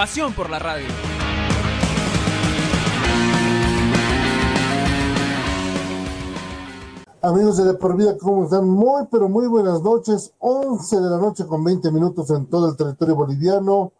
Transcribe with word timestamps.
Pasión 0.00 0.32
por 0.32 0.48
la 0.48 0.58
radio. 0.58 0.86
Amigos 7.20 7.58
de 7.58 7.64
De 7.64 7.74
Por 7.74 7.98
Vida, 7.98 8.16
¿cómo 8.16 8.44
están? 8.44 8.66
Muy, 8.66 9.04
pero 9.10 9.28
muy 9.28 9.46
buenas 9.46 9.82
noches. 9.82 10.32
11 10.38 11.00
de 11.00 11.10
la 11.10 11.18
noche 11.18 11.44
con 11.44 11.62
20 11.62 11.90
minutos 11.90 12.30
en 12.30 12.46
todo 12.46 12.70
el 12.70 12.78
territorio 12.78 13.14
boliviano. 13.14 13.92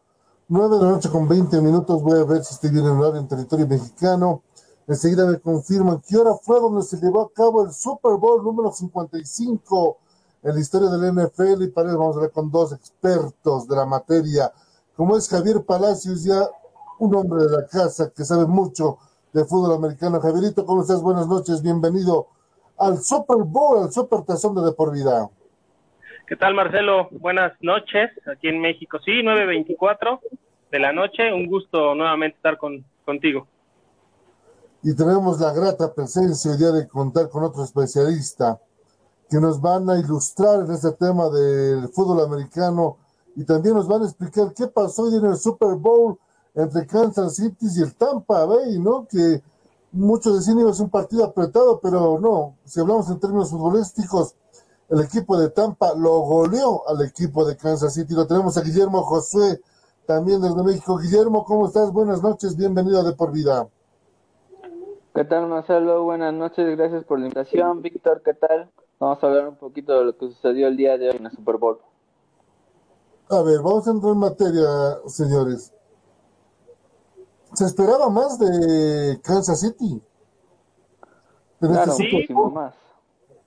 9 0.49 0.79
de 0.79 0.83
la 0.83 0.91
noche 0.93 1.11
con 1.11 1.29
20 1.29 1.61
minutos. 1.61 2.03
Voy 2.03 2.19
a 2.19 2.25
ver 2.25 2.43
si 2.45 2.55
estoy 2.55 2.71
bien 2.71 2.87
en 2.87 2.93
horario 2.93 3.21
en 3.21 3.29
territorio 3.29 3.69
mexicano. 3.69 4.43
Enseguida 4.87 5.27
me 5.27 5.39
confirman 5.39 6.01
qué 6.09 6.17
hora 6.17 6.33
fue 6.43 6.61
donde 6.61 6.83
se 6.83 6.97
llevó 6.97 7.21
a 7.21 7.31
cabo 7.31 7.63
el 7.67 7.75
Super 7.75 8.13
Bowl 8.13 8.43
número 8.43 8.73
55 8.73 9.99
en 10.45 10.55
la 10.55 10.61
historia 10.63 10.89
del 10.89 11.13
NFL. 11.13 11.63
Y 11.63 11.69
para 11.69 11.91
eso 11.91 11.99
vamos 11.99 12.17
a 12.17 12.21
ver 12.21 12.31
con 12.31 12.51
dos 12.51 12.73
expertos 12.73 13.69
de 13.69 13.77
la 13.77 13.85
materia, 13.85 14.51
como 15.01 15.17
es 15.17 15.31
Javier 15.31 15.65
Palacios, 15.67 16.25
ya 16.25 16.43
un 16.99 17.15
hombre 17.15 17.45
de 17.45 17.51
la 17.51 17.67
casa 17.67 18.13
que 18.15 18.23
sabe 18.23 18.45
mucho 18.45 18.99
de 19.33 19.47
fútbol 19.47 19.75
americano. 19.75 20.21
Javierito, 20.21 20.67
¿cómo 20.67 20.83
estás? 20.83 21.01
Buenas 21.01 21.27
noches, 21.27 21.63
bienvenido 21.63 22.27
al 22.77 22.99
Super 22.99 23.39
Bowl, 23.39 23.83
al 23.83 23.91
Super 23.91 24.21
Tazón 24.27 24.55
de, 24.57 24.71
vida. 24.93 25.31
¿Qué 26.29 26.37
tal, 26.37 26.53
Marcelo? 26.53 27.09
Buenas 27.13 27.55
noches, 27.63 28.11
aquí 28.31 28.49
en 28.49 28.61
México. 28.61 28.99
Sí, 29.03 29.23
9.24 29.23 30.21
de 30.71 30.79
la 30.79 30.93
noche. 30.93 31.33
Un 31.33 31.47
gusto 31.47 31.95
nuevamente 31.95 32.37
estar 32.37 32.59
con, 32.59 32.85
contigo. 33.07 33.47
Y 34.83 34.95
tenemos 34.95 35.41
la 35.41 35.55
grata 35.55 35.95
presencia 35.95 36.51
hoy 36.51 36.59
día 36.59 36.73
de 36.73 36.87
contar 36.87 37.31
con 37.31 37.43
otro 37.43 37.65
especialista 37.65 38.61
que 39.31 39.39
nos 39.39 39.63
van 39.63 39.89
a 39.89 39.99
ilustrar 39.99 40.67
en 40.67 40.73
este 40.73 40.93
tema 40.93 41.31
del 41.31 41.89
fútbol 41.89 42.23
americano 42.23 42.99
y 43.37 43.45
también 43.45 43.75
nos 43.75 43.89
van 43.89 44.03
a 44.03 44.07
explicar 44.07 44.53
qué 44.55 44.67
pasó 44.67 45.05
hoy 45.05 45.17
en 45.17 45.25
el 45.25 45.37
Super 45.37 45.75
Bowl 45.77 46.19
entre 46.55 46.87
Kansas 46.87 47.37
City 47.37 47.67
y 47.77 47.83
el 47.83 47.95
Tampa 47.95 48.45
Bay, 48.45 48.79
¿no? 48.79 49.07
Que 49.09 49.43
muchos 49.93 50.37
decían 50.37 50.59
iba 50.59 50.71
a 50.71 50.83
un 50.83 50.91
partido 50.91 51.25
apretado, 51.25 51.81
pero 51.81 52.19
no, 52.19 52.57
si 52.65 52.81
hablamos 52.81 53.09
en 53.11 53.21
términos 53.21 53.51
futbolísticos, 53.51 54.35
el 54.89 55.01
equipo 55.01 55.39
de 55.39 55.51
Tampa 55.51 55.95
lo 55.95 56.21
goleó 56.21 56.89
al 56.89 57.03
equipo 57.03 57.45
de 57.45 57.57
Kansas 57.57 57.95
City. 57.95 58.15
Lo 58.15 58.27
tenemos 58.27 58.57
a 58.57 58.63
Guillermo 58.63 59.03
Josué, 59.03 59.61
también 60.05 60.41
desde 60.41 60.63
México. 60.65 60.99
Guillermo, 60.99 61.45
¿cómo 61.45 61.67
estás? 61.67 61.93
Buenas 61.93 62.23
noches, 62.23 62.57
bienvenido 62.57 63.05
De 63.05 63.13
Por 63.13 63.31
Vida. 63.31 63.69
¿Qué 65.15 65.25
tal, 65.25 65.47
Marcelo? 65.49 66.03
Buenas 66.05 66.35
noches, 66.35 66.77
gracias 66.77 67.05
por 67.05 67.19
la 67.19 67.27
invitación. 67.27 67.83
Víctor, 67.83 68.23
¿qué 68.25 68.35
tal? 68.35 68.71
Vamos 68.99 69.23
a 69.23 69.27
hablar 69.27 69.49
un 69.49 69.57
poquito 69.57 69.97
de 69.99 70.05
lo 70.05 70.17
que 70.17 70.27
sucedió 70.27 70.67
el 70.67 70.77
día 70.77 70.99
de 70.99 71.11
hoy 71.11 71.17
en 71.17 71.27
el 71.27 71.33
Super 71.33 71.57
Bowl. 71.57 71.79
A 73.31 73.43
ver, 73.43 73.59
vamos 73.59 73.87
a 73.87 73.93
entrar 73.93 74.13
en 74.13 74.19
materia, 74.19 74.67
señores. 75.07 75.73
¿Se 77.55 77.65
esperaba 77.65 78.11
más 78.11 78.39
de 78.41 79.21
Kansas 79.23 79.61
City? 79.61 80.01
En 81.63 81.69
Claro, 81.69 81.93
muchísimo 81.93 82.43
Bowl. 82.43 82.53
más. 82.53 82.75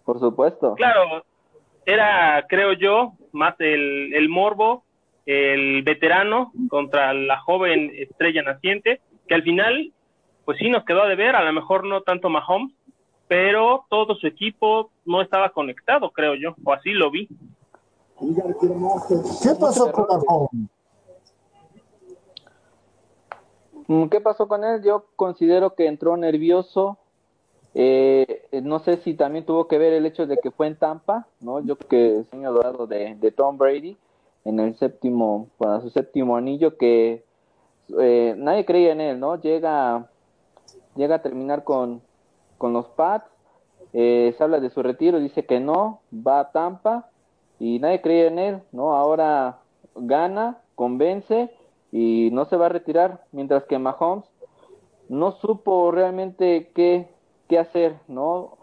Por 0.06 0.20
supuesto. 0.20 0.76
Claro, 0.76 1.24
era, 1.86 2.46
creo 2.48 2.74
yo, 2.74 3.14
más 3.34 3.56
el, 3.60 4.14
el 4.14 4.30
morbo, 4.30 4.84
el 5.26 5.84
veterano 5.84 6.54
contra 6.70 7.14
la 7.14 7.40
joven 7.42 7.92
estrella 7.96 8.42
naciente, 8.42 9.02
que 9.28 9.36
al 9.36 9.44
final, 9.44 9.92
pues 10.46 10.60
sí 10.60 10.70
nos 10.70 10.86
quedó 10.86 11.04
a 11.04 11.08
deber, 11.08 11.36
a 11.36 11.44
lo 11.44 11.52
mejor 11.52 11.86
no 11.86 12.02
tanto 12.02 12.30
Mahomes, 12.30 12.74
pero 13.28 13.86
todo 13.90 14.16
su 14.16 14.28
equipo 14.28 14.92
no 15.06 15.22
estaba 15.22 15.50
conectado, 15.50 16.12
creo 16.12 16.36
yo, 16.36 16.56
o 16.64 16.74
así 16.74 16.92
lo 16.92 17.12
vi. 17.12 17.28
¿Qué 19.42 19.56
pasó 19.60 19.92
con 19.92 20.08
Mahomes? 20.08 20.70
Mm, 23.88 24.06
¿Qué 24.08 24.22
pasó 24.22 24.48
con 24.48 24.64
él? 24.64 24.82
Yo 24.84 25.06
considero 25.16 25.76
que 25.76 25.88
entró 25.88 26.16
nervioso. 26.16 26.98
Eh, 27.74 28.48
no 28.64 28.80
sé 28.80 28.98
si 28.98 29.16
también 29.16 29.46
tuvo 29.46 29.68
que 29.68 29.78
ver 29.78 29.94
el 29.94 30.06
hecho 30.06 30.26
de 30.28 30.38
que 30.38 30.52
fue 30.52 30.68
en 30.68 30.78
Tampa, 30.78 31.28
¿no? 31.42 31.60
Yo 31.60 31.78
que 31.78 32.18
el 32.18 32.26
sueño 32.30 32.54
dorado 32.54 32.88
de, 32.88 33.16
de 33.16 33.32
Tom 33.32 33.58
Brady 33.58 33.98
en 34.46 34.60
el 34.60 34.76
séptimo, 34.78 35.50
para 35.58 35.82
su 35.82 35.90
séptimo 35.90 36.38
anillo, 36.38 36.78
que 36.78 37.26
eh, 38.00 38.36
nadie 38.38 38.66
creía 38.66 38.92
en 38.92 39.02
él, 39.02 39.20
¿no? 39.20 39.42
Llega, 39.42 40.10
llega 40.96 41.16
a 41.16 41.22
terminar 41.22 41.64
con, 41.64 42.02
con 42.58 42.74
los 42.74 42.88
Pats, 42.90 43.30
eh, 43.94 44.34
se 44.38 44.44
habla 44.44 44.60
de 44.60 44.70
su 44.70 44.84
retiro, 44.84 45.20
dice 45.20 45.46
que 45.46 45.60
no, 45.60 46.02
va 46.14 46.42
a 46.42 46.52
Tampa 46.52 47.10
y 47.60 47.80
nadie 47.80 48.02
creía 48.02 48.28
en 48.28 48.40
él, 48.40 48.62
¿no? 48.72 48.96
Ahora 48.96 49.60
gana, 49.96 50.62
convence 50.76 51.52
y 51.92 52.30
no 52.32 52.46
se 52.46 52.58
va 52.58 52.68
a 52.68 52.70
retirar, 52.70 53.24
mientras 53.32 53.66
que 53.66 53.80
Mahomes 53.80 54.26
no 55.10 55.32
supo 55.34 55.92
realmente 55.92 56.72
qué, 56.74 57.10
qué 57.48 57.60
hacer, 57.60 57.96
¿no? 58.08 58.58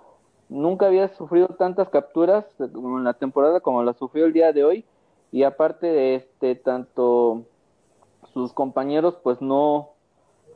Nunca 0.49 0.87
había 0.87 1.09
sufrido 1.15 1.49
tantas 1.49 1.89
capturas 1.91 2.45
en 2.59 3.05
la 3.05 3.15
temporada 3.15 3.61
como 3.61 3.83
la 3.83 3.93
sufrió 3.95 4.27
el 4.27 4.33
día 4.33 4.53
de 4.53 4.65
hoy 4.65 4.84
y 5.33 5.45
aparte 5.45 5.87
de 5.87 6.17
este 6.17 6.57
tanto 6.57 7.45
sus 8.33 8.53
compañeros 8.53 9.17
pues 9.22 9.41
no 9.41 9.91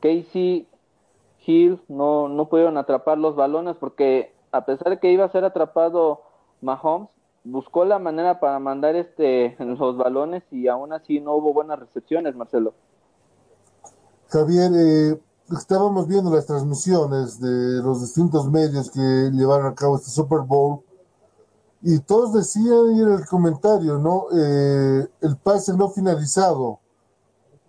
Casey 0.01 0.67
Hill 1.45 1.79
no 1.87 2.27
no 2.27 2.49
pudieron 2.49 2.77
atrapar 2.77 3.17
los 3.17 3.35
balones 3.35 3.77
porque 3.77 4.33
a 4.51 4.65
pesar 4.65 4.89
de 4.89 4.99
que 4.99 5.11
iba 5.11 5.23
a 5.23 5.31
ser 5.31 5.45
atrapado 5.45 6.23
Mahomes 6.61 7.09
buscó 7.45 7.85
la 7.85 7.99
manera 7.99 8.39
para 8.39 8.59
mandar 8.59 8.95
este 8.95 9.55
los 9.63 9.97
balones 9.97 10.43
y 10.51 10.67
aún 10.67 10.91
así 10.93 11.21
no 11.21 11.35
hubo 11.35 11.53
buenas 11.53 11.79
recepciones 11.79 12.35
Marcelo 12.35 12.73
Javier, 14.29 14.71
eh, 14.75 15.21
estábamos 15.51 16.07
viendo 16.07 16.33
las 16.33 16.45
transmisiones 16.47 17.39
de 17.39 17.81
los 17.83 18.01
distintos 18.01 18.49
medios 18.49 18.89
que 18.91 18.99
llevaron 19.31 19.67
a 19.67 19.75
cabo 19.75 19.95
este 19.95 20.09
Super 20.09 20.39
Bowl 20.39 20.81
y 21.87 21.99
todos 21.99 22.33
decían, 22.33 22.95
y 22.95 23.01
era 23.01 23.13
el 23.13 23.27
comentario, 23.27 23.99
¿no? 23.99 24.25
Eh, 24.35 25.07
el 25.21 25.37
pase 25.37 25.71
no 25.77 25.89
finalizado. 25.89 26.79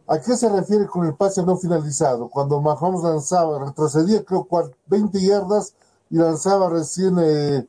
¿A 0.06 0.18
qué 0.18 0.34
se 0.36 0.48
refiere 0.48 0.86
con 0.86 1.04
el 1.04 1.14
pase 1.14 1.42
no 1.44 1.58
finalizado? 1.58 2.30
Cuando 2.30 2.62
Mahomes 2.62 3.02
lanzaba, 3.02 3.62
retrocedía 3.62 4.24
creo 4.24 4.44
cuar- 4.48 4.72
20 4.86 5.20
yardas 5.20 5.74
y 6.08 6.16
lanzaba 6.16 6.70
recién 6.70 7.18
eh, 7.20 7.66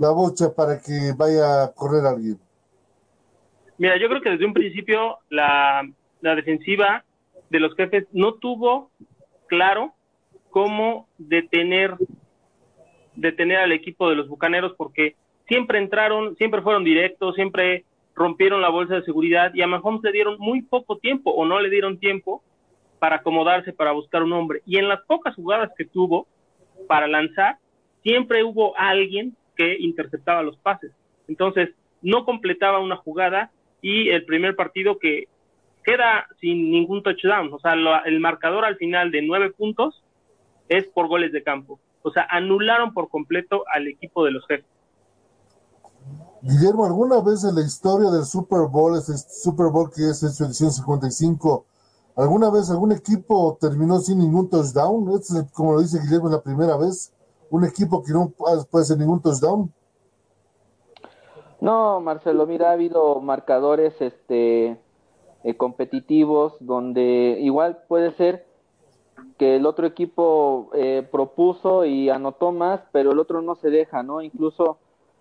la 0.00 0.10
bocha 0.10 0.54
para 0.56 0.80
que 0.80 1.12
vaya 1.14 1.64
a 1.64 1.72
correr 1.74 2.06
alguien. 2.06 2.38
Mira, 3.76 3.98
yo 3.98 4.08
creo 4.08 4.22
que 4.22 4.30
desde 4.30 4.46
un 4.46 4.54
principio 4.54 5.18
la, 5.28 5.86
la 6.22 6.34
defensiva 6.34 7.04
de 7.50 7.60
los 7.60 7.74
jefes 7.76 8.06
no 8.12 8.34
tuvo 8.34 8.90
claro 9.46 9.92
cómo 10.48 11.06
detener 11.18 11.96
detener 13.14 13.58
al 13.58 13.72
equipo 13.72 14.08
de 14.08 14.16
los 14.16 14.28
bucaneros 14.28 14.72
porque 14.78 15.16
siempre 15.46 15.78
entraron, 15.78 16.34
siempre 16.36 16.62
fueron 16.62 16.82
directos, 16.82 17.34
siempre 17.34 17.84
rompieron 18.14 18.62
la 18.62 18.70
bolsa 18.70 18.94
de 18.94 19.04
seguridad 19.04 19.52
y 19.52 19.60
a 19.60 19.66
Mahomes 19.66 20.02
le 20.02 20.12
dieron 20.12 20.36
muy 20.38 20.62
poco 20.62 20.96
tiempo 20.96 21.30
o 21.30 21.44
no 21.44 21.60
le 21.60 21.68
dieron 21.68 21.98
tiempo 21.98 22.42
para 22.98 23.16
acomodarse, 23.16 23.74
para 23.74 23.92
buscar 23.92 24.22
un 24.22 24.32
hombre. 24.32 24.62
Y 24.64 24.78
en 24.78 24.88
las 24.88 25.02
pocas 25.02 25.34
jugadas 25.34 25.70
que 25.76 25.84
tuvo 25.84 26.26
para 26.88 27.06
lanzar, 27.06 27.58
siempre 28.02 28.42
hubo 28.44 28.74
alguien 28.78 29.36
que 29.60 29.76
interceptaba 29.78 30.42
los 30.42 30.56
pases. 30.56 30.90
Entonces, 31.28 31.68
no 32.00 32.24
completaba 32.24 32.78
una 32.80 32.96
jugada 32.96 33.50
y 33.82 34.08
el 34.08 34.24
primer 34.24 34.56
partido 34.56 34.98
que 34.98 35.28
queda 35.84 36.26
sin 36.40 36.70
ningún 36.70 37.02
touchdown. 37.02 37.52
O 37.52 37.58
sea, 37.58 37.76
lo- 37.76 38.02
el 38.06 38.20
marcador 38.20 38.64
al 38.64 38.76
final 38.76 39.10
de 39.10 39.20
nueve 39.20 39.50
puntos 39.50 40.02
es 40.70 40.86
por 40.86 41.08
goles 41.08 41.30
de 41.32 41.42
campo. 41.42 41.78
O 42.02 42.10
sea, 42.10 42.26
anularon 42.30 42.94
por 42.94 43.10
completo 43.10 43.64
al 43.74 43.86
equipo 43.86 44.24
de 44.24 44.30
los 44.30 44.46
jefes. 44.46 44.64
Guillermo, 46.40 46.86
¿alguna 46.86 47.20
vez 47.20 47.44
en 47.44 47.54
la 47.54 47.60
historia 47.60 48.08
del 48.10 48.24
Super 48.24 48.60
Bowl, 48.70 48.96
este 48.96 49.12
Super 49.18 49.66
Bowl 49.66 49.90
que 49.94 50.08
es 50.08 50.20
su 50.20 50.44
edición 50.44 50.72
55, 50.72 51.66
alguna 52.16 52.50
vez 52.50 52.70
algún 52.70 52.92
equipo 52.92 53.58
terminó 53.60 53.98
sin 53.98 54.20
ningún 54.20 54.48
touchdown? 54.48 55.06
Es, 55.20 55.30
el- 55.32 55.50
como 55.52 55.74
lo 55.74 55.80
dice 55.82 56.00
Guillermo, 56.00 56.28
es 56.28 56.32
la 56.32 56.42
primera 56.42 56.78
vez. 56.78 57.12
Un 57.50 57.64
equipo 57.64 58.02
que 58.02 58.12
no 58.12 58.30
puede 58.30 58.82
hacer 58.82 58.96
ningún 58.96 59.20
touchdown. 59.20 59.72
No, 61.60 62.00
Marcelo, 62.00 62.46
mira, 62.46 62.70
ha 62.70 62.72
habido 62.72 63.20
marcadores 63.20 64.00
este 64.00 64.78
eh, 65.44 65.56
competitivos, 65.56 66.54
donde 66.60 67.38
igual 67.40 67.82
puede 67.88 68.12
ser 68.12 68.46
que 69.36 69.56
el 69.56 69.66
otro 69.66 69.86
equipo 69.86 70.70
eh, 70.74 71.06
propuso 71.10 71.84
y 71.84 72.10
anotó 72.10 72.52
más, 72.52 72.80
pero 72.92 73.12
el 73.12 73.18
otro 73.18 73.42
no 73.42 73.54
se 73.56 73.70
deja, 73.70 74.02
¿no? 74.02 74.22
Incluso 74.22 74.78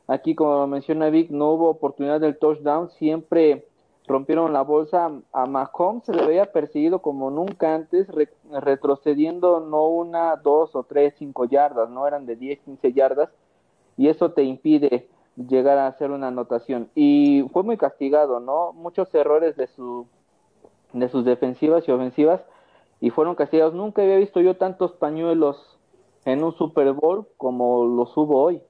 aquí, 0.08 0.36
como 0.36 0.68
menciona 0.68 1.10
Vic, 1.10 1.30
no 1.32 1.52
hubo 1.52 1.70
oportunidad 1.70 2.20
del 2.20 2.38
touchdown, 2.38 2.90
siempre 2.92 3.69
rompieron 4.10 4.52
la 4.52 4.64
bolsa. 4.64 5.12
A 5.32 5.46
Mahomes 5.46 6.04
se 6.04 6.14
le 6.14 6.26
veía 6.26 6.52
perseguido 6.52 7.00
como 7.00 7.30
nunca 7.30 7.76
antes, 7.76 8.08
retrocediendo 8.52 9.62
no 9.62 9.88
una, 9.88 10.36
dos 10.36 10.76
o 10.76 10.84
tres, 10.84 11.14
cinco 11.18 11.46
yardas, 11.46 11.90
no 11.90 12.08
eran 12.08 12.26
de 12.26 12.36
10, 12.36 12.60
15 12.60 12.92
yardas, 12.92 13.30
y 13.96 14.10
eso 14.10 14.32
te 14.32 14.44
impide 14.44 15.08
llegar 15.38 15.78
a 15.78 15.88
hacer 15.88 16.12
una 16.12 16.28
anotación. 16.28 16.90
Y 16.96 17.46
fue 17.54 17.64
muy 17.64 17.78
castigado, 17.78 18.40
¿no? 18.40 18.74
Muchos 18.74 19.14
errores 19.14 19.56
de, 19.56 19.68
su, 19.68 20.08
de 20.92 21.08
sus 21.08 21.24
defensivas 21.24 21.88
y 21.88 21.92
ofensivas 21.92 22.42
y 23.00 23.12
fueron 23.12 23.36
castigados. 23.36 23.74
Nunca 23.74 24.02
había 24.02 24.18
visto 24.18 24.42
yo 24.42 24.58
tantos 24.58 24.94
pañuelos 24.94 25.78
en 26.26 26.44
un 26.44 26.54
Super 26.54 26.92
Bowl 26.94 27.28
como 27.38 27.86
los 27.86 28.16
hubo 28.18 28.42
hoy. 28.42 28.62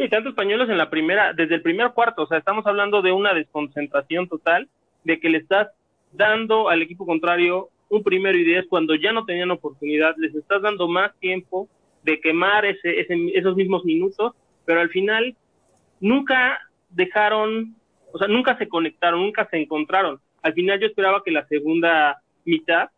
Sí, 0.00 0.08
tantos 0.08 0.32
pañuelos 0.32 0.70
en 0.70 0.78
la 0.78 0.88
primera, 0.88 1.34
desde 1.34 1.56
el 1.56 1.60
primer 1.60 1.90
cuarto, 1.90 2.22
o 2.22 2.26
sea, 2.26 2.38
estamos 2.38 2.66
hablando 2.66 3.02
de 3.02 3.12
una 3.12 3.34
desconcentración 3.34 4.28
total, 4.28 4.66
de 5.04 5.20
que 5.20 5.28
le 5.28 5.36
estás 5.36 5.68
dando 6.12 6.70
al 6.70 6.80
equipo 6.80 7.04
contrario 7.04 7.68
un 7.90 8.02
primero 8.02 8.38
y 8.38 8.44
diez 8.44 8.64
cuando 8.66 8.94
ya 8.94 9.12
no 9.12 9.26
tenían 9.26 9.50
oportunidad, 9.50 10.14
les 10.16 10.34
estás 10.34 10.62
dando 10.62 10.88
más 10.88 11.14
tiempo 11.18 11.68
de 12.02 12.18
quemar 12.18 12.64
ese, 12.64 13.06
esos 13.34 13.56
mismos 13.56 13.84
minutos, 13.84 14.32
pero 14.64 14.80
al 14.80 14.88
final 14.88 15.36
nunca 16.00 16.58
dejaron, 16.88 17.76
o 18.10 18.16
sea, 18.16 18.26
nunca 18.26 18.56
se 18.56 18.68
conectaron, 18.68 19.20
nunca 19.20 19.46
se 19.50 19.58
encontraron. 19.58 20.18
Al 20.40 20.54
final 20.54 20.80
yo 20.80 20.86
esperaba 20.86 21.22
que 21.22 21.30
la 21.30 21.46
segunda 21.46 22.22
mitad 22.46 22.88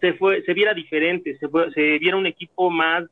se 0.00 0.14
fue 0.14 0.40
se 0.44 0.54
viera 0.54 0.72
diferente, 0.72 1.36
se, 1.36 1.46
se 1.74 1.98
viera 1.98 2.16
un 2.16 2.24
equipo 2.24 2.70
más 2.70 3.04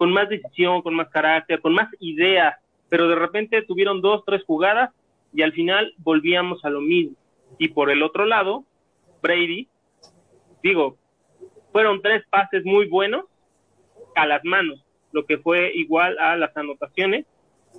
con 0.00 0.14
más 0.14 0.30
decisión, 0.30 0.80
con 0.80 0.94
más 0.94 1.10
carácter, 1.10 1.60
con 1.60 1.74
más 1.74 1.90
ideas, 1.98 2.54
pero 2.90 3.08
de 3.08 3.14
repente 3.14 3.62
tuvieron 3.62 4.02
dos, 4.02 4.22
tres 4.26 4.44
jugadas 4.44 4.90
y 5.32 5.42
al 5.42 5.52
final 5.52 5.94
volvíamos 5.98 6.62
a 6.64 6.70
lo 6.70 6.82
mismo. 6.82 7.16
Y 7.58 7.68
por 7.68 7.90
el 7.90 8.02
otro 8.02 8.26
lado, 8.26 8.64
Brady, 9.22 9.68
digo, 10.62 10.96
fueron 11.72 12.02
tres 12.02 12.24
pases 12.28 12.64
muy 12.64 12.88
buenos 12.88 13.24
a 14.16 14.26
las 14.26 14.44
manos, 14.44 14.84
lo 15.12 15.24
que 15.24 15.38
fue 15.38 15.72
igual 15.74 16.18
a 16.18 16.36
las 16.36 16.54
anotaciones, 16.56 17.26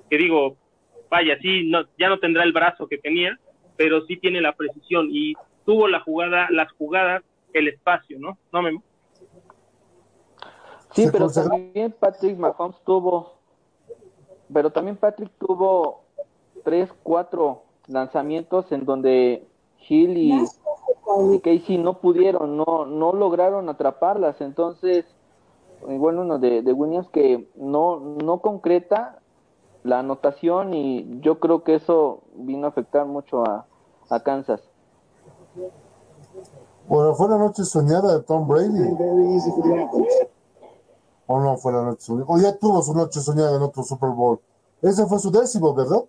que 0.09 0.17
digo, 0.17 0.55
vaya, 1.09 1.37
sí, 1.41 1.69
no, 1.69 1.85
ya 1.99 2.09
no 2.09 2.19
tendrá 2.19 2.43
el 2.43 2.53
brazo 2.53 2.87
que 2.87 2.97
tenía, 2.97 3.37
pero 3.75 4.05
sí 4.05 4.17
tiene 4.17 4.41
la 4.41 4.53
precisión 4.53 5.07
y 5.11 5.33
tuvo 5.65 5.87
la 5.87 5.99
jugada, 5.99 6.47
las 6.51 6.71
jugadas, 6.73 7.23
el 7.53 7.67
espacio, 7.67 8.17
¿no? 8.19 8.37
¿No, 8.51 8.61
Memo? 8.61 8.83
Sí, 10.91 11.07
pero 11.11 11.29
también 11.29 11.93
Patrick 11.99 12.37
Mahomes 12.37 12.77
tuvo, 12.85 13.40
pero 14.53 14.71
también 14.71 14.97
Patrick 14.97 15.31
tuvo 15.37 16.01
tres, 16.63 16.89
cuatro 17.03 17.63
lanzamientos 17.87 18.71
en 18.71 18.85
donde 18.85 19.47
Hill 19.87 20.17
y, 20.17 20.45
Casey 21.43 21.77
no 21.77 21.99
pudieron, 21.99 22.55
no, 22.55 22.85
no 22.85 23.11
lograron 23.11 23.67
atraparlas, 23.67 24.39
entonces, 24.39 25.05
bueno, 25.85 26.21
uno 26.21 26.39
de, 26.39 26.61
de 26.61 26.73
Williams 26.73 27.09
que 27.09 27.49
no, 27.55 27.99
no 27.99 28.39
concreta 28.39 29.19
la 29.83 29.99
anotación 29.99 30.73
y 30.73 31.19
yo 31.21 31.39
creo 31.39 31.63
que 31.63 31.75
eso 31.75 32.21
vino 32.35 32.67
a 32.67 32.69
afectar 32.69 33.05
mucho 33.05 33.43
a, 33.43 33.65
a 34.09 34.19
Kansas. 34.21 34.61
Bueno, 36.87 37.13
fue 37.15 37.29
la 37.29 37.37
noche 37.37 37.63
soñada 37.63 38.17
de 38.17 38.23
Tom 38.23 38.47
Brady. 38.47 38.95
O 41.31 41.41
no 41.41 41.57
fue 41.57 41.71
la 41.71 41.83
noche 41.83 42.01
soñada. 42.01 42.25
O 42.27 42.37
ya 42.37 42.57
tuvo 42.59 42.81
su 42.81 42.93
noche 42.93 43.19
soñada 43.19 43.55
en 43.55 43.63
otro 43.63 43.83
Super 43.83 44.09
Bowl. 44.09 44.39
Ese 44.81 45.05
fue 45.05 45.19
su 45.19 45.31
décimo, 45.31 45.73
¿verdad? 45.75 46.03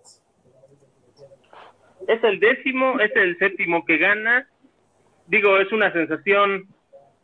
Es 2.07 2.23
el 2.23 2.39
décimo, 2.39 2.99
es 2.99 3.15
el 3.15 3.37
séptimo 3.37 3.85
que 3.85 3.97
gana. 3.97 4.47
Digo, 5.27 5.57
es 5.57 5.71
una 5.71 5.91
sensación, 5.93 6.67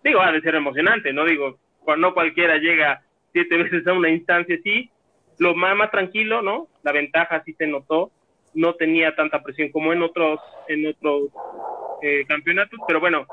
digo, 0.03 0.21
ha 0.21 0.31
de 0.31 0.41
ser 0.41 0.55
emocionante, 0.55 1.11
¿no? 1.11 1.25
Digo, 1.25 1.57
cuando 1.83 2.13
cualquiera 2.13 2.57
llega 2.57 3.03
siete 3.33 3.57
veces 3.63 3.85
a 3.87 3.93
una 3.93 4.09
instancia 4.09 4.55
así, 4.59 4.89
lo 5.37 5.55
más, 5.55 5.75
más 5.75 5.91
tranquilo, 5.91 6.41
¿no? 6.41 6.67
La 6.83 6.91
ventaja 6.91 7.43
sí 7.43 7.53
se 7.53 7.67
notó 7.67 8.11
no 8.53 8.75
tenía 8.75 9.15
tanta 9.15 9.41
presión 9.41 9.69
como 9.71 9.93
en 9.93 10.01
otros 10.01 10.39
en 10.67 10.87
otros 10.87 11.29
eh, 12.01 12.25
campeonatos, 12.27 12.79
pero 12.87 12.99
bueno, 12.99 13.25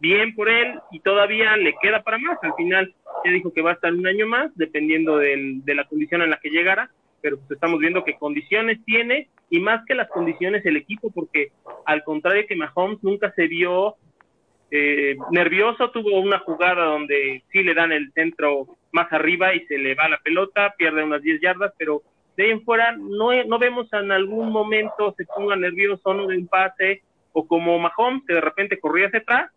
bien 0.00 0.34
por 0.34 0.48
él 0.48 0.78
y 0.90 1.00
todavía 1.00 1.56
le 1.56 1.74
queda 1.80 2.02
para 2.02 2.18
más. 2.18 2.38
Al 2.42 2.54
final 2.54 2.94
ya 3.24 3.30
dijo 3.30 3.52
que 3.52 3.62
va 3.62 3.70
a 3.70 3.74
estar 3.74 3.92
un 3.92 4.06
año 4.06 4.26
más, 4.26 4.50
dependiendo 4.56 5.18
de 5.18 5.74
la 5.74 5.84
condición 5.84 6.22
en 6.22 6.30
la 6.30 6.38
que 6.38 6.50
llegara, 6.50 6.90
pero 7.20 7.38
pues 7.38 7.52
estamos 7.52 7.78
viendo 7.78 8.04
qué 8.04 8.18
condiciones 8.18 8.84
tiene 8.84 9.28
y 9.48 9.60
más 9.60 9.84
que 9.86 9.94
las 9.94 10.08
condiciones 10.08 10.66
el 10.66 10.76
equipo, 10.76 11.10
porque 11.10 11.52
al 11.86 12.02
contrario 12.04 12.46
que 12.48 12.56
Mahomes 12.56 13.02
nunca 13.02 13.32
se 13.32 13.46
vio 13.46 13.96
eh, 14.70 15.16
nervioso, 15.30 15.90
tuvo 15.90 16.18
una 16.18 16.38
jugada 16.40 16.86
donde 16.86 17.42
sí 17.52 17.62
le 17.62 17.74
dan 17.74 17.92
el 17.92 18.12
centro 18.12 18.76
más 18.90 19.12
arriba 19.12 19.54
y 19.54 19.64
se 19.66 19.78
le 19.78 19.94
va 19.94 20.08
la 20.08 20.18
pelota, 20.18 20.74
pierde 20.76 21.04
unas 21.04 21.22
10 21.22 21.40
yardas, 21.40 21.72
pero 21.78 22.02
de 22.36 22.44
ahí 22.44 22.50
en 22.50 22.64
fuera 22.64 22.92
no, 22.92 23.30
no 23.44 23.58
vemos 23.58 23.92
en 23.92 24.10
algún 24.10 24.50
momento 24.50 25.14
se 25.16 25.26
ponga 25.26 25.54
nervioso 25.54 26.14
no 26.14 26.26
de 26.26 26.38
un 26.38 26.46
pase 26.46 27.02
o 27.32 27.46
como 27.46 27.78
Mahomes 27.78 28.22
que 28.26 28.34
de 28.34 28.40
repente 28.40 28.80
corría 28.80 29.08
hacia 29.08 29.18
atrás 29.18 29.50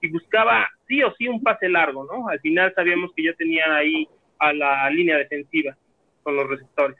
y 0.00 0.10
buscaba 0.12 0.66
sí 0.86 1.02
o 1.02 1.12
sí 1.16 1.28
un 1.28 1.42
pase 1.42 1.68
largo, 1.68 2.04
¿no? 2.04 2.28
Al 2.28 2.40
final 2.40 2.72
sabíamos 2.74 3.10
que 3.14 3.24
ya 3.24 3.34
tenían 3.36 3.70
ahí 3.72 4.08
a 4.38 4.52
la 4.52 4.90
línea 4.90 5.16
defensiva 5.16 5.76
con 6.22 6.36
los 6.36 6.48
receptores. 6.48 6.96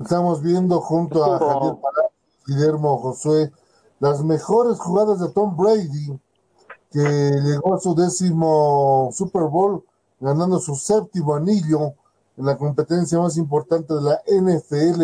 Estamos 0.00 0.42
viendo 0.42 0.80
junto 0.80 1.24
a 1.24 1.38
Javier 1.38 1.74
Guillermo 2.46 2.98
Josué 2.98 3.50
las 4.00 4.22
mejores 4.22 4.78
jugadas 4.78 5.20
de 5.20 5.28
Tom 5.32 5.56
Brady 5.56 6.18
que 6.90 7.00
llegó 7.00 7.74
a 7.74 7.78
su 7.78 7.94
décimo 7.94 9.10
Super 9.12 9.42
Bowl 9.42 9.84
ganando 10.20 10.58
su 10.58 10.74
séptimo 10.74 11.34
anillo 11.34 11.94
en 12.36 12.46
la 12.46 12.56
competencia 12.56 13.18
más 13.18 13.36
importante 13.36 13.92
de 13.94 14.02
la 14.02 14.22
NFL 14.26 15.02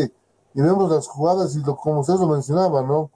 y 0.54 0.62
vemos 0.62 0.90
las 0.90 1.08
jugadas 1.08 1.56
y 1.56 1.64
lo, 1.64 1.76
como 1.76 2.00
usted 2.00 2.14
lo 2.14 2.28
mencionaba, 2.28 2.82
¿no? 2.82 3.10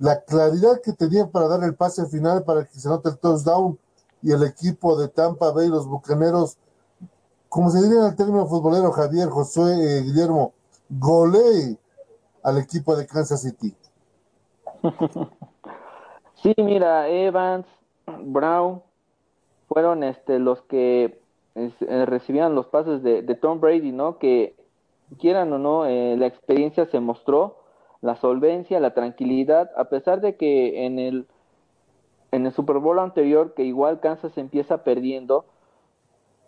La 0.00 0.20
claridad 0.22 0.80
que 0.82 0.92
tenían 0.92 1.30
para 1.30 1.46
dar 1.46 1.62
el 1.62 1.76
pase 1.76 2.06
final 2.06 2.42
para 2.42 2.64
que 2.64 2.80
se 2.80 2.88
note 2.88 3.10
el 3.10 3.18
touchdown 3.18 3.78
y 4.22 4.32
el 4.32 4.42
equipo 4.42 4.98
de 4.98 5.06
Tampa 5.08 5.52
Bay, 5.52 5.68
los 5.68 5.86
Bucaneros, 5.86 6.56
como 7.48 7.70
se 7.70 7.80
diría 7.82 8.00
en 8.00 8.06
el 8.06 8.16
término 8.16 8.46
futbolero 8.46 8.90
Javier, 8.90 9.28
Josué, 9.28 9.72
eh, 9.72 10.02
Guillermo, 10.02 10.52
golee 10.88 11.78
al 12.42 12.58
equipo 12.58 12.96
de 12.96 13.06
Kansas 13.06 13.42
City. 13.42 13.74
Sí, 16.42 16.54
mira, 16.56 17.06
Evans, 17.06 17.66
Brown 18.06 18.82
fueron 19.68 20.02
este 20.02 20.38
los 20.38 20.62
que 20.62 21.20
eh, 21.54 22.04
recibían 22.06 22.54
los 22.54 22.66
pases 22.66 23.02
de, 23.02 23.22
Tom 23.34 23.60
Brady, 23.60 23.92
¿no? 23.92 24.18
Que 24.18 24.56
quieran 25.18 25.52
o 25.52 25.58
no, 25.58 25.84
eh, 25.84 26.16
la 26.16 26.26
experiencia 26.26 26.86
se 26.86 26.98
mostró, 26.98 27.58
la 28.02 28.16
solvencia, 28.16 28.80
la 28.80 28.94
tranquilidad, 28.94 29.70
a 29.76 29.84
pesar 29.84 30.20
de 30.20 30.36
que 30.36 30.86
en 30.86 30.98
el, 30.98 31.26
en 32.32 32.46
el 32.46 32.52
Super 32.52 32.78
Bowl 32.78 32.98
anterior, 32.98 33.54
que 33.54 33.64
igual 33.64 34.00
Kansas 34.00 34.36
empieza 34.38 34.84
perdiendo, 34.84 35.44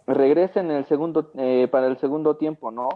regresa 0.06 0.60
en 0.60 0.70
el 0.70 0.84
segundo, 0.86 1.30
eh, 1.36 1.68
para 1.70 1.86
el 1.86 1.98
segundo 1.98 2.36
tiempo, 2.36 2.70
¿no? 2.70 2.88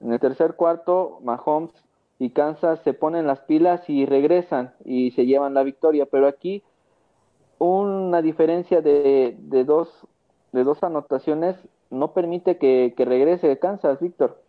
En 0.00 0.12
el 0.12 0.20
tercer 0.20 0.54
cuarto, 0.54 1.20
Mahomes 1.22 1.70
y 2.18 2.30
Kansas 2.30 2.80
se 2.84 2.94
ponen 2.94 3.26
las 3.26 3.40
pilas 3.40 3.88
y 3.88 4.06
regresan 4.06 4.74
y 4.84 5.12
se 5.12 5.26
llevan 5.26 5.54
la 5.54 5.62
victoria, 5.62 6.06
pero 6.06 6.26
aquí 6.26 6.62
una 7.58 8.20
diferencia 8.22 8.82
de, 8.82 9.36
de 9.38 9.64
dos 9.64 10.06
de 10.54 10.62
dos 10.62 10.82
anotaciones 10.84 11.56
no 11.90 12.12
permite 12.12 12.58
que, 12.58 12.94
regrese 12.96 13.48
de 13.48 13.58
Kansas, 13.58 13.98
Víctor. 14.00 14.40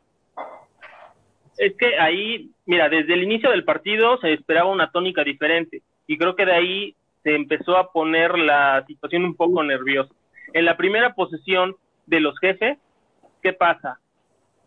Es 1.57 1.75
que 1.77 1.97
ahí, 1.97 2.51
mira, 2.65 2.89
desde 2.89 3.13
el 3.13 3.23
inicio 3.23 3.49
del 3.51 3.63
partido 3.63 4.17
se 4.17 4.33
esperaba 4.33 4.69
una 4.69 4.91
tónica 4.91 5.23
diferente 5.23 5.81
y 6.07 6.17
creo 6.17 6.35
que 6.35 6.45
de 6.45 6.53
ahí 6.53 6.95
se 7.23 7.35
empezó 7.35 7.77
a 7.77 7.91
poner 7.91 8.37
la 8.37 8.83
situación 8.87 9.25
un 9.25 9.35
poco 9.35 9.63
nerviosa. 9.63 10.13
En 10.53 10.65
la 10.65 10.77
primera 10.77 11.13
posesión 11.13 11.75
de 12.05 12.19
los 12.19 12.37
jefes, 12.39 12.77
¿qué 13.41 13.53
pasa? 13.53 13.99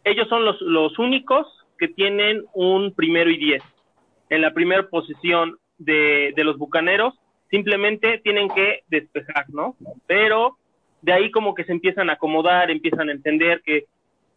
Ellos 0.04 0.28
son 0.28 0.44
los, 0.44 0.60
los 0.60 0.98
únicos 0.98 1.46
que 1.78 1.88
tienen 1.88 2.44
un 2.54 2.94
primero 2.94 3.30
y 3.30 3.36
diez. 3.36 3.62
En 4.30 4.42
la 4.42 4.52
primera 4.52 4.88
posesión 4.88 5.58
de, 5.78 6.32
de 6.34 6.44
los 6.44 6.58
bucaneros, 6.58 7.14
simplemente 7.50 8.18
tienen 8.18 8.48
que 8.48 8.80
despejar, 8.88 9.48
¿no? 9.50 9.76
Pero 10.06 10.58
de 11.02 11.12
ahí 11.12 11.30
como 11.30 11.54
que 11.54 11.64
se 11.64 11.72
empiezan 11.72 12.10
a 12.10 12.14
acomodar, 12.14 12.70
empiezan 12.70 13.08
a 13.08 13.12
entender 13.12 13.62
que, 13.64 13.86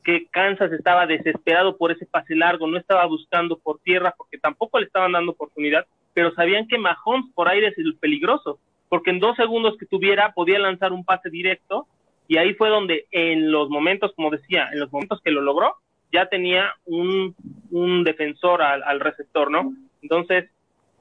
que 0.03 0.27
Kansas 0.31 0.71
estaba 0.71 1.05
desesperado 1.05 1.77
por 1.77 1.91
ese 1.91 2.05
pase 2.05 2.35
largo, 2.35 2.67
no 2.67 2.77
estaba 2.77 3.05
buscando 3.05 3.57
por 3.57 3.79
tierra 3.79 4.13
porque 4.17 4.37
tampoco 4.37 4.79
le 4.79 4.85
estaban 4.85 5.11
dando 5.11 5.33
oportunidad, 5.33 5.85
pero 6.13 6.33
sabían 6.33 6.67
que 6.67 6.77
Mahomes 6.77 7.31
por 7.33 7.47
aire 7.49 7.67
es 7.67 7.77
el 7.77 7.95
peligroso, 7.95 8.59
porque 8.89 9.11
en 9.11 9.19
dos 9.19 9.35
segundos 9.35 9.77
que 9.77 9.85
tuviera 9.85 10.33
podía 10.33 10.59
lanzar 10.59 10.91
un 10.91 11.05
pase 11.05 11.29
directo 11.29 11.87
y 12.27 12.37
ahí 12.37 12.53
fue 12.53 12.69
donde 12.69 13.05
en 13.11 13.51
los 13.51 13.69
momentos, 13.69 14.13
como 14.15 14.29
decía, 14.29 14.69
en 14.71 14.79
los 14.79 14.91
momentos 14.91 15.21
que 15.21 15.31
lo 15.31 15.41
logró, 15.41 15.75
ya 16.11 16.27
tenía 16.27 16.73
un, 16.85 17.35
un 17.71 18.03
defensor 18.03 18.61
al, 18.61 18.99
receptor, 18.99 19.49
¿no? 19.49 19.73
Entonces, 20.01 20.49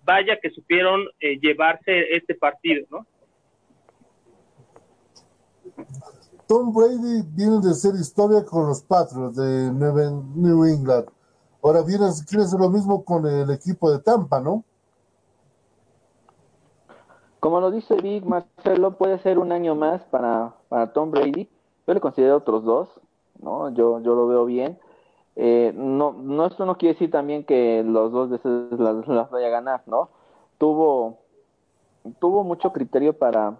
vaya 0.05 0.39
que 0.41 0.51
supieron 0.51 1.09
eh, 1.21 1.39
llevarse 1.41 2.17
este 2.17 2.35
partido, 2.35 2.87
¿no? 2.91 3.07
Tom 6.51 6.73
Brady 6.73 7.23
viene 7.33 7.61
de 7.61 7.71
hacer 7.71 7.95
historia 7.95 8.45
con 8.45 8.67
los 8.67 8.83
Patriots 8.83 9.37
de 9.37 9.71
New 9.71 10.65
England. 10.65 11.07
Ahora 11.63 11.83
viene, 11.83 12.07
quiere 12.29 12.43
hacer 12.43 12.59
lo 12.59 12.69
mismo 12.69 13.05
con 13.05 13.25
el 13.25 13.49
equipo 13.53 13.89
de 13.89 14.01
Tampa, 14.01 14.41
¿no? 14.41 14.65
Como 17.39 17.61
lo 17.61 17.71
dice 17.71 17.95
Big 18.03 18.27
Marcelo, 18.27 18.99
puede 18.99 19.21
ser 19.21 19.39
un 19.39 19.53
año 19.53 19.77
más 19.77 20.03
para, 20.07 20.57
para 20.69 20.93
Tom 20.93 21.13
Brady. 21.13 21.49
Yo 21.87 21.95
le 21.95 22.01
considero 22.01 22.39
otros 22.39 22.65
dos, 22.65 22.89
¿no? 23.41 23.69
Yo, 23.69 24.01
yo 24.01 24.17
lo 24.17 24.27
veo 24.27 24.45
bien. 24.45 24.77
Eh, 25.37 25.73
no, 25.77 26.15
no, 26.15 26.47
esto 26.47 26.67
no 26.67 26.79
quiere 26.79 26.95
decir 26.95 27.13
también 27.13 27.45
que 27.45 27.85
los 27.87 28.11
dos 28.11 28.29
veces 28.29 28.73
las, 28.77 29.07
las 29.07 29.31
vaya 29.31 29.47
a 29.47 29.51
ganar, 29.51 29.83
¿no? 29.87 30.09
Tuvo, 30.59 31.19
tuvo 32.19 32.43
mucho 32.43 32.73
criterio 32.73 33.17
para, 33.17 33.57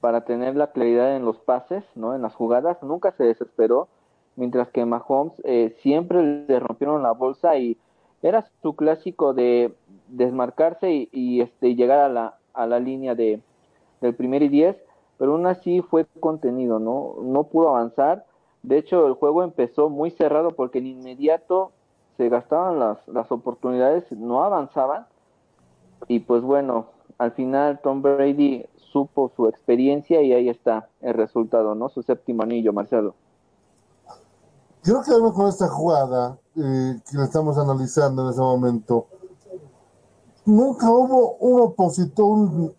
para 0.00 0.24
tener 0.24 0.56
la 0.56 0.72
claridad 0.72 1.16
en 1.16 1.24
los 1.24 1.38
pases, 1.38 1.84
¿no? 1.94 2.14
En 2.14 2.22
las 2.22 2.34
jugadas, 2.34 2.82
nunca 2.82 3.12
se 3.12 3.24
desesperó, 3.24 3.88
mientras 4.36 4.68
que 4.68 4.84
Mahomes 4.84 5.34
eh, 5.44 5.76
siempre 5.82 6.22
le 6.22 6.60
rompieron 6.60 7.02
la 7.02 7.12
bolsa 7.12 7.56
y 7.56 7.76
era 8.22 8.48
su 8.62 8.74
clásico 8.74 9.34
de 9.34 9.74
desmarcarse 10.08 11.08
y, 11.10 11.40
este 11.40 11.74
llegar 11.74 11.98
a 12.00 12.08
la, 12.08 12.38
a 12.54 12.66
la 12.66 12.80
línea 12.80 13.14
de, 13.14 13.40
del 14.00 14.14
primer 14.14 14.42
y 14.42 14.48
diez, 14.48 14.76
pero 15.18 15.32
aún 15.32 15.46
así 15.46 15.82
fue 15.82 16.06
contenido, 16.20 16.78
¿no? 16.78 17.16
No 17.22 17.44
pudo 17.44 17.70
avanzar. 17.70 18.24
De 18.62 18.78
hecho, 18.78 19.06
el 19.06 19.14
juego 19.14 19.42
empezó 19.42 19.88
muy 19.88 20.10
cerrado 20.10 20.52
porque 20.52 20.78
en 20.78 20.86
inmediato 20.86 21.72
se 22.16 22.28
gastaban 22.28 22.78
las, 22.78 23.06
las 23.08 23.30
oportunidades, 23.30 24.10
no 24.12 24.44
avanzaban. 24.44 25.06
Y 26.06 26.20
pues 26.20 26.42
bueno, 26.42 26.86
al 27.18 27.32
final 27.32 27.80
Tom 27.82 28.02
Brady 28.02 28.64
supo 28.92 29.30
su 29.34 29.46
experiencia 29.46 30.22
y 30.22 30.32
ahí 30.32 30.48
está 30.48 30.88
el 31.00 31.14
resultado, 31.14 31.74
¿no? 31.74 31.88
Su 31.88 32.02
séptimo 32.02 32.42
anillo, 32.42 32.72
Marcelo. 32.72 33.14
Quiero 34.82 35.02
quedarme 35.02 35.32
con 35.32 35.48
esta 35.48 35.68
jugada 35.68 36.38
eh, 36.56 37.00
que 37.10 37.22
estamos 37.22 37.58
analizando 37.58 38.22
en 38.22 38.30
ese 38.30 38.40
momento 38.40 39.06
nunca 40.48 40.90
hubo 40.90 41.36
un 41.36 41.60
opositor, 41.60 42.24
un, 42.26 42.74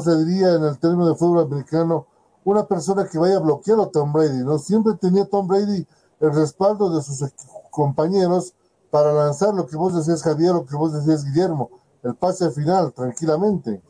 se 0.00 0.24
diría 0.24 0.54
en 0.54 0.64
el 0.64 0.78
término 0.78 1.08
de 1.08 1.14
fútbol 1.14 1.44
americano, 1.44 2.06
una 2.44 2.66
persona 2.66 3.08
que 3.10 3.18
vaya 3.18 3.36
a 3.36 3.40
bloquear 3.40 3.80
a 3.80 3.86
Tom 3.86 4.12
Brady, 4.12 4.44
¿no? 4.44 4.58
Siempre 4.58 4.94
tenía 4.94 5.24
Tom 5.24 5.48
Brady 5.48 5.86
el 6.20 6.34
respaldo 6.34 6.94
de 6.94 7.02
sus 7.02 7.24
compañeros 7.70 8.54
para 8.90 9.12
lanzar 9.12 9.54
lo 9.54 9.66
que 9.66 9.76
vos 9.76 9.94
decías, 9.94 10.22
Javier, 10.22 10.52
lo 10.52 10.66
que 10.66 10.76
vos 10.76 10.92
decías, 10.92 11.24
Guillermo, 11.24 11.70
el 12.02 12.14
pase 12.14 12.50
final, 12.50 12.92
tranquilamente. 12.92 13.82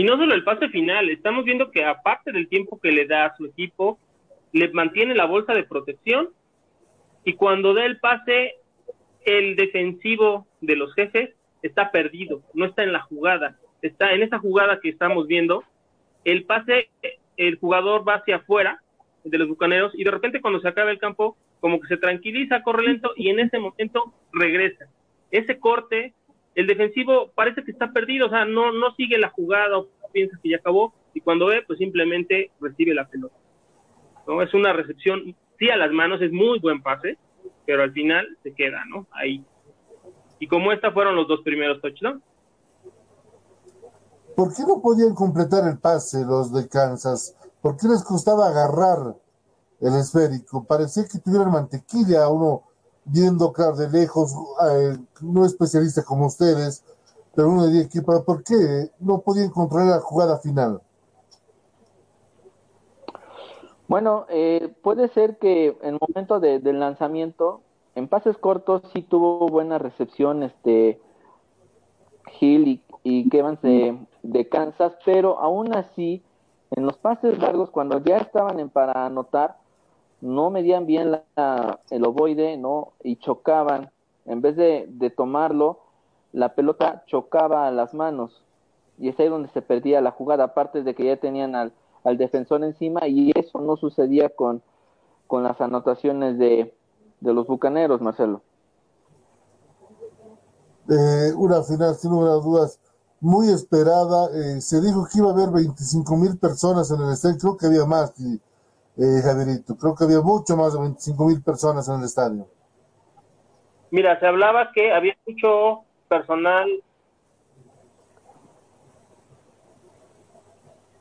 Y 0.00 0.04
no 0.04 0.16
solo 0.16 0.34
el 0.34 0.44
pase 0.44 0.70
final, 0.70 1.10
estamos 1.10 1.44
viendo 1.44 1.70
que 1.70 1.84
aparte 1.84 2.32
del 2.32 2.48
tiempo 2.48 2.80
que 2.80 2.90
le 2.90 3.04
da 3.04 3.26
a 3.26 3.36
su 3.36 3.44
equipo, 3.44 3.98
le 4.50 4.72
mantiene 4.72 5.14
la 5.14 5.26
bolsa 5.26 5.52
de 5.52 5.62
protección 5.62 6.30
y 7.22 7.34
cuando 7.34 7.74
da 7.74 7.84
el 7.84 8.00
pase 8.00 8.54
el 9.26 9.56
defensivo 9.56 10.46
de 10.62 10.76
los 10.76 10.94
jefes 10.94 11.34
está 11.60 11.90
perdido, 11.90 12.40
no 12.54 12.64
está 12.64 12.82
en 12.82 12.94
la 12.94 13.00
jugada, 13.00 13.58
está 13.82 14.14
en 14.14 14.22
esa 14.22 14.38
jugada 14.38 14.80
que 14.80 14.88
estamos 14.88 15.26
viendo, 15.26 15.64
el 16.24 16.44
pase, 16.44 16.88
el 17.36 17.58
jugador 17.58 18.08
va 18.08 18.14
hacia 18.14 18.36
afuera 18.36 18.80
de 19.22 19.36
los 19.36 19.48
bucaneros 19.48 19.92
y 19.94 20.04
de 20.04 20.12
repente 20.12 20.40
cuando 20.40 20.60
se 20.60 20.68
acaba 20.68 20.90
el 20.90 20.98
campo, 20.98 21.36
como 21.60 21.78
que 21.78 21.88
se 21.88 21.98
tranquiliza, 21.98 22.62
corre 22.62 22.84
lento 22.84 23.12
y 23.16 23.28
en 23.28 23.40
ese 23.40 23.58
momento 23.58 24.14
regresa. 24.32 24.86
Ese 25.30 25.58
corte, 25.58 26.14
el 26.60 26.66
defensivo 26.66 27.32
parece 27.34 27.64
que 27.64 27.70
está 27.70 27.90
perdido, 27.90 28.26
o 28.26 28.30
sea, 28.30 28.44
no, 28.44 28.70
no 28.72 28.94
sigue 28.94 29.18
la 29.18 29.30
jugada 29.30 29.78
o 29.78 29.88
piensa 30.12 30.38
que 30.42 30.50
ya 30.50 30.56
acabó 30.58 30.92
y 31.14 31.20
cuando 31.20 31.46
ve, 31.46 31.62
pues 31.66 31.78
simplemente 31.78 32.50
recibe 32.60 32.94
la 32.94 33.08
pelota. 33.08 33.34
¿no? 34.26 34.42
Es 34.42 34.52
una 34.52 34.72
recepción, 34.72 35.34
sí 35.58 35.70
a 35.70 35.76
las 35.76 35.90
manos, 35.90 36.20
es 36.20 36.32
muy 36.32 36.58
buen 36.58 36.82
pase, 36.82 37.16
pero 37.64 37.82
al 37.82 37.92
final 37.92 38.26
se 38.42 38.52
queda, 38.52 38.84
¿no? 38.90 39.06
Ahí. 39.12 39.42
Y 40.38 40.46
como 40.48 40.72
esta 40.72 40.92
fueron 40.92 41.16
los 41.16 41.28
dos 41.28 41.40
primeros 41.42 41.80
touchdowns. 41.80 42.22
¿Por 44.36 44.54
qué 44.54 44.62
no 44.66 44.80
podían 44.82 45.14
completar 45.14 45.66
el 45.66 45.78
pase 45.78 46.24
los 46.24 46.52
de 46.52 46.68
Kansas? 46.68 47.36
¿Por 47.62 47.76
qué 47.76 47.88
les 47.88 48.04
costaba 48.04 48.48
agarrar 48.48 49.16
el 49.80 49.94
esférico? 49.94 50.64
Parecía 50.64 51.04
que 51.10 51.18
tuvieran 51.18 51.52
mantequilla, 51.52 52.28
uno 52.28 52.64
viendo, 53.12 53.52
claro, 53.52 53.76
de 53.76 53.90
lejos, 53.90 54.34
eh, 54.70 54.96
no 55.20 55.44
especialista 55.44 56.02
como 56.04 56.26
ustedes, 56.26 56.84
pero 57.34 57.48
uno 57.48 57.66
diría 57.66 57.88
que, 57.88 58.02
¿por 58.02 58.42
qué 58.42 58.90
no 58.98 59.20
podían 59.20 59.50
controlar 59.50 59.88
la 59.88 60.00
jugada 60.00 60.38
final? 60.38 60.80
Bueno, 63.88 64.26
eh, 64.28 64.72
puede 64.82 65.08
ser 65.08 65.38
que 65.38 65.76
en 65.82 65.94
el 65.94 65.98
momento 66.00 66.38
de, 66.38 66.60
del 66.60 66.78
lanzamiento, 66.78 67.60
en 67.96 68.06
pases 68.06 68.36
cortos 68.38 68.82
sí 68.92 69.02
tuvo 69.02 69.48
buena 69.48 69.78
recepción 69.78 70.44
este 70.44 71.00
Hill 72.40 72.68
y, 72.68 72.82
y 73.02 73.36
Evans 73.36 73.60
de, 73.62 73.98
de, 74.22 74.48
Kansas, 74.48 74.92
pero 75.04 75.40
aún 75.40 75.74
así, 75.74 76.22
en 76.70 76.86
los 76.86 76.96
pases 76.98 77.38
largos, 77.38 77.70
cuando 77.70 77.98
ya 77.98 78.18
estaban 78.18 78.60
en 78.60 78.68
para 78.68 79.06
anotar, 79.06 79.56
no 80.20 80.50
medían 80.50 80.86
bien 80.86 81.12
la, 81.12 81.80
el 81.90 82.04
ovoide, 82.04 82.56
¿no? 82.56 82.92
Y 83.02 83.16
chocaban. 83.16 83.90
En 84.26 84.40
vez 84.40 84.56
de, 84.56 84.86
de 84.88 85.10
tomarlo, 85.10 85.80
la 86.32 86.54
pelota 86.54 87.04
chocaba 87.06 87.66
a 87.66 87.70
las 87.70 87.94
manos. 87.94 88.42
Y 88.98 89.08
es 89.08 89.18
ahí 89.18 89.28
donde 89.28 89.48
se 89.48 89.62
perdía 89.62 90.00
la 90.00 90.10
jugada, 90.10 90.44
aparte 90.44 90.82
de 90.82 90.94
que 90.94 91.04
ya 91.04 91.16
tenían 91.16 91.54
al 91.54 91.72
al 92.04 92.16
defensor 92.16 92.62
encima 92.64 93.06
y 93.06 93.32
eso 93.34 93.60
no 93.60 93.76
sucedía 93.76 94.30
con, 94.30 94.62
con 95.26 95.42
las 95.42 95.60
anotaciones 95.60 96.38
de, 96.38 96.74
de 97.20 97.34
los 97.34 97.46
Bucaneros, 97.46 98.00
Marcelo. 98.00 98.42
Eh, 100.88 101.32
una 101.36 101.62
final, 101.62 101.94
sin 101.94 102.10
lugar 102.10 102.30
a 102.30 102.34
dudas, 102.34 102.80
muy 103.20 103.48
esperada. 103.48 104.28
Eh, 104.34 104.60
se 104.60 104.80
dijo 104.80 105.06
que 105.10 105.18
iba 105.18 105.30
a 105.30 105.32
haber 105.32 105.50
25 105.50 106.16
mil 106.16 106.36
personas 106.38 106.90
en 106.90 107.00
el 107.00 107.12
estadio, 107.12 107.38
creo 107.38 107.56
que 107.56 107.66
había 107.66 107.84
más, 107.84 108.12
eh, 109.00 109.22
Javierito, 109.24 109.76
creo 109.76 109.94
que 109.94 110.04
había 110.04 110.20
mucho 110.20 110.56
más 110.56 110.74
de 110.74 110.80
25 110.80 111.24
mil 111.26 111.42
personas 111.42 111.88
en 111.88 112.00
el 112.00 112.04
estadio. 112.04 112.46
Mira, 113.90 114.20
se 114.20 114.26
hablaba 114.26 114.70
que 114.72 114.92
había 114.92 115.16
mucho 115.26 115.84
personal 116.08 116.68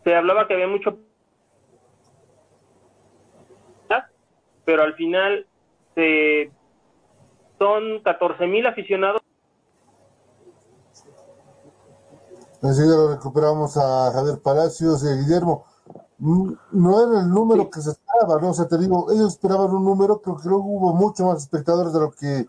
se 0.03 0.15
hablaba 0.15 0.48
que 0.48 0.53
había 0.53 0.68
mucho 0.68 0.98
pero 4.65 4.84
al 4.84 4.94
final 4.94 5.48
se, 5.96 6.51
son 7.58 8.03
14 8.03 8.46
mil 8.46 8.68
aficionados 8.68 9.20
Enseguida 12.62 12.98
lo 12.98 13.15
recuperamos 13.15 13.77
a 13.77 14.12
Javier 14.12 14.41
Palacios 14.44 15.03
y 15.03 15.08
eh, 15.08 15.15
Guillermo. 15.15 15.65
No 16.20 17.02
era 17.02 17.22
el 17.22 17.30
número 17.30 17.64
sí. 17.64 17.70
que 17.74 17.82
se 17.82 17.92
esperaba, 17.92 18.42
¿no? 18.42 18.50
O 18.50 18.54
sea, 18.54 18.68
te 18.68 18.78
digo, 18.78 19.10
ellos 19.12 19.34
esperaban 19.34 19.72
un 19.72 19.86
número, 19.86 20.20
pero 20.22 20.36
creo 20.36 20.58
que 20.58 20.68
hubo 20.68 20.94
mucho 20.94 21.26
más 21.26 21.44
espectadores 21.44 21.94
de 21.94 22.00
lo 22.00 22.12
que 22.12 22.46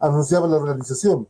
anunciaba 0.00 0.48
la 0.48 0.56
organización. 0.56 1.28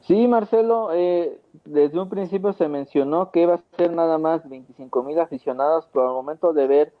Sí, 0.00 0.26
Marcelo, 0.26 0.88
eh, 0.94 1.38
desde 1.66 2.00
un 2.00 2.08
principio 2.08 2.54
se 2.54 2.66
mencionó 2.66 3.30
que 3.30 3.42
iba 3.42 3.54
a 3.56 3.62
ser 3.76 3.92
nada 3.92 4.16
más 4.16 4.48
25 4.48 5.02
mil 5.02 5.20
aficionados, 5.20 5.86
pero 5.92 6.08
al 6.08 6.14
momento 6.14 6.54
de 6.54 6.66
ver 6.66 6.94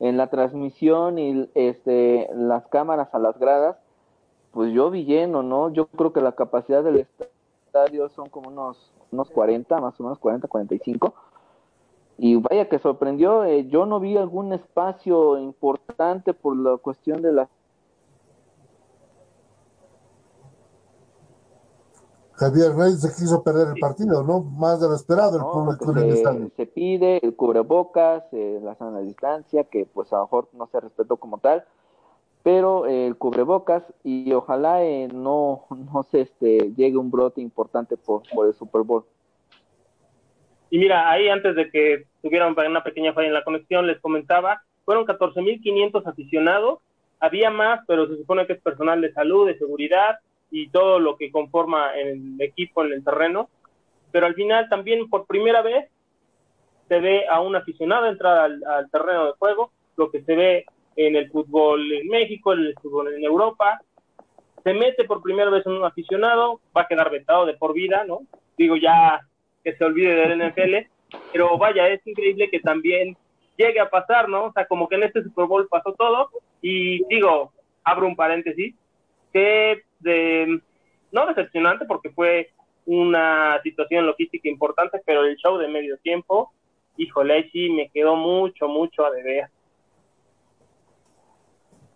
en 0.00 0.16
la 0.16 0.28
transmisión 0.28 1.18
y 1.18 1.50
este, 1.54 2.30
las 2.34 2.66
cámaras 2.68 3.14
a 3.14 3.18
las 3.18 3.38
gradas, 3.38 3.76
pues 4.50 4.72
yo 4.72 4.90
vi 4.90 5.04
lleno, 5.04 5.42
¿no? 5.42 5.68
Yo 5.68 5.88
creo 5.88 6.14
que 6.14 6.22
la 6.22 6.32
capacidad 6.32 6.82
del 6.82 7.06
estadio 7.66 8.08
son 8.08 8.30
como 8.30 8.48
unos, 8.48 8.92
unos 9.12 9.30
40, 9.30 9.80
más 9.80 10.00
o 10.00 10.02
menos 10.04 10.18
40, 10.18 10.48
45. 10.48 11.14
Y 12.16 12.36
vaya 12.36 12.68
que 12.68 12.78
sorprendió, 12.78 13.44
eh, 13.44 13.66
yo 13.68 13.86
no 13.86 14.00
vi 14.00 14.16
algún 14.16 14.52
espacio 14.52 15.38
importante 15.38 16.32
por 16.32 16.56
la 16.56 16.76
cuestión 16.76 17.22
de 17.22 17.32
la 17.32 17.48
Javier 22.36 22.74
Reyes 22.74 23.00
se 23.00 23.14
quiso 23.14 23.42
perder 23.42 23.68
el 23.68 23.80
partido, 23.80 24.24
¿no? 24.24 24.40
Más 24.40 24.80
de 24.80 24.88
lo 24.88 24.94
esperado 24.94 25.36
el 25.36 25.42
no, 25.42 25.52
público 25.52 25.92
en 25.92 25.98
el 25.98 26.14
estadio. 26.14 26.50
se 26.56 26.66
pide 26.66 27.24
el 27.24 27.36
cubrebocas, 27.36 28.24
eh, 28.32 28.60
la 28.62 28.74
sana 28.74 29.00
distancia, 29.00 29.64
que 29.64 29.86
pues 29.86 30.12
a 30.12 30.16
lo 30.16 30.22
mejor 30.22 30.48
no 30.52 30.66
se 30.66 30.80
respetó 30.80 31.16
como 31.16 31.38
tal, 31.38 31.64
pero 32.42 32.86
eh, 32.86 33.06
el 33.06 33.16
cubrebocas 33.16 33.84
y 34.02 34.32
ojalá 34.32 34.82
eh, 34.82 35.08
no, 35.08 35.66
no 35.92 36.02
se 36.02 36.22
este, 36.22 36.72
llegue 36.76 36.96
un 36.96 37.10
brote 37.10 37.40
importante 37.40 37.96
por, 37.96 38.22
por 38.34 38.48
el 38.48 38.54
Super 38.54 38.82
Bowl. 38.82 39.04
Y 40.74 40.78
mira, 40.78 41.08
ahí 41.08 41.28
antes 41.28 41.54
de 41.54 41.70
que 41.70 42.06
tuvieran 42.20 42.56
una 42.58 42.82
pequeña 42.82 43.12
falla 43.12 43.28
en 43.28 43.34
la 43.34 43.44
conexión, 43.44 43.86
les 43.86 44.00
comentaba, 44.00 44.60
fueron 44.84 45.06
14.500 45.06 46.04
aficionados, 46.04 46.80
había 47.20 47.48
más, 47.48 47.82
pero 47.86 48.08
se 48.08 48.16
supone 48.16 48.44
que 48.44 48.54
es 48.54 48.60
personal 48.60 49.00
de 49.00 49.12
salud, 49.12 49.46
de 49.46 49.56
seguridad 49.56 50.18
y 50.50 50.70
todo 50.70 50.98
lo 50.98 51.16
que 51.16 51.30
conforma 51.30 51.94
el 51.94 52.34
equipo 52.40 52.84
en 52.84 52.92
el 52.92 53.04
terreno, 53.04 53.48
pero 54.10 54.26
al 54.26 54.34
final 54.34 54.68
también 54.68 55.08
por 55.08 55.26
primera 55.26 55.62
vez 55.62 55.88
se 56.88 56.98
ve 56.98 57.24
a 57.28 57.40
un 57.40 57.54
aficionado 57.54 58.06
entrar 58.06 58.50
al, 58.66 58.90
terreno 58.90 59.26
de 59.26 59.32
juego, 59.38 59.70
lo 59.96 60.10
que 60.10 60.24
se 60.24 60.34
ve 60.34 60.66
en 60.96 61.14
el 61.14 61.30
fútbol 61.30 61.92
en 61.92 62.08
México, 62.08 62.52
en 62.52 62.62
el 62.62 62.74
fútbol 62.82 63.14
en 63.14 63.22
Europa, 63.22 63.80
se 64.64 64.74
mete 64.74 65.04
por 65.04 65.22
primera 65.22 65.50
vez 65.50 65.64
un 65.66 65.84
aficionado, 65.84 66.58
va 66.76 66.80
a 66.80 66.88
quedar 66.88 67.12
vetado 67.12 67.46
de 67.46 67.54
por 67.54 67.74
vida, 67.74 68.02
¿no? 68.04 68.22
Digo, 68.58 68.74
ya 68.74 69.20
que 69.64 69.74
se 69.76 69.84
olvide 69.84 70.14
del 70.14 70.50
NFL, 70.50 70.88
pero 71.32 71.58
vaya, 71.58 71.88
es 71.88 72.06
increíble 72.06 72.50
que 72.50 72.60
también 72.60 73.16
llegue 73.56 73.80
a 73.80 73.90
pasar, 73.90 74.28
¿no? 74.28 74.46
O 74.46 74.52
sea, 74.52 74.66
como 74.66 74.88
que 74.88 74.96
en 74.96 75.04
este 75.04 75.22
Super 75.22 75.46
Bowl 75.46 75.66
pasó 75.68 75.92
todo 75.94 76.28
y 76.60 77.04
digo, 77.06 77.52
abro 77.82 78.06
un 78.06 78.16
paréntesis, 78.16 78.74
que 79.32 79.82
no 81.10 81.26
decepcionante 81.26 81.86
porque 81.86 82.10
fue 82.10 82.50
una 82.86 83.60
situación 83.62 84.06
logística 84.06 84.48
importante, 84.48 85.00
pero 85.06 85.24
el 85.24 85.36
show 85.36 85.56
de 85.56 85.68
medio 85.68 85.96
tiempo, 85.98 86.52
híjole, 86.96 87.50
sí 87.50 87.70
me 87.70 87.88
quedó 87.90 88.16
mucho, 88.16 88.68
mucho 88.68 89.04
a 89.04 89.10
deber. 89.10 89.48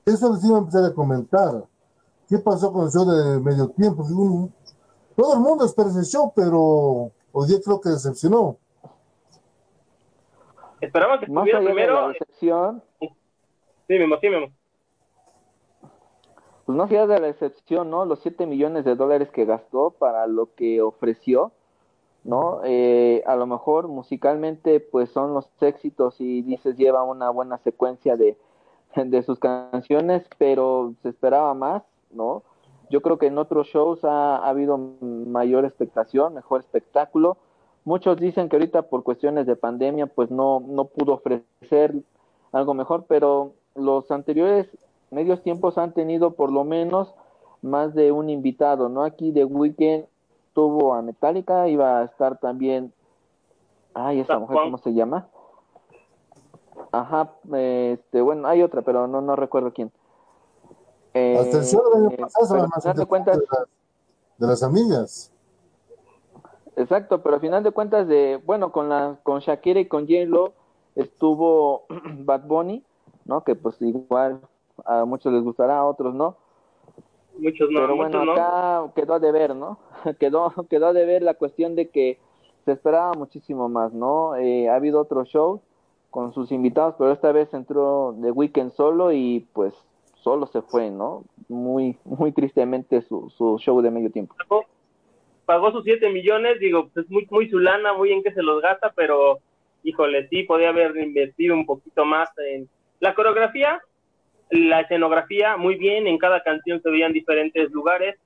Eso 0.06 0.32
les 0.32 0.44
iba 0.44 0.56
a 0.56 0.60
empezar 0.60 0.84
a 0.84 0.94
comentar. 0.94 1.64
¿Qué 2.28 2.38
pasó 2.38 2.72
con 2.72 2.86
el 2.86 2.90
show 2.90 3.04
de 3.04 3.40
medio 3.40 3.68
tiempo? 3.68 4.06
Todo 5.14 5.34
el 5.34 5.40
mundo 5.40 5.64
espera 5.64 5.90
ese 5.90 6.04
show, 6.04 6.32
pero 6.34 7.12
hoy 7.32 7.48
día 7.48 7.58
creo 7.64 7.80
que 7.80 7.90
decepcionó. 7.90 8.58
Esperaba 10.80 11.18
que 11.18 11.26
estuviera 11.26 11.60
primero. 11.60 12.08
De 12.08 12.12
decepción. 12.14 12.82
Sí, 13.00 13.98
Memo, 13.98 14.16
sí, 14.20 14.28
Memo. 14.28 14.48
Pues 16.68 16.76
no 16.76 16.86
fíjate 16.86 17.14
de 17.14 17.20
la 17.20 17.28
excepción, 17.28 17.90
¿no? 17.90 18.04
Los 18.04 18.20
7 18.20 18.46
millones 18.46 18.84
de 18.84 18.94
dólares 18.94 19.30
que 19.30 19.46
gastó 19.46 19.90
para 19.90 20.26
lo 20.26 20.54
que 20.54 20.82
ofreció, 20.82 21.52
¿no? 22.24 22.60
Eh, 22.62 23.22
a 23.26 23.36
lo 23.36 23.46
mejor 23.46 23.88
musicalmente, 23.88 24.78
pues 24.78 25.10
son 25.10 25.32
los 25.32 25.48
éxitos 25.62 26.20
y 26.20 26.42
dices 26.42 26.76
lleva 26.76 27.02
una 27.04 27.30
buena 27.30 27.56
secuencia 27.56 28.18
de, 28.18 28.36
de 28.96 29.22
sus 29.22 29.38
canciones, 29.38 30.28
pero 30.36 30.92
se 31.02 31.08
esperaba 31.08 31.54
más, 31.54 31.82
¿no? 32.10 32.42
Yo 32.90 33.00
creo 33.02 33.18
que 33.18 33.26
en 33.26 33.38
otros 33.38 33.66
shows 33.68 34.04
ha, 34.04 34.36
ha 34.36 34.48
habido 34.48 34.78
mayor 34.78 35.64
expectación, 35.64 36.34
mejor 36.34 36.60
espectáculo 36.60 37.36
Muchos 37.88 38.18
dicen 38.18 38.50
que 38.50 38.56
ahorita 38.56 38.82
por 38.82 39.02
cuestiones 39.02 39.46
de 39.46 39.56
pandemia 39.56 40.06
pues 40.06 40.30
no, 40.30 40.60
no 40.60 40.84
pudo 40.84 41.14
ofrecer 41.14 41.94
algo 42.52 42.74
mejor, 42.74 43.06
pero 43.08 43.52
los 43.74 44.10
anteriores 44.10 44.68
medios 45.10 45.42
tiempos 45.42 45.78
han 45.78 45.94
tenido 45.94 46.32
por 46.32 46.52
lo 46.52 46.64
menos 46.64 47.14
más 47.62 47.94
de 47.94 48.12
un 48.12 48.28
invitado, 48.28 48.90
¿no? 48.90 49.04
Aquí 49.04 49.32
de 49.32 49.46
Weekend 49.46 50.04
tuvo 50.52 50.92
a 50.92 51.00
Metallica, 51.00 51.66
iba 51.68 52.00
a 52.00 52.04
estar 52.04 52.38
también, 52.38 52.92
ay, 53.94 54.20
esa 54.20 54.38
mujer, 54.38 54.58
¿cómo 54.64 54.76
se 54.76 54.92
llama? 54.92 55.26
Ajá, 56.92 57.32
este, 57.54 58.20
bueno, 58.20 58.48
hay 58.48 58.62
otra, 58.62 58.82
pero 58.82 59.06
no, 59.06 59.22
no 59.22 59.34
recuerdo 59.34 59.72
quién. 59.72 59.90
Eh, 61.18 61.36
Hasta 61.38 61.58
el 61.58 61.64
show 61.64 61.82
año 61.96 62.10
pasado, 62.10 62.94
de, 62.94 63.06
cuentas, 63.06 63.38
de 64.38 64.46
las 64.46 64.62
amigas. 64.62 65.32
Exacto, 66.76 67.22
pero 67.22 67.34
al 67.34 67.40
final 67.40 67.64
de 67.64 67.72
cuentas 67.72 68.06
de, 68.06 68.40
bueno, 68.46 68.70
con 68.70 68.88
la 68.88 69.18
con 69.24 69.40
Shakira 69.40 69.80
y 69.80 69.86
con 69.86 70.06
J-Lo 70.06 70.52
estuvo 70.94 71.86
Bad 72.20 72.46
Bunny, 72.46 72.84
¿no? 73.24 73.42
Que 73.42 73.56
pues 73.56 73.82
igual 73.82 74.40
a 74.84 75.04
muchos 75.04 75.32
les 75.32 75.42
gustará, 75.42 75.78
a 75.78 75.84
otros 75.84 76.14
no. 76.14 76.36
Muchos 77.36 77.68
no, 77.70 77.80
pero 77.80 77.96
bueno, 77.96 78.32
acá 78.32 78.92
quedó 78.94 79.14
a 79.14 79.18
deber, 79.18 79.56
¿no? 79.56 79.78
quedó 80.20 80.52
quedó 80.70 80.86
a 80.88 80.92
deber 80.92 81.22
la 81.22 81.34
cuestión 81.34 81.74
de 81.74 81.88
que 81.88 82.20
se 82.64 82.72
esperaba 82.72 83.12
muchísimo 83.14 83.68
más, 83.68 83.92
¿no? 83.92 84.36
Eh, 84.36 84.68
ha 84.68 84.76
habido 84.76 85.00
otros 85.00 85.28
shows 85.28 85.60
con 86.10 86.32
sus 86.32 86.52
invitados, 86.52 86.94
pero 86.96 87.10
esta 87.10 87.32
vez 87.32 87.52
entró 87.54 88.14
de 88.16 88.30
Weekend 88.30 88.72
solo 88.72 89.10
y 89.10 89.48
pues 89.52 89.74
solo 90.22 90.46
se 90.46 90.62
fue, 90.62 90.90
¿no? 90.90 91.24
Muy 91.48 91.96
muy 92.04 92.32
tristemente 92.32 93.02
su, 93.02 93.58
show 93.58 93.80
de 93.80 93.90
medio 93.90 94.10
tiempo 94.10 94.34
pagó 95.48 95.72
sus 95.72 95.82
7 95.82 96.10
millones, 96.10 96.60
digo, 96.60 96.90
pues 96.92 97.08
muy, 97.08 97.26
muy 97.30 97.48
su 97.48 97.58
lana, 97.58 97.94
muy 97.94 98.12
en 98.12 98.22
que 98.22 98.34
se 98.34 98.42
los 98.42 98.60
gasta, 98.60 98.92
pero 98.94 99.38
híjole, 99.82 100.28
sí, 100.28 100.42
podía 100.42 100.68
haber 100.68 100.94
invertido 100.98 101.54
un 101.54 101.64
poquito 101.64 102.04
más 102.04 102.28
en 102.36 102.68
la 103.00 103.14
coreografía, 103.14 103.80
la 104.50 104.80
escenografía, 104.80 105.56
muy 105.56 105.76
bien, 105.76 106.06
en 106.06 106.18
cada 106.18 106.42
canción 106.42 106.82
se 106.82 106.90
veían 106.90 107.14
diferentes 107.14 107.70
lugares, 107.70 108.16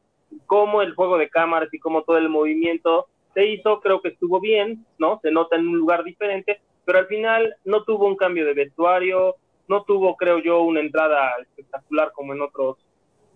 como 0.47 0.83
el 0.83 0.97
juego 0.97 1.17
de 1.17 1.29
cámaras 1.29 1.73
y 1.73 1.79
como 1.79 2.03
todo 2.03 2.19
el 2.19 2.29
movimiento 2.29 3.07
se 3.35 3.47
hizo, 3.47 3.79
creo 3.81 4.03
que 4.03 4.09
estuvo 4.09 4.41
bien, 4.41 4.85
¿no? 4.99 5.21
Se 5.23 5.31
nota 5.31 5.55
en 5.55 5.69
un 5.69 5.79
lugar 5.79 6.03
diferente, 6.03 6.61
pero 6.85 6.99
al 6.99 7.07
final 7.07 7.55
no 7.65 7.85
tuvo 7.85 8.09
un 8.09 8.17
cambio 8.17 8.45
de 8.47 8.55
vestuario, 8.55 9.37
no 9.73 9.85
tuvo, 9.85 10.17
creo 10.17 10.39
yo, 10.39 10.61
una 10.61 10.81
entrada 10.81 11.33
espectacular 11.41 12.13
como 12.13 12.35
en 12.35 12.43
otros 12.43 12.77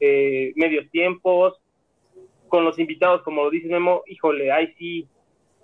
eh, 0.01 0.53
medios 0.55 0.89
tiempos, 0.91 1.55
con 2.49 2.63
los 2.63 2.79
invitados, 2.79 3.23
como 3.23 3.45
lo 3.45 3.51
dice 3.51 3.69
Memo, 3.69 4.03
híjole, 4.07 4.53
ahí 4.53 4.75
sí. 4.79 5.09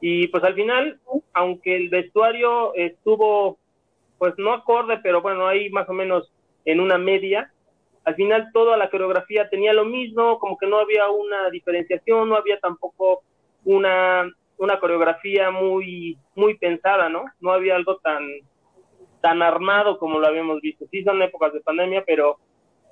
Y 0.00 0.28
pues 0.28 0.42
al 0.42 0.54
final, 0.54 0.98
aunque 1.34 1.76
el 1.76 1.90
vestuario 1.90 2.74
estuvo, 2.74 3.58
pues 4.16 4.32
no 4.38 4.54
acorde, 4.54 4.98
pero 5.02 5.20
bueno, 5.20 5.46
ahí 5.46 5.68
más 5.68 5.86
o 5.90 5.92
menos 5.92 6.32
en 6.64 6.80
una 6.80 6.96
media, 6.96 7.52
al 8.04 8.14
final 8.14 8.48
toda 8.54 8.78
la 8.78 8.88
coreografía 8.88 9.50
tenía 9.50 9.74
lo 9.74 9.84
mismo, 9.84 10.38
como 10.38 10.56
que 10.56 10.66
no 10.66 10.78
había 10.78 11.08
una 11.10 11.50
diferenciación, 11.50 12.30
no 12.30 12.36
había 12.36 12.58
tampoco 12.60 13.22
una, 13.64 14.24
una 14.56 14.80
coreografía 14.80 15.50
muy, 15.50 16.16
muy 16.34 16.56
pensada, 16.56 17.10
¿no? 17.10 17.24
No 17.40 17.52
había 17.52 17.76
algo 17.76 17.98
tan, 17.98 18.26
tan 19.22 19.40
armado 19.40 19.98
como 19.98 20.18
lo 20.18 20.26
habíamos 20.26 20.60
visto. 20.60 20.84
Sí 20.90 21.02
son 21.02 21.22
épocas 21.22 21.52
de 21.54 21.60
pandemia, 21.60 22.04
pero 22.04 22.36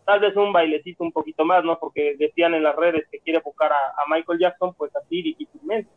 tal 0.06 0.20
vez 0.20 0.34
un 0.36 0.52
bailecito 0.52 1.04
un 1.04 1.12
poquito 1.12 1.44
más, 1.44 1.62
¿no? 1.64 1.78
Porque 1.78 2.16
decían 2.18 2.54
en 2.54 2.62
las 2.62 2.76
redes 2.76 3.04
que 3.10 3.18
quiere 3.18 3.42
buscar 3.44 3.70
a, 3.72 3.76
Michael 4.08 4.38
Jackson, 4.38 4.72
pues 4.74 4.94
así 4.96 5.22
difícilmente. 5.22 5.90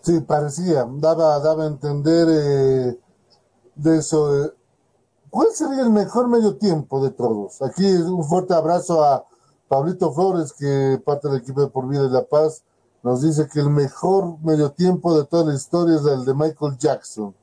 Sí, 0.00 0.20
parecía, 0.26 0.84
daba, 0.96 1.38
daba 1.38 1.64
a 1.64 1.68
entender 1.68 2.26
eh, 2.28 2.98
de 3.76 3.98
eso. 3.98 4.44
Eh. 4.44 4.50
¿Cuál 5.30 5.48
sería 5.52 5.82
el 5.82 5.90
mejor 5.90 6.28
medio 6.28 6.56
tiempo 6.56 7.02
de 7.02 7.10
todos? 7.10 7.62
Aquí 7.62 7.84
un 7.84 8.24
fuerte 8.24 8.54
abrazo 8.54 9.02
a 9.02 9.24
Pablito 9.68 10.12
Flores, 10.12 10.52
que 10.52 10.98
parte 11.04 11.28
del 11.28 11.38
equipo 11.38 11.60
de 11.60 11.68
Por 11.68 11.88
Vida 11.88 12.02
de 12.02 12.10
La 12.10 12.24
Paz, 12.24 12.64
nos 13.02 13.22
dice 13.22 13.48
que 13.52 13.60
el 13.60 13.70
mejor 13.70 14.38
medio 14.42 14.70
tiempo 14.72 15.18
de 15.18 15.26
toda 15.26 15.46
la 15.46 15.54
historia 15.54 15.96
es 15.96 16.06
el 16.06 16.24
de 16.24 16.34
Michael 16.34 16.78
Jackson. 16.78 17.34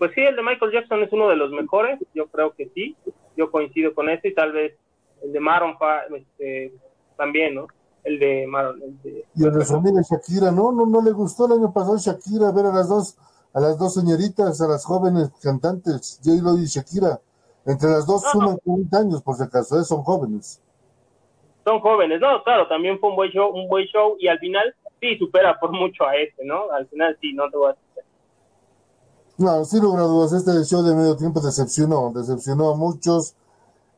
Pues 0.00 0.12
sí, 0.14 0.22
el 0.22 0.34
de 0.34 0.42
Michael 0.42 0.72
Jackson 0.72 1.02
es 1.02 1.12
uno 1.12 1.28
de 1.28 1.36
los 1.36 1.50
mejores, 1.50 2.00
yo 2.14 2.26
creo 2.28 2.54
que 2.54 2.70
sí, 2.70 2.96
yo 3.36 3.50
coincido 3.50 3.94
con 3.94 4.08
eso 4.08 4.26
y 4.26 4.34
tal 4.34 4.50
vez 4.50 4.74
el 5.22 5.30
de 5.30 5.40
Maron 5.40 5.76
este, 6.16 6.72
también, 7.18 7.56
¿no? 7.56 7.66
El 8.02 8.18
de 8.18 8.46
Maron. 8.46 8.80
y 9.04 9.44
el 9.44 9.52
de 9.52 9.62
su 9.62 9.76
amiga 9.76 10.00
Shakira, 10.00 10.52
¿no? 10.52 10.72
¿no? 10.72 10.86
No 10.86 11.02
le 11.02 11.10
gustó 11.10 11.44
el 11.44 11.60
año 11.60 11.70
pasado 11.70 11.98
Shakira 11.98 12.50
ver 12.50 12.64
a 12.64 12.72
las 12.72 12.88
dos, 12.88 13.18
a 13.52 13.60
las 13.60 13.78
dos 13.78 13.92
señoritas, 13.92 14.58
a 14.62 14.68
las 14.68 14.86
jóvenes 14.86 15.32
cantantes, 15.42 16.18
J-Lo 16.24 16.56
y 16.56 16.64
Shakira. 16.64 17.20
Entre 17.66 17.90
las 17.90 18.06
dos 18.06 18.22
suman 18.32 18.56
40 18.64 18.96
años, 18.96 19.22
por 19.22 19.36
si 19.36 19.42
acaso, 19.42 19.78
¿eh? 19.78 19.84
son 19.84 20.02
jóvenes. 20.02 20.62
Son 21.62 21.78
jóvenes, 21.80 22.22
no, 22.22 22.42
claro, 22.42 22.66
también 22.68 22.98
fue 22.98 23.10
un 23.10 23.16
buen 23.16 23.30
show, 23.32 23.50
un 23.54 23.68
buen 23.68 23.84
show 23.84 24.16
y 24.18 24.28
al 24.28 24.38
final 24.38 24.74
sí 24.98 25.18
supera 25.18 25.60
por 25.60 25.72
mucho 25.72 26.06
a 26.06 26.16
este, 26.16 26.42
¿no? 26.42 26.70
Al 26.72 26.86
final 26.88 27.18
sí, 27.20 27.34
no 27.34 27.50
te 27.50 27.58
voy 27.58 27.72
a 27.72 27.76
no, 29.40 29.64
sin 29.64 29.80
lugar 29.80 30.02
a 30.04 30.36
este 30.36 30.64
show 30.64 30.82
de 30.82 30.94
medio 30.94 31.16
tiempo 31.16 31.40
decepcionó, 31.40 32.12
decepcionó 32.14 32.70
a 32.70 32.76
muchos. 32.76 33.34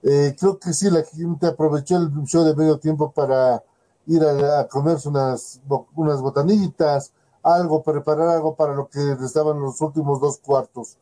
Eh, 0.04 0.36
creo 0.38 0.56
que 0.58 0.72
sí, 0.72 0.88
la 0.88 1.02
gente 1.02 1.48
aprovechó 1.48 1.96
el 1.96 2.12
show 2.26 2.44
de 2.44 2.54
medio 2.54 2.78
tiempo 2.78 3.10
para 3.10 3.60
ir 4.06 4.22
a, 4.24 4.68
comerse 4.68 5.08
unas, 5.08 5.60
unas 5.96 6.22
botanitas, 6.22 7.12
algo, 7.42 7.82
preparar 7.82 8.28
algo 8.28 8.54
para 8.54 8.74
lo 8.74 8.88
que 8.88 9.16
estaban 9.24 9.60
los 9.60 9.80
últimos 9.80 10.20
dos 10.20 10.38
cuartos. 10.38 10.96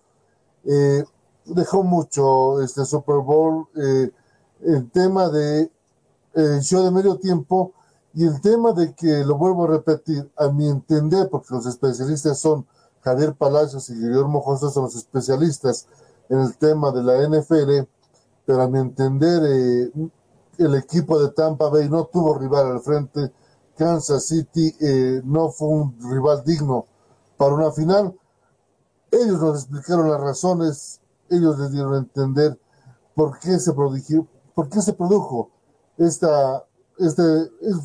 Eh, 0.64 1.05
dejó 1.44 1.83
mucho 1.83 2.62
este 2.62 2.87
Super 2.87 3.16
Bowl, 3.16 3.68
eh, 3.76 4.11
el 4.62 4.90
tema 4.90 5.29
de 5.29 5.70
el 6.33 6.62
show 6.62 6.83
de 6.83 6.90
medio 6.90 7.18
tiempo 7.18 7.72
y 8.14 8.24
el 8.24 8.40
tema 8.40 8.72
de 8.72 8.94
que, 8.94 9.22
lo 9.22 9.37
vuelvo 9.37 9.64
a 9.64 9.68
repetir, 9.68 10.31
a 10.38 10.48
mi 10.48 10.66
entender, 10.66 11.29
porque 11.29 11.53
los 11.55 11.66
especialistas 11.66 12.38
son 12.38 12.66
Javier 13.02 13.34
Palacios 13.34 13.88
y 13.90 13.94
Guillermo 13.94 14.40
José 14.40 14.70
son 14.70 14.84
los 14.84 14.96
especialistas 14.96 15.86
en 16.28 16.40
el 16.40 16.56
tema 16.56 16.90
de 16.92 17.02
la 17.02 17.28
NFL. 17.28 17.88
pero 18.46 18.62
a 18.62 18.68
mi 18.68 18.78
entender 18.78 19.42
eh, 19.44 19.92
el 20.58 20.74
equipo 20.74 21.18
de 21.20 21.30
Tampa 21.30 21.68
Bay 21.68 21.88
no 21.88 22.04
tuvo 22.06 22.38
rival 22.38 22.72
al 22.72 22.80
frente. 22.80 23.32
Kansas 23.76 24.26
City 24.26 24.74
eh, 24.80 25.22
no 25.24 25.50
fue 25.50 25.68
un 25.68 25.96
rival 26.10 26.42
digno 26.44 26.86
para 27.36 27.54
una 27.54 27.72
final. 27.72 28.14
Ellos 29.10 29.40
nos 29.40 29.62
explicaron 29.62 30.10
las 30.10 30.20
razones, 30.20 31.00
ellos 31.30 31.58
les 31.58 31.72
dieron 31.72 31.94
a 31.94 31.98
entender 31.98 32.58
por 33.14 33.38
qué 33.38 33.58
se 33.58 33.72
produjo, 33.72 34.26
por 34.54 34.68
qué 34.68 34.82
se 34.82 34.92
produjo 34.92 35.50
esta, 36.00 36.64
este, 36.98 37.22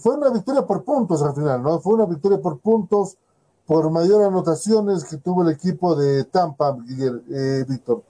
fue 0.02 0.16
una 0.16 0.30
victoria 0.30 0.66
por 0.66 0.84
puntos 0.84 1.22
al 1.22 1.36
final, 1.36 1.62
¿no? 1.62 1.80
Fue 1.80 1.96
una 1.96 2.06
victoria 2.06 2.42
por 2.42 2.60
puntos, 2.60 3.18
por 3.66 3.92
mayor 3.92 4.24
anotaciones 4.26 5.10
que 5.10 5.18
tuvo 5.18 5.44
el 5.44 5.56
equipo 5.56 5.96
de 5.96 6.24
Tampa, 6.26 6.76
eh, 6.90 7.64
Víctor. 7.68 8.04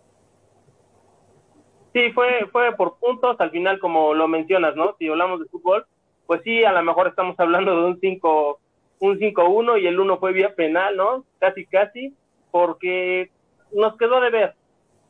Sí, 1.94 2.12
fue, 2.12 2.46
fue 2.52 2.76
por 2.76 2.98
puntos, 2.98 3.40
al 3.40 3.52
final 3.52 3.80
como 3.80 4.14
lo 4.14 4.28
mencionas, 4.28 4.76
¿no? 4.76 4.96
Si 5.00 5.08
hablamos 5.08 5.40
de 5.40 5.46
fútbol, 5.46 5.86
pues 6.28 6.42
sí, 6.44 6.64
a 6.64 6.74
lo 6.74 6.84
mejor 6.84 7.08
estamos 7.08 7.40
hablando 7.40 7.72
de 7.76 7.86
un 7.86 8.00
5 8.00 8.60
un 9.00 9.20
5-1 9.20 9.82
y 9.82 9.88
el 9.88 10.00
1 10.00 10.18
fue 10.18 10.34
vía 10.34 10.56
penal, 10.56 10.96
¿no? 10.96 11.26
Casi, 11.40 11.66
casi, 11.66 12.14
porque 12.52 13.30
nos 13.72 13.98
quedó 13.98 14.22
de 14.22 14.30
ver. 14.30 14.56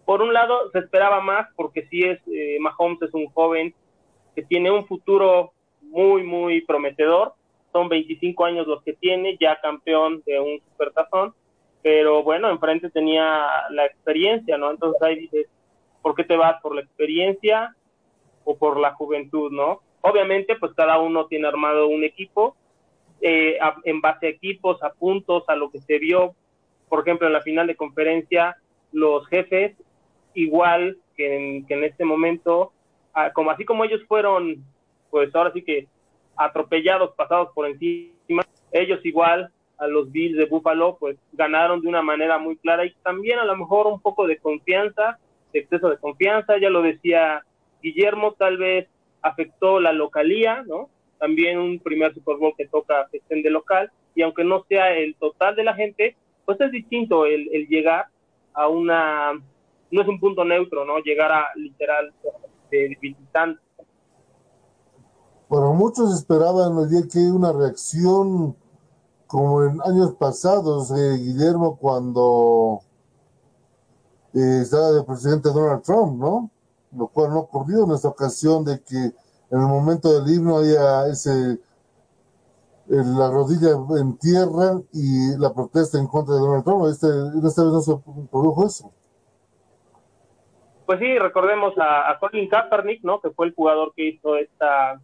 Por 0.06 0.22
un 0.22 0.34
lado, 0.34 0.72
se 0.72 0.80
esperaba 0.80 1.22
más, 1.22 1.48
porque 1.56 1.88
sí 1.90 2.04
es, 2.04 2.20
eh, 2.28 2.58
Mahomes 2.60 3.02
es 3.02 3.14
un 3.14 3.28
joven 3.28 3.74
que 4.36 4.44
tiene 4.44 4.72
un 4.72 4.86
futuro 4.86 5.54
muy, 5.82 6.24
muy 6.24 6.62
prometedor. 6.62 7.34
Son 7.76 7.90
25 7.90 8.46
años 8.46 8.68
los 8.68 8.82
que 8.84 8.94
tiene, 8.94 9.36
ya 9.38 9.60
campeón 9.60 10.24
de 10.26 10.40
un 10.40 10.62
supertazón, 10.72 11.34
pero 11.82 12.24
bueno, 12.24 12.50
enfrente 12.50 12.90
tenía 12.90 13.46
la 13.70 13.86
experiencia, 13.86 14.58
¿no? 14.58 14.72
Entonces 14.72 15.02
ahí 15.02 15.20
dices, 15.20 15.50
¿por 16.02 16.16
qué 16.16 16.24
te 16.24 16.38
vas? 16.38 16.62
¿Por 16.62 16.74
la 16.74 16.80
experiencia 16.80 17.76
o 18.46 18.56
por 18.56 18.80
la 18.80 18.94
juventud, 18.94 19.52
no? 19.52 19.82
Obviamente, 20.00 20.56
pues 20.56 20.72
cada 20.74 21.00
uno 21.00 21.28
tiene 21.28 21.50
armado 21.50 21.90
un 21.90 22.06
equipo, 22.06 22.56
eh, 23.20 23.58
en 23.84 24.00
base 24.00 24.28
a 24.28 24.30
equipos, 24.30 24.82
a 24.82 24.94
puntos, 24.94 25.44
a 25.50 25.58
lo 25.58 25.70
que 25.70 25.82
se 25.82 26.00
vio, 26.00 26.34
por 26.88 27.02
ejemplo, 27.02 27.28
en 27.28 27.34
la 27.34 27.42
final 27.42 27.68
de 27.68 27.76
conferencia, 27.76 28.56
los 28.94 29.28
jefes, 29.28 29.76
igual 30.34 30.98
que 31.18 31.36
en, 31.36 31.66
que 31.68 31.74
en 31.74 31.84
este 31.84 32.06
momento, 32.06 32.72
como 33.34 33.52
así 33.52 33.66
como 33.66 33.84
ellos 33.84 34.02
fueron, 34.08 34.64
pues 35.10 35.36
ahora 35.36 35.52
sí 35.52 35.62
que 35.62 35.90
atropellados, 36.38 37.16
pasados 37.16 37.50
por 37.54 37.68
encima, 37.68 38.44
ellos 38.72 39.00
igual 39.06 39.50
a 39.78 39.88
los 39.88 40.12
Bills 40.12 40.38
de 40.38 40.46
Buffalo, 40.46 40.98
pues 41.00 41.18
ganaron 41.34 41.82
de 41.82 41.90
una 41.90 42.02
manera 42.02 42.38
muy 42.38 42.56
clara 42.58 42.86
y 42.86 42.94
también 43.04 43.40
a 43.40 43.46
lo 43.46 43.58
mejor 43.58 43.88
un 43.88 44.00
poco 44.00 44.26
de 44.26 44.38
confianza 44.38 45.20
exceso 45.60 45.90
de 45.90 45.98
confianza, 45.98 46.58
ya 46.58 46.70
lo 46.70 46.82
decía 46.82 47.44
Guillermo, 47.82 48.34
tal 48.34 48.58
vez 48.58 48.88
afectó 49.22 49.80
la 49.80 49.94
localía, 49.94 50.64
¿no? 50.64 50.90
También 51.18 51.60
un 51.60 51.80
primer 51.80 52.14
Super 52.14 52.38
Bowl 52.38 52.54
que 52.58 52.68
toca 52.68 53.08
estén 53.12 53.42
de 53.42 53.50
local, 53.50 53.92
y 54.14 54.22
aunque 54.22 54.44
no 54.44 54.64
sea 54.68 54.94
el 54.94 55.16
total 55.16 55.56
de 55.56 55.64
la 55.64 55.74
gente, 55.74 56.16
pues 56.46 56.60
es 56.62 56.72
distinto 56.72 57.26
el, 57.26 57.68
llegar 57.68 58.06
a 58.54 58.68
una, 58.68 59.34
no 59.92 60.02
es 60.02 60.08
un 60.08 60.20
punto 60.20 60.44
neutro, 60.44 60.86
¿no? 60.86 61.00
Llegar 61.00 61.32
a 61.32 61.48
literal 61.56 62.14
de 62.72 62.98
visitante. 63.02 63.62
Bueno, 65.48 65.74
muchos 65.74 66.14
esperaban 66.14 66.90
día 66.90 67.02
que 67.12 67.20
una 67.32 67.52
reacción 67.52 68.56
como 69.28 69.64
en 69.64 69.82
años 69.84 70.16
pasados, 70.16 70.92
eh, 70.92 71.18
Guillermo, 71.18 71.78
cuando 71.78 72.82
eh, 74.34 74.60
estaba 74.62 74.92
de 74.92 75.04
presidente 75.04 75.50
Donald 75.50 75.84
Trump, 75.84 76.20
¿no? 76.20 76.50
Lo 76.96 77.08
cual 77.08 77.32
no 77.32 77.40
ocurrió 77.40 77.84
en 77.84 77.92
esta 77.92 78.08
ocasión 78.08 78.64
de 78.64 78.82
que 78.82 78.98
en 78.98 79.62
el 79.62 79.68
momento 79.68 80.20
del 80.20 80.34
himno 80.34 80.58
había 80.58 81.08
ese 81.08 81.60
la 82.88 83.32
rodilla 83.32 83.72
en 84.00 84.18
tierra 84.18 84.80
y 84.94 85.38
la 85.38 85.54
protesta 85.54 85.98
en 85.98 86.08
contra 86.08 86.36
de 86.36 86.42
Donald 86.42 86.64
Trump. 86.64 86.86
Este, 86.86 87.08
esta 87.48 87.64
vez 87.64 87.74
no 87.74 87.82
se 87.82 87.98
produjo 88.30 88.66
eso. 88.66 88.92
Pues 90.86 91.00
sí, 91.00 91.18
recordemos 91.18 91.74
a, 91.78 92.16
Colin 92.20 92.48
Kaepernick, 92.48 93.04
¿no? 93.04 93.20
Que 93.20 93.32
fue 93.32 93.48
el 93.48 93.56
jugador 93.56 93.92
que 93.96 94.10
hizo 94.10 94.36
esta, 94.36 95.02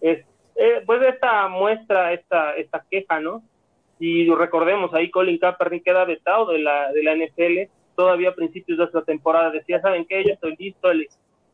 es, 0.00 0.24
eh, 0.56 0.82
pues 0.86 1.02
esta 1.02 1.48
muestra, 1.48 2.12
esta, 2.12 2.54
esta 2.56 2.84
queja, 2.90 3.20
¿no? 3.20 3.42
Y 3.98 4.28
recordemos 4.32 4.94
ahí 4.94 5.10
Colin 5.10 5.38
Kaepernick 5.38 5.84
queda 5.84 6.04
vetado 6.04 6.46
de 6.46 6.58
la, 6.58 6.92
de 6.92 7.02
la 7.02 7.16
NFL 7.16 7.70
todavía 7.98 8.28
a 8.28 8.34
principios 8.34 8.78
de 8.78 8.84
esta 8.84 9.02
temporada 9.02 9.50
decía, 9.50 9.80
¿saben 9.80 10.06
qué? 10.06 10.22
Yo 10.24 10.34
estoy 10.34 10.54
listo, 10.56 10.88
el 10.88 11.08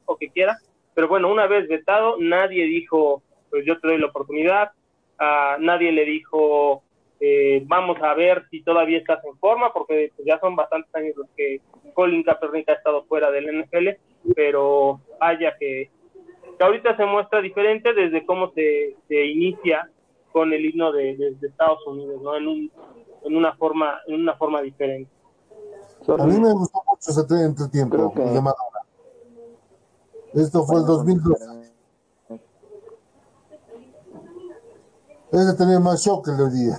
o 0.05 0.15
que 0.19 0.29
quiera. 0.29 0.59
Pero 0.93 1.09
bueno, 1.09 1.33
una 1.33 1.47
vez 1.47 1.67
vetado, 1.67 2.17
nadie 2.21 2.67
dijo, 2.67 3.23
pues 3.49 3.65
yo 3.65 3.81
te 3.81 3.89
doy 3.89 3.99
la 3.99 4.09
oportunidad. 4.09 4.73
a 5.19 5.57
nadie 5.59 5.91
le 5.91 6.05
dijo, 6.05 6.83
eh, 7.19 7.63
vamos 7.65 7.97
a 8.03 8.13
ver 8.13 8.45
si 8.51 8.63
todavía 8.63 8.99
estás 8.99 9.25
en 9.25 9.39
forma, 9.39 9.73
porque 9.73 10.11
pues, 10.15 10.27
ya 10.27 10.39
son 10.39 10.55
bastantes 10.55 10.95
años 10.95 11.17
los 11.17 11.31
que 11.35 11.63
Colin 11.95 12.23
Kaepernick 12.23 12.69
ha 12.69 12.75
estado 12.75 13.05
fuera 13.05 13.31
del 13.31 13.63
NFL, 13.63 13.89
pero 14.37 15.01
haya 15.21 15.57
que, 15.59 15.89
que 16.59 16.65
ahorita 16.65 16.97
se 16.97 17.05
muestra 17.05 17.41
diferente 17.41 17.93
desde 17.93 18.25
cómo 18.25 18.51
se, 18.53 18.97
se 19.09 19.27
inicia 19.27 19.91
con 20.33 20.53
el 20.53 20.65
himno 20.65 20.93
de, 20.93 21.17
de, 21.17 21.47
Estados 21.47 21.87
Unidos, 21.87 22.21
¿no? 22.23 22.37
En, 22.37 22.49
un, 22.49 22.73
en 23.25 23.37
una 23.37 23.55
forma 23.57 24.01
en 24.07 24.17
una 24.17 24.35
forma 24.37 24.63
diferente. 24.63 25.11
A 26.07 26.27
mí 26.27 26.39
me 26.39 26.53
gustó 26.53 26.83
mucho 26.87 27.11
ese 27.11 27.45
entretiempo 27.45 28.13
de 28.17 28.41
Madonna. 28.41 28.81
Esto 30.35 30.65
fue 30.65 30.81
el 30.81 30.87
2012. 30.87 31.73
Ese 35.33 35.57
tenía 35.57 35.81
más 35.81 36.05
shock 36.05 36.25
que 36.25 36.31
el 36.33 36.37
de 36.37 36.43
hoy 36.45 36.51
día. 36.51 36.77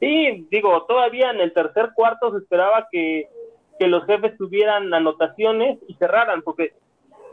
Sí, 0.00 0.48
digo, 0.50 0.84
todavía 0.86 1.30
en 1.30 1.40
el 1.40 1.52
tercer 1.52 1.90
cuarto 1.94 2.32
se 2.32 2.38
esperaba 2.38 2.88
que, 2.90 3.28
que 3.78 3.86
los 3.86 4.04
jefes 4.06 4.36
tuvieran 4.36 4.92
anotaciones 4.92 5.78
y 5.86 5.94
cerraran, 5.94 6.42
porque 6.42 6.74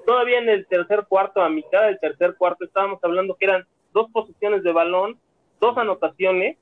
todavía 0.05 0.39
en 0.39 0.49
el 0.49 0.65
tercer 0.67 1.05
cuarto, 1.07 1.41
a 1.41 1.49
mitad 1.49 1.83
del 1.85 1.99
tercer 1.99 2.35
cuarto, 2.35 2.65
estábamos 2.65 2.99
hablando 3.03 3.35
que 3.35 3.45
eran 3.45 3.65
dos 3.93 4.09
posiciones 4.11 4.63
de 4.63 4.71
balón, 4.71 5.19
dos 5.59 5.77
anotaciones, 5.77 6.57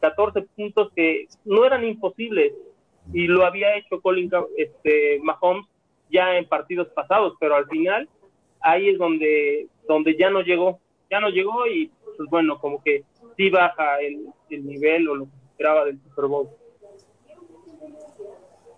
14 0.00 0.42
puntos 0.56 0.90
que 0.94 1.26
no 1.44 1.64
eran 1.64 1.84
imposibles 1.84 2.54
y 3.12 3.26
lo 3.26 3.44
había 3.44 3.76
hecho 3.76 4.00
Colin 4.00 4.30
este, 4.56 5.20
Mahomes 5.22 5.66
ya 6.10 6.36
en 6.36 6.48
partidos 6.48 6.88
pasados, 6.88 7.34
pero 7.38 7.54
al 7.54 7.66
final 7.66 8.08
ahí 8.60 8.88
es 8.88 8.98
donde, 8.98 9.68
donde 9.86 10.16
ya 10.16 10.30
no 10.30 10.40
llegó, 10.40 10.80
ya 11.10 11.20
no 11.20 11.28
llegó 11.28 11.66
y 11.66 11.90
pues 12.16 12.28
bueno, 12.30 12.58
como 12.58 12.82
que 12.82 13.04
sí 13.36 13.50
baja 13.50 14.00
el, 14.00 14.26
el 14.50 14.66
nivel 14.66 15.08
o 15.08 15.14
lo 15.14 15.24
que 15.24 15.30
esperaba 15.50 15.84
del 15.84 16.00
Super 16.02 16.26
Bowl. 16.26 16.48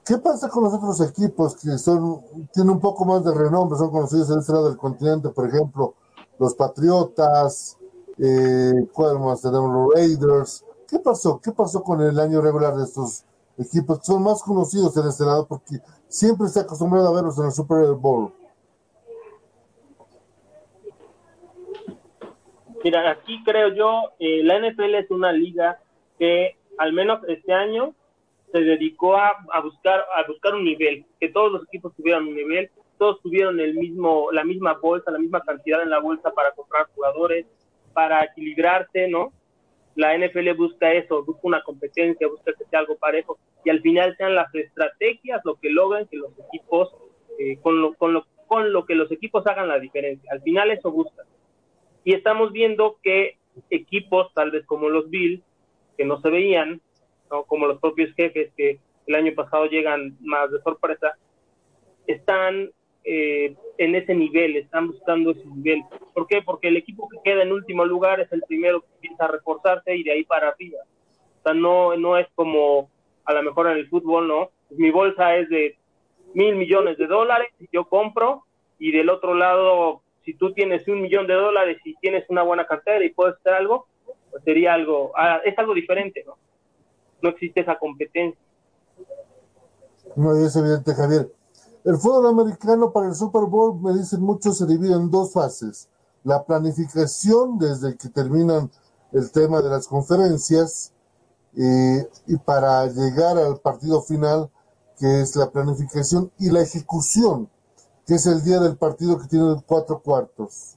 ¿Qué 0.04 0.18
pasa 0.18 0.48
con 0.48 0.64
los 0.64 0.74
otros 0.74 1.00
equipos 1.00 1.56
que 1.56 1.78
son 1.78 2.22
tienen 2.52 2.72
un 2.72 2.80
poco 2.80 3.04
más 3.04 3.24
de 3.24 3.32
renombre, 3.32 3.78
son 3.78 3.90
conocidos 3.90 4.30
en 4.30 4.40
este 4.40 4.52
lado 4.52 4.68
del 4.68 4.76
continente, 4.76 5.28
por 5.28 5.48
ejemplo, 5.48 5.94
los 6.38 6.54
Patriotas, 6.54 7.78
eh, 8.18 8.88
¿cuál 8.92 9.20
más 9.20 9.42
tenemos? 9.42 9.70
Los 9.70 9.94
Raiders, 9.94 10.64
¿Qué 10.92 10.98
pasó? 10.98 11.40
¿Qué 11.42 11.52
pasó 11.52 11.82
con 11.82 12.02
el 12.02 12.20
año 12.20 12.42
regular 12.42 12.74
de 12.74 12.84
estos 12.84 13.24
equipos 13.56 14.00
que 14.00 14.04
son 14.04 14.22
más 14.22 14.42
conocidos 14.42 14.94
en 14.98 15.08
este 15.08 15.24
lado? 15.24 15.46
Porque 15.48 15.76
siempre 16.06 16.48
se 16.48 16.58
ha 16.58 16.64
acostumbrado 16.64 17.08
a 17.08 17.14
verlos 17.14 17.38
en 17.38 17.46
el 17.46 17.52
Super 17.52 17.94
Bowl. 17.94 18.30
Mira, 22.84 23.10
aquí 23.10 23.42
creo 23.42 23.72
yo, 23.72 24.12
eh, 24.18 24.42
la 24.44 24.58
NFL 24.58 24.96
es 24.96 25.10
una 25.10 25.32
liga 25.32 25.80
que 26.18 26.58
al 26.76 26.92
menos 26.92 27.20
este 27.26 27.54
año 27.54 27.94
se 28.52 28.60
dedicó 28.60 29.16
a, 29.16 29.32
a, 29.52 29.60
buscar 29.60 30.04
a 30.14 30.26
buscar 30.26 30.54
un 30.54 30.64
nivel, 30.64 31.04
que 31.18 31.30
todos 31.30 31.52
los 31.52 31.64
equipos 31.64 31.94
tuvieran 31.96 32.28
un 32.28 32.36
nivel, 32.36 32.70
todos 32.98 33.20
tuvieron 33.22 33.58
el 33.58 33.74
mismo 33.74 34.30
la 34.30 34.44
misma 34.44 34.74
bolsa, 34.74 35.10
la 35.10 35.18
misma 35.18 35.40
cantidad 35.40 35.82
en 35.82 35.90
la 35.90 35.98
bolsa 35.98 36.30
para 36.32 36.52
comprar 36.52 36.86
jugadores, 36.94 37.46
para 37.92 38.24
equilibrarse, 38.24 39.08
¿no? 39.08 39.32
la 39.94 40.16
NFL 40.16 40.54
busca 40.54 40.92
eso, 40.92 41.24
busca 41.24 41.40
una 41.42 41.62
competencia, 41.62 42.28
busca 42.28 42.52
que 42.56 42.64
sea 42.64 42.80
algo 42.80 42.96
parejo 42.96 43.38
y 43.64 43.70
al 43.70 43.80
final 43.80 44.16
sean 44.16 44.34
las 44.34 44.52
estrategias 44.54 45.40
lo 45.44 45.56
que 45.56 45.70
logran 45.70 46.06
que 46.06 46.16
los 46.16 46.32
equipos, 46.48 46.94
eh, 47.38 47.58
con, 47.60 47.80
lo, 47.80 47.94
con, 47.94 48.12
lo, 48.12 48.26
con 48.46 48.72
lo 48.72 48.84
que 48.86 48.94
los 48.94 49.10
equipos 49.12 49.46
hagan 49.46 49.68
la 49.68 49.78
diferencia. 49.78 50.30
Al 50.32 50.42
final 50.42 50.70
eso 50.70 50.90
busca. 50.90 51.24
Y 52.04 52.14
estamos 52.14 52.52
viendo 52.52 52.98
que 53.02 53.36
equipos, 53.70 54.32
tal 54.34 54.50
vez 54.50 54.66
como 54.66 54.88
los 54.88 55.08
Bills, 55.10 55.42
que 55.96 56.04
no 56.04 56.20
se 56.20 56.30
veían, 56.30 56.80
como 57.46 57.66
los 57.66 57.78
propios 57.78 58.14
jefes 58.14 58.52
que 58.56 58.78
el 59.06 59.14
año 59.14 59.32
pasado 59.34 59.66
llegan 59.66 60.16
más 60.20 60.50
de 60.50 60.60
sorpresa, 60.62 61.16
están 62.06 62.70
eh, 63.04 63.54
en 63.78 63.94
ese 63.94 64.14
nivel, 64.14 64.56
están 64.56 64.88
buscando 64.88 65.32
ese 65.32 65.44
nivel. 65.46 65.82
¿Por 66.14 66.26
qué? 66.26 66.42
Porque 66.42 66.68
el 66.68 66.76
equipo 66.76 67.08
que 67.08 67.18
queda 67.24 67.42
en 67.42 67.52
último 67.52 67.84
lugar 67.84 68.20
es 68.20 68.32
el 68.32 68.42
primero 68.46 68.80
que 68.80 68.88
empieza 68.94 69.24
a 69.24 69.28
reforzarse 69.28 69.96
y 69.96 70.02
de 70.04 70.12
ahí 70.12 70.24
para 70.24 70.48
arriba. 70.48 70.78
O 71.40 71.42
sea, 71.42 71.54
no, 71.54 71.96
no 71.96 72.16
es 72.16 72.28
como 72.34 72.90
a 73.24 73.32
lo 73.34 73.42
mejor 73.42 73.68
en 73.68 73.78
el 73.78 73.88
fútbol, 73.88 74.28
¿no? 74.28 74.50
mi 74.76 74.90
bolsa 74.90 75.36
es 75.36 75.48
de 75.48 75.76
mil 76.34 76.56
millones 76.56 76.96
de 76.98 77.06
dólares, 77.06 77.48
yo 77.72 77.84
compro, 77.84 78.44
y 78.78 78.90
del 78.90 79.10
otro 79.10 79.34
lado, 79.34 80.02
si 80.24 80.34
tú 80.34 80.52
tienes 80.52 80.86
un 80.88 81.02
millón 81.02 81.26
de 81.26 81.34
dólares 81.34 81.78
y 81.84 81.94
tienes 81.96 82.24
una 82.28 82.42
buena 82.42 82.66
cartera 82.66 83.04
y 83.04 83.10
puedes 83.10 83.36
hacer 83.36 83.54
algo, 83.54 83.86
pues 84.30 84.42
sería 84.44 84.74
algo, 84.74 85.12
ah, 85.16 85.40
es 85.44 85.56
algo 85.58 85.74
diferente, 85.74 86.24
¿no? 86.26 86.36
No 87.22 87.30
existe 87.30 87.60
esa 87.60 87.78
competencia. 87.78 88.40
No, 90.16 90.36
es 90.36 90.54
evidente, 90.56 90.94
Javier. 90.94 91.32
El 91.84 91.96
fútbol 91.96 92.26
americano 92.26 92.92
para 92.92 93.08
el 93.08 93.14
Super 93.14 93.44
Bowl, 93.44 93.80
me 93.80 93.92
dicen 93.94 94.20
muchos, 94.20 94.58
se 94.58 94.66
divide 94.66 94.94
en 94.94 95.10
dos 95.10 95.32
fases. 95.32 95.88
La 96.24 96.44
planificación, 96.44 97.58
desde 97.58 97.96
que 97.96 98.08
terminan 98.08 98.70
el 99.12 99.30
tema 99.32 99.62
de 99.62 99.70
las 99.70 99.88
conferencias, 99.88 100.92
eh, 101.56 102.08
y 102.26 102.36
para 102.38 102.86
llegar 102.86 103.36
al 103.36 103.58
partido 103.58 104.02
final, 104.02 104.50
que 104.98 105.20
es 105.20 105.34
la 105.36 105.50
planificación 105.50 106.30
y 106.38 106.50
la 106.50 106.62
ejecución, 106.62 107.48
que 108.06 108.14
es 108.14 108.26
el 108.26 108.42
día 108.42 108.60
del 108.60 108.76
partido 108.76 109.18
que 109.18 109.26
tiene 109.28 109.56
cuatro 109.66 110.00
cuartos. 110.00 110.76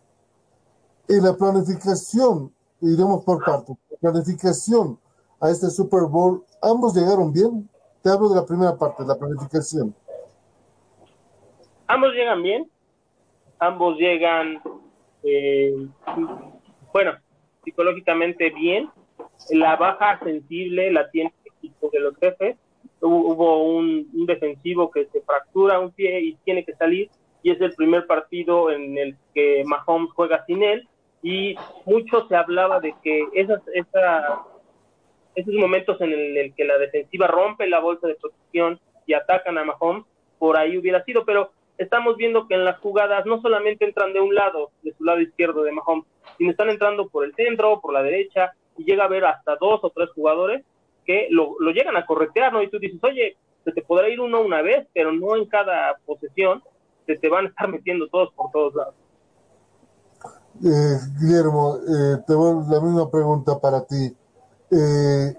Y 1.08 1.19
la 1.19 1.34
planificación, 1.34 2.53
iremos 2.81 3.23
por 3.23 3.43
partes, 3.43 3.77
planificación 3.99 4.99
a 5.39 5.49
este 5.49 5.69
Super 5.69 6.03
Bowl, 6.09 6.43
ambos 6.61 6.95
llegaron 6.95 7.31
bien. 7.31 7.69
Te 8.01 8.09
hablo 8.09 8.29
de 8.29 8.35
la 8.35 8.45
primera 8.45 8.75
parte, 8.77 9.03
la 9.05 9.15
planificación. 9.15 9.93
Ambos 11.87 12.13
llegan 12.13 12.41
bien, 12.41 12.69
ambos 13.59 13.97
llegan, 13.97 14.61
eh, 15.23 15.87
bueno, 16.91 17.13
psicológicamente 17.63 18.49
bien. 18.51 18.89
La 19.51 19.75
baja 19.75 20.19
sensible 20.23 20.91
la 20.91 21.09
tiene 21.11 21.33
el 21.43 21.51
equipo 21.53 21.89
de 21.91 21.99
los 21.99 22.17
jefes. 22.17 22.57
Hubo, 23.01 23.63
un, 23.63 24.07
defensivo 24.25 24.89
que 24.89 25.05
se 25.07 25.21
fractura 25.21 25.79
un 25.79 25.91
pie 25.91 26.21
y 26.21 26.35
tiene 26.43 26.65
que 26.65 26.73
salir, 26.75 27.09
y 27.43 27.51
es 27.51 27.61
el 27.61 27.73
primer 27.75 28.07
partido 28.07 28.71
en 28.71 28.97
el 28.97 29.15
que 29.33 29.63
Mahomes 29.65 30.11
juega 30.15 30.43
sin 30.45 30.63
él. 30.63 30.87
Y 31.21 31.55
mucho 31.85 32.27
se 32.27 32.35
hablaba 32.35 32.79
de 32.79 32.95
que 33.03 33.27
esas, 33.33 33.61
esa, 33.73 34.43
esos 35.35 35.53
momentos 35.53 35.99
en 36.01 36.13
el, 36.13 36.37
el 36.37 36.53
que 36.53 36.65
la 36.65 36.77
defensiva 36.77 37.27
rompe 37.27 37.67
la 37.67 37.79
bolsa 37.79 38.07
de 38.07 38.15
protección 38.15 38.79
y 39.05 39.13
atacan 39.13 39.57
a 39.57 39.65
Mahomes, 39.65 40.05
por 40.39 40.57
ahí 40.57 40.77
hubiera 40.77 41.03
sido, 41.03 41.25
pero 41.25 41.51
estamos 41.77 42.17
viendo 42.17 42.47
que 42.47 42.55
en 42.55 42.65
las 42.65 42.79
jugadas 42.79 43.25
no 43.25 43.41
solamente 43.41 43.85
entran 43.85 44.13
de 44.13 44.21
un 44.21 44.33
lado, 44.33 44.71
de 44.81 44.93
su 44.93 45.03
lado 45.03 45.21
izquierdo 45.21 45.63
de 45.63 45.71
Mahomes, 45.71 46.05
sino 46.37 46.51
están 46.51 46.69
entrando 46.69 47.07
por 47.09 47.25
el 47.25 47.33
centro, 47.35 47.81
por 47.81 47.93
la 47.93 48.03
derecha, 48.03 48.53
y 48.77 48.83
llega 48.83 49.03
a 49.03 49.07
haber 49.07 49.25
hasta 49.25 49.55
dos 49.55 49.79
o 49.83 49.89
tres 49.89 50.09
jugadores 50.11 50.63
que 51.05 51.27
lo, 51.29 51.55
lo 51.59 51.71
llegan 51.71 51.95
a 51.95 52.05
corretear, 52.05 52.51
¿no? 52.51 52.63
Y 52.63 52.69
tú 52.69 52.79
dices, 52.79 52.99
oye, 53.03 53.37
se 53.63 53.71
te 53.71 53.81
podrá 53.81 54.09
ir 54.09 54.19
uno 54.19 54.41
una 54.41 54.61
vez, 54.61 54.87
pero 54.93 55.11
no 55.11 55.35
en 55.35 55.45
cada 55.45 55.97
posesión, 56.05 56.63
se 57.05 57.15
te 57.17 57.29
van 57.29 57.45
a 57.45 57.49
estar 57.49 57.67
metiendo 57.67 58.07
todos 58.07 58.33
por 58.33 58.51
todos 58.51 58.75
lados. 58.75 58.95
Eh, 60.63 60.97
Guillermo, 61.19 61.77
eh, 61.77 62.23
te 62.25 62.33
voy 62.33 62.63
la 62.69 62.79
misma 62.79 63.09
pregunta 63.11 63.59
para 63.59 63.85
ti. 63.85 64.15
Eh, 64.71 65.38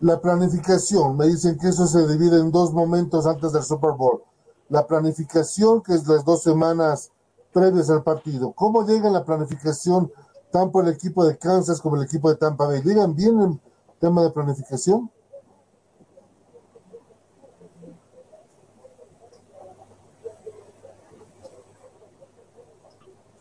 la 0.00 0.20
planificación, 0.20 1.16
me 1.16 1.26
dicen 1.26 1.58
que 1.58 1.68
eso 1.68 1.86
se 1.86 2.06
divide 2.06 2.40
en 2.40 2.50
dos 2.50 2.72
momentos 2.72 3.26
antes 3.26 3.52
del 3.52 3.62
Super 3.62 3.92
Bowl 3.92 4.22
la 4.68 4.86
planificación, 4.86 5.82
que 5.82 5.94
es 5.94 6.06
las 6.06 6.24
dos 6.24 6.42
semanas 6.42 7.12
previas 7.52 7.90
al 7.90 8.02
partido. 8.02 8.52
¿Cómo 8.52 8.86
llega 8.86 9.10
la 9.10 9.24
planificación 9.24 10.10
tanto 10.50 10.80
el 10.80 10.88
equipo 10.88 11.24
de 11.24 11.36
Kansas 11.36 11.80
como 11.80 11.96
el 11.96 12.04
equipo 12.04 12.30
de 12.30 12.36
Tampa 12.36 12.66
Bay? 12.66 12.82
¿Llegan 12.82 13.14
bien 13.14 13.40
en 13.40 13.60
tema 14.00 14.22
de 14.22 14.30
planificación? 14.30 15.10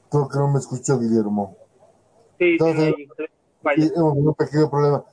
Creo 0.10 0.28
que 0.28 0.38
no 0.38 0.48
me 0.52 0.60
escuchó 0.60 1.00
Guillermo. 1.00 1.56
Sí, 2.38 2.58
Entonces, 2.60 2.94
sí, 3.76 3.92
un 3.96 4.34
pequeño 4.36 4.70
problema. 4.70 5.04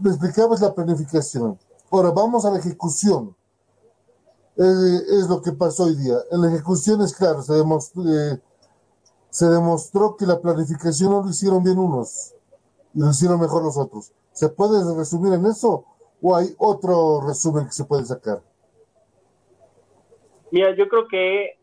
Me 0.00 0.10
explicabas 0.10 0.60
la 0.60 0.74
planificación. 0.74 1.58
Ahora 1.90 2.10
vamos 2.10 2.44
a 2.44 2.50
la 2.50 2.58
ejecución 2.58 3.34
es 4.56 5.28
lo 5.28 5.40
que 5.42 5.52
pasó 5.52 5.84
hoy 5.84 5.96
día. 5.96 6.16
En 6.30 6.42
la 6.42 6.48
ejecución 6.48 7.00
es 7.00 7.16
claro, 7.16 7.42
se 7.42 7.54
demostró, 7.54 8.02
eh, 8.02 8.38
se 9.30 9.46
demostró 9.46 10.16
que 10.16 10.26
la 10.26 10.40
planificación 10.40 11.10
no 11.10 11.22
lo 11.22 11.30
hicieron 11.30 11.64
bien 11.64 11.78
unos 11.78 12.34
y 12.94 13.00
lo 13.00 13.10
hicieron 13.10 13.40
mejor 13.40 13.62
los 13.62 13.76
otros. 13.76 14.12
¿Se 14.32 14.48
puede 14.48 14.78
resumir 14.96 15.32
en 15.34 15.46
eso 15.46 15.84
o 16.20 16.36
hay 16.36 16.48
otro 16.58 17.20
resumen 17.26 17.66
que 17.66 17.72
se 17.72 17.84
puede 17.84 18.04
sacar? 18.04 18.42
Mira, 20.50 20.74
yo 20.76 20.86
creo 20.88 21.08
que 21.08 21.58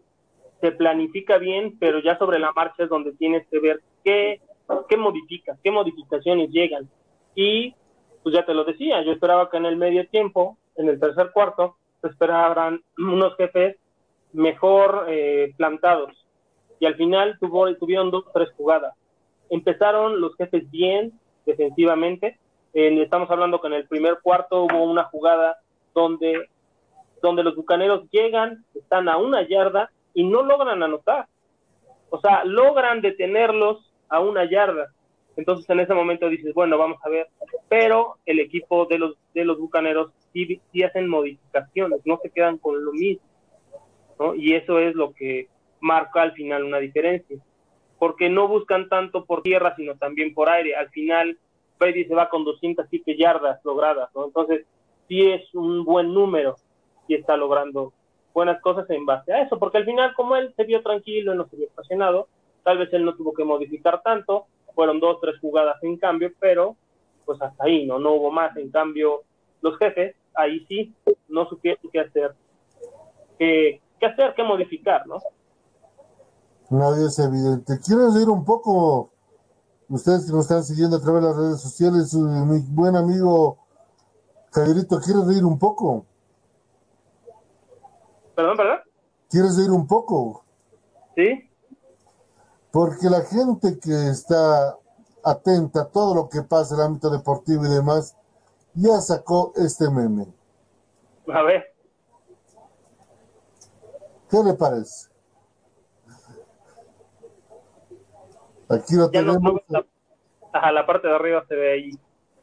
se 0.62 0.72
planifica 0.72 1.38
bien, 1.38 1.78
pero 1.80 2.02
ya 2.04 2.17
sobre 2.17 2.39
la 2.39 2.52
marcha 2.54 2.84
es 2.84 2.89
donde 2.89 3.13
tienes 3.13 3.48
que 3.48 3.60
ver 3.60 3.82
qué, 4.04 4.41
qué 4.88 4.97
modifica, 4.97 5.58
qué 5.63 5.71
modificaciones 5.71 6.49
llegan. 6.51 6.89
Y 7.36 7.75
pues 8.23 8.36
ya 8.36 8.45
te 8.45 8.53
lo 8.53 8.65
decía, 8.65 9.01
yo 9.03 9.12
esperaba 9.12 9.49
que 9.49 9.58
en 9.58 9.65
el 9.65 9.77
medio 9.77 10.08
tiempo, 10.08 10.58
en 10.75 10.89
el 10.89 10.99
tercer 10.99 11.32
cuarto, 11.32 11.77
se 12.01 12.08
esperaban 12.08 12.82
unos 12.97 13.36
jefes 13.36 13.77
mejor 14.34 15.05
eh, 15.10 15.53
plantados. 15.58 16.13
Y 16.79 16.86
al 16.86 16.95
final 16.95 17.38
tuvo, 17.39 17.73
tuvieron 17.75 18.12
dos 18.12 18.25
tres 18.34 18.49
jugadas. 18.55 18.93
Empezaron 19.49 20.21
los 20.21 20.36
jefes 20.36 20.69
bien 20.69 21.13
defensivamente. 21.45 22.38
estamos 22.73 23.29
hablando 23.32 23.60
que 23.60 23.67
en 23.67 23.73
el 23.73 23.88
primer 23.88 24.19
cuarto 24.21 24.63
hubo 24.63 24.84
una 24.84 25.05
jugada 25.05 25.58
donde, 25.93 26.47
donde 27.21 27.43
los 27.43 27.55
bucaneros 27.55 28.10
llegan, 28.12 28.63
están 28.75 29.10
a 29.10 29.17
una 29.17 29.47
yarda 29.47 29.91
y 30.13 30.23
no 30.23 30.43
logran 30.43 30.84
anotar. 30.84 31.27
O 32.12 32.19
sea, 32.19 32.43
logran 32.45 33.01
detenerlos 33.01 33.88
a 34.10 34.19
una 34.19 34.50
yarda. 34.50 34.93
Entonces 35.36 35.69
en 35.69 35.80
ese 35.80 35.93
momento 35.93 36.28
dices, 36.28 36.54
bueno, 36.54 36.78
vamos 36.78 36.98
a 37.06 37.10
ver. 37.10 37.28
Pero 37.69 38.17
el 38.26 38.39
equipo 38.39 38.86
de 38.86 39.00
los, 39.00 39.15
de 39.34 39.45
los 39.45 39.58
bucaneros 39.58 40.12
sí, 40.34 40.60
sí 40.72 40.84
hacen 40.84 41.08
modificaciones, 41.08 42.02
no 42.06 42.19
se 42.22 42.30
quedan 42.30 42.58
con 42.58 42.84
lo 42.84 42.91
mismo. 42.91 43.24
¿no? 44.19 44.36
Y 44.36 44.54
eso 44.54 44.80
es 44.80 44.95
lo 44.95 45.13
que 45.13 45.48
marca 45.80 46.22
al 46.22 46.34
final 46.34 46.63
una 46.63 46.80
diferencia. 46.80 47.38
Porque 47.98 48.30
no 48.30 48.48
buscan 48.48 48.89
tanto 48.89 49.26
por 49.26 49.41
tierra, 49.41 49.76
sino 49.76 49.95
también 49.95 50.34
por 50.34 50.50
aire. 50.50 50.76
Al 50.76 50.89
final, 50.89 51.38
Brady 51.80 52.06
se 52.06 52.15
va 52.15 52.30
con 52.30 52.43
207 52.43 53.17
yardas 53.17 53.63
logradas. 53.63 54.10
Entonces, 54.15 54.65
sí 55.08 55.26
es 55.30 55.54
un 55.54 55.84
buen 55.84 56.13
número 56.13 56.56
y 57.08 57.15
está 57.15 57.36
logrando 57.36 57.93
buenas 58.34 58.62
cosas 58.62 58.89
en 58.89 59.06
base 59.06 59.34
a 59.34 59.41
eso. 59.41 59.58
Porque 59.60 59.78
al 59.78 59.86
final, 59.86 60.13
como 60.15 60.36
él 60.36 60.54
se 60.56 60.63
vio 60.63 60.82
tranquilo 60.82 61.34
no 61.34 61.48
se 61.48 61.58
vio 61.58 61.67
apasionado, 61.72 62.28
tal 62.63 62.78
vez 62.78 62.93
él 62.93 63.06
no 63.06 63.15
tuvo 63.15 63.34
que 63.34 63.43
modificar 63.43 64.02
tanto, 64.04 64.48
fueron 64.76 65.00
dos, 65.00 65.19
tres 65.22 65.39
jugadas 65.39 65.78
en 65.84 65.98
cambio, 65.98 66.32
pero 66.39 66.76
pues 67.26 67.41
hasta 67.41 67.63
ahí, 67.63 67.86
¿no? 67.86 68.00
No 68.00 68.13
hubo 68.13 68.32
más. 68.32 68.56
En 68.58 68.72
cambio, 68.72 69.24
los 69.62 69.78
jefes, 69.78 70.15
ahí 70.36 70.65
sí, 70.67 70.93
no 71.28 71.48
supieron 71.48 71.89
qué 71.91 72.00
hacer, 72.00 72.36
qué, 73.38 73.82
qué 74.00 74.06
hacer, 74.06 74.34
qué 74.36 74.43
modificar, 74.43 75.06
¿no? 75.08 75.17
Nadie 76.69 77.08
es 77.08 77.19
evidente. 77.19 77.80
¿Quieres 77.86 78.15
ir 78.22 78.30
un 78.30 78.45
poco? 78.45 79.12
Ustedes 79.89 80.26
que 80.26 80.32
nos 80.32 80.41
están 80.41 80.63
siguiendo 80.63 80.98
a 80.98 81.02
través 81.02 81.24
de 81.24 81.28
las 81.30 81.38
redes 81.38 81.62
sociales, 81.62 82.13
mi 82.13 82.60
buen 82.69 82.95
amigo 82.95 83.58
Javierito, 84.52 85.00
¿quieres 85.00 85.26
reír 85.26 85.45
un 85.45 85.60
poco? 85.60 86.06
Perdón, 88.36 88.58
¿verdad? 88.58 88.84
¿Quieres 89.30 89.58
reír 89.58 89.72
un 89.72 89.86
poco? 89.86 90.43
Sí. 91.15 91.49
Porque 92.71 93.10
la 93.10 93.21
gente 93.21 93.79
que 93.79 94.10
está 94.10 94.77
atenta 95.23 95.82
a 95.82 95.86
todo 95.88 96.13
lo 96.15 96.29
que 96.29 96.41
pasa 96.43 96.75
en 96.75 96.82
el 96.82 96.86
ámbito 96.88 97.10
deportivo 97.10 97.65
y 97.65 97.69
demás, 97.69 98.15
ya 98.73 98.99
sacó 99.01 99.51
este 99.55 99.89
meme. 99.89 100.27
A 101.34 101.41
ver. 101.43 101.63
¿Qué 104.29 104.43
le 104.43 104.53
parece? 104.53 105.10
Aquí 108.69 108.95
lo 108.95 109.10
Ya 109.12 109.21
no 109.23 109.34
tenemos. 109.34 109.62
está- 109.67 109.86
Ajá, 110.53 110.71
la 110.71 110.86
parte 110.86 111.08
de 111.08 111.15
arriba 111.15 111.43
se 111.47 111.55
ve 111.55 111.73
ahí. 111.73 111.99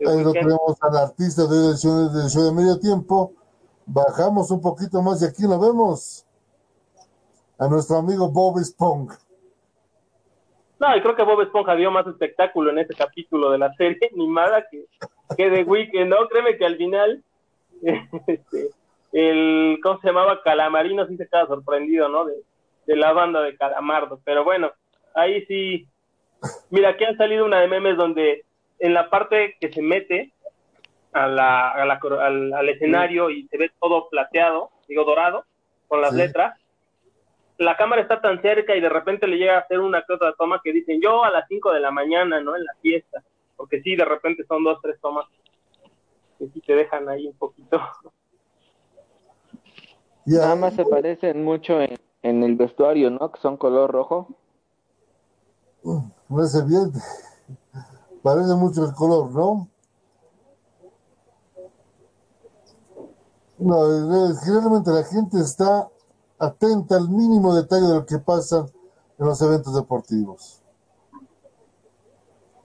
Ahí 0.07 0.23
lo 0.23 0.33
tenemos 0.33 0.77
al 0.81 0.97
artista 0.97 1.47
del 1.47 1.77
show, 1.77 2.09
del 2.13 2.29
show 2.29 2.43
de 2.45 2.53
medio 2.53 2.79
tiempo. 2.79 3.33
Bajamos 3.87 4.51
un 4.51 4.61
poquito 4.61 5.01
más 5.03 5.23
y 5.23 5.27
aquí 5.27 5.43
lo 5.45 5.59
vemos. 5.59 6.25
A 7.59 7.67
nuestro 7.69 7.97
amigo 7.97 8.29
Bob 8.29 8.59
Esponja. 8.59 9.19
No, 10.79 10.95
y 10.97 11.01
creo 11.01 11.17
que 11.17 11.23
Bob 11.23 11.41
Esponja 11.41 11.75
dio 11.75 11.91
más 11.91 12.07
espectáculo 12.07 12.71
en 12.71 12.79
este 12.79 12.95
capítulo 12.95 13.51
de 13.51 13.59
la 13.59 13.73
serie 13.75 14.11
animada 14.15 14.67
que, 14.71 14.85
que 15.37 15.51
de 15.51 15.65
Weekend, 15.65 16.11
¿no? 16.11 16.29
Créeme 16.29 16.57
que 16.59 16.67
al 16.67 16.77
final, 16.77 17.23
este, 18.27 18.69
el, 19.13 19.79
¿cómo 19.83 20.01
se 20.01 20.09
llamaba? 20.09 20.43
Calamarino 20.43 21.07
sí 21.07 21.17
se 21.17 21.29
queda 21.29 21.47
sorprendido, 21.47 22.09
¿no? 22.09 22.25
De, 22.27 22.35
de 22.87 22.97
la 22.97 23.13
banda 23.13 23.41
de 23.43 23.57
Calamardo. 23.57 24.21
Pero 24.25 24.45
bueno, 24.45 24.71
ahí 25.15 25.45
sí. 25.47 25.87
Mira, 26.71 26.91
aquí 26.91 27.05
han 27.05 27.17
salido 27.17 27.45
una 27.45 27.61
de 27.61 27.69
memes 27.69 27.97
donde 27.97 28.45
en 28.79 28.93
la 28.95 29.09
parte 29.09 29.57
que 29.59 29.73
se 29.73 29.81
mete 29.81 30.33
a 31.13 31.27
la, 31.27 31.71
a 31.71 31.87
la 31.87 31.99
al, 32.21 32.53
al 32.53 32.69
escenario 32.69 33.31
y 33.31 33.49
se 33.49 33.57
ve 33.57 33.71
todo 33.81 34.09
plateado, 34.11 34.71
digo 34.87 35.05
dorado, 35.05 35.45
con 35.89 36.03
las 36.03 36.11
Sí. 36.11 36.19
letras, 36.19 36.61
la 37.59 37.77
cámara 37.77 38.03
está 38.03 38.21
tan 38.21 38.41
cerca 38.43 38.77
y 38.77 38.81
de 38.81 38.89
repente 38.89 39.27
le 39.27 39.37
llega 39.37 39.57
a 39.57 39.61
hacer 39.61 39.81
una 39.81 40.03
que 40.03 40.13
otra 40.13 40.35
toma 40.35 40.61
que 40.63 40.73
dicen 40.73 41.01
yo 41.01 41.25
a 41.25 41.31
las 41.31 41.47
5 41.49 41.73
de 41.73 41.81
la 41.81 41.91
mañana, 41.91 42.41
¿no? 42.41 42.57
En 42.57 42.65
la 42.65 42.75
fiesta, 42.81 43.23
porque 43.57 43.81
sí, 43.83 43.97
de 43.97 44.05
repente 44.05 44.45
son 44.47 44.65
dos, 44.65 44.79
tres 44.83 45.01
tomas 45.01 45.27
que 46.39 46.49
sí 46.49 46.61
te 46.61 46.75
dejan 46.75 47.09
ahí 47.09 47.27
un 47.27 47.37
poquito. 47.37 47.81
Ya, 50.27 50.41
Nada 50.41 50.57
más 50.57 50.75
se 50.75 50.85
parecen 50.85 51.45
mucho 51.45 51.81
en, 51.81 51.97
en 52.23 52.43
el 52.43 52.57
vestuario, 52.57 53.11
¿no? 53.11 53.31
Que 53.31 53.41
son 53.41 53.57
color 53.57 53.91
rojo. 53.91 54.29
no 55.85 56.45
es 56.45 56.55
evidente. 56.55 56.99
Parece 58.23 58.55
mucho 58.55 58.85
el 58.85 58.93
color, 58.93 59.31
¿no? 59.31 59.69
No, 63.59 63.87
eh, 63.87 64.35
generalmente 64.45 64.91
la 64.91 65.05
gente 65.05 65.39
está 65.39 65.89
atenta 66.39 66.97
al 66.97 67.09
mínimo 67.09 67.55
detalle 67.55 67.87
de 67.87 67.95
lo 67.95 68.07
que 68.07 68.19
pasa 68.19 68.67
en 69.19 69.27
los 69.27 69.41
eventos 69.43 69.75
deportivos. 69.75 70.63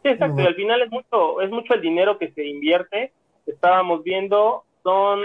Sí, 0.04 0.10
exacto, 0.10 0.42
y 0.42 0.46
al 0.48 0.56
final 0.56 0.82
es 0.82 0.92
mucho, 0.92 1.42
es 1.42 1.52
mucho 1.52 1.74
el 1.76 1.82
dinero 1.82 2.18
que 2.18 2.32
se 2.32 2.46
invierte. 2.46 3.14
Estábamos 3.46 4.04
viendo, 4.04 4.64
son, 4.84 5.22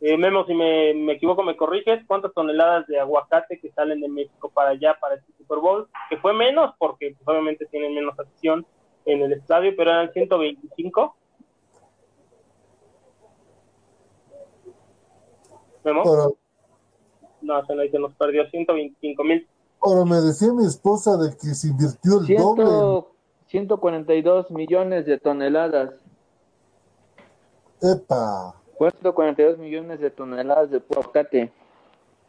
eh, 0.00 0.16
Memo, 0.16 0.46
si 0.46 0.54
me, 0.54 0.94
me 0.94 1.12
equivoco, 1.14 1.42
me 1.42 1.56
corriges, 1.56 2.04
cuántas 2.06 2.32
toneladas 2.32 2.86
de 2.86 2.98
aguacate 2.98 3.60
que 3.60 3.70
salen 3.72 4.00
de 4.00 4.08
México 4.08 4.50
para 4.50 4.70
allá, 4.70 4.96
para 4.98 5.16
este 5.16 5.32
Super 5.36 5.58
Bowl, 5.58 5.88
que 6.08 6.16
fue 6.16 6.32
menos, 6.32 6.74
porque 6.78 7.14
pues, 7.14 7.28
obviamente 7.28 7.66
tienen 7.66 7.94
menos 7.94 8.18
acción 8.18 8.66
en 9.04 9.22
el 9.22 9.32
estadio, 9.34 9.74
pero 9.76 9.90
eran 9.90 10.12
125. 10.12 11.16
Memo, 15.84 16.02
Ahora, 16.02 16.34
no, 17.42 17.64
se 17.66 17.74
nos, 17.74 17.90
se 17.90 17.98
nos 17.98 18.14
perdió 18.14 18.48
125 18.50 19.24
mil. 19.24 19.46
ahora 19.80 20.04
me 20.04 20.16
decía 20.20 20.52
mi 20.52 20.64
esposa 20.64 21.16
de 21.16 21.30
que 21.36 21.54
se 21.54 21.68
invirtió 21.68 22.20
el 22.20 22.36
doble. 22.36 22.64
Ciento, 22.64 23.10
142 23.46 24.50
millones 24.50 25.06
de 25.06 25.18
toneladas. 25.18 25.90
Epa, 27.80 28.54
142 28.78 29.58
millones 29.58 30.00
de 30.00 30.10
toneladas 30.10 30.70
de 30.70 30.82
aguacate. 30.90 31.52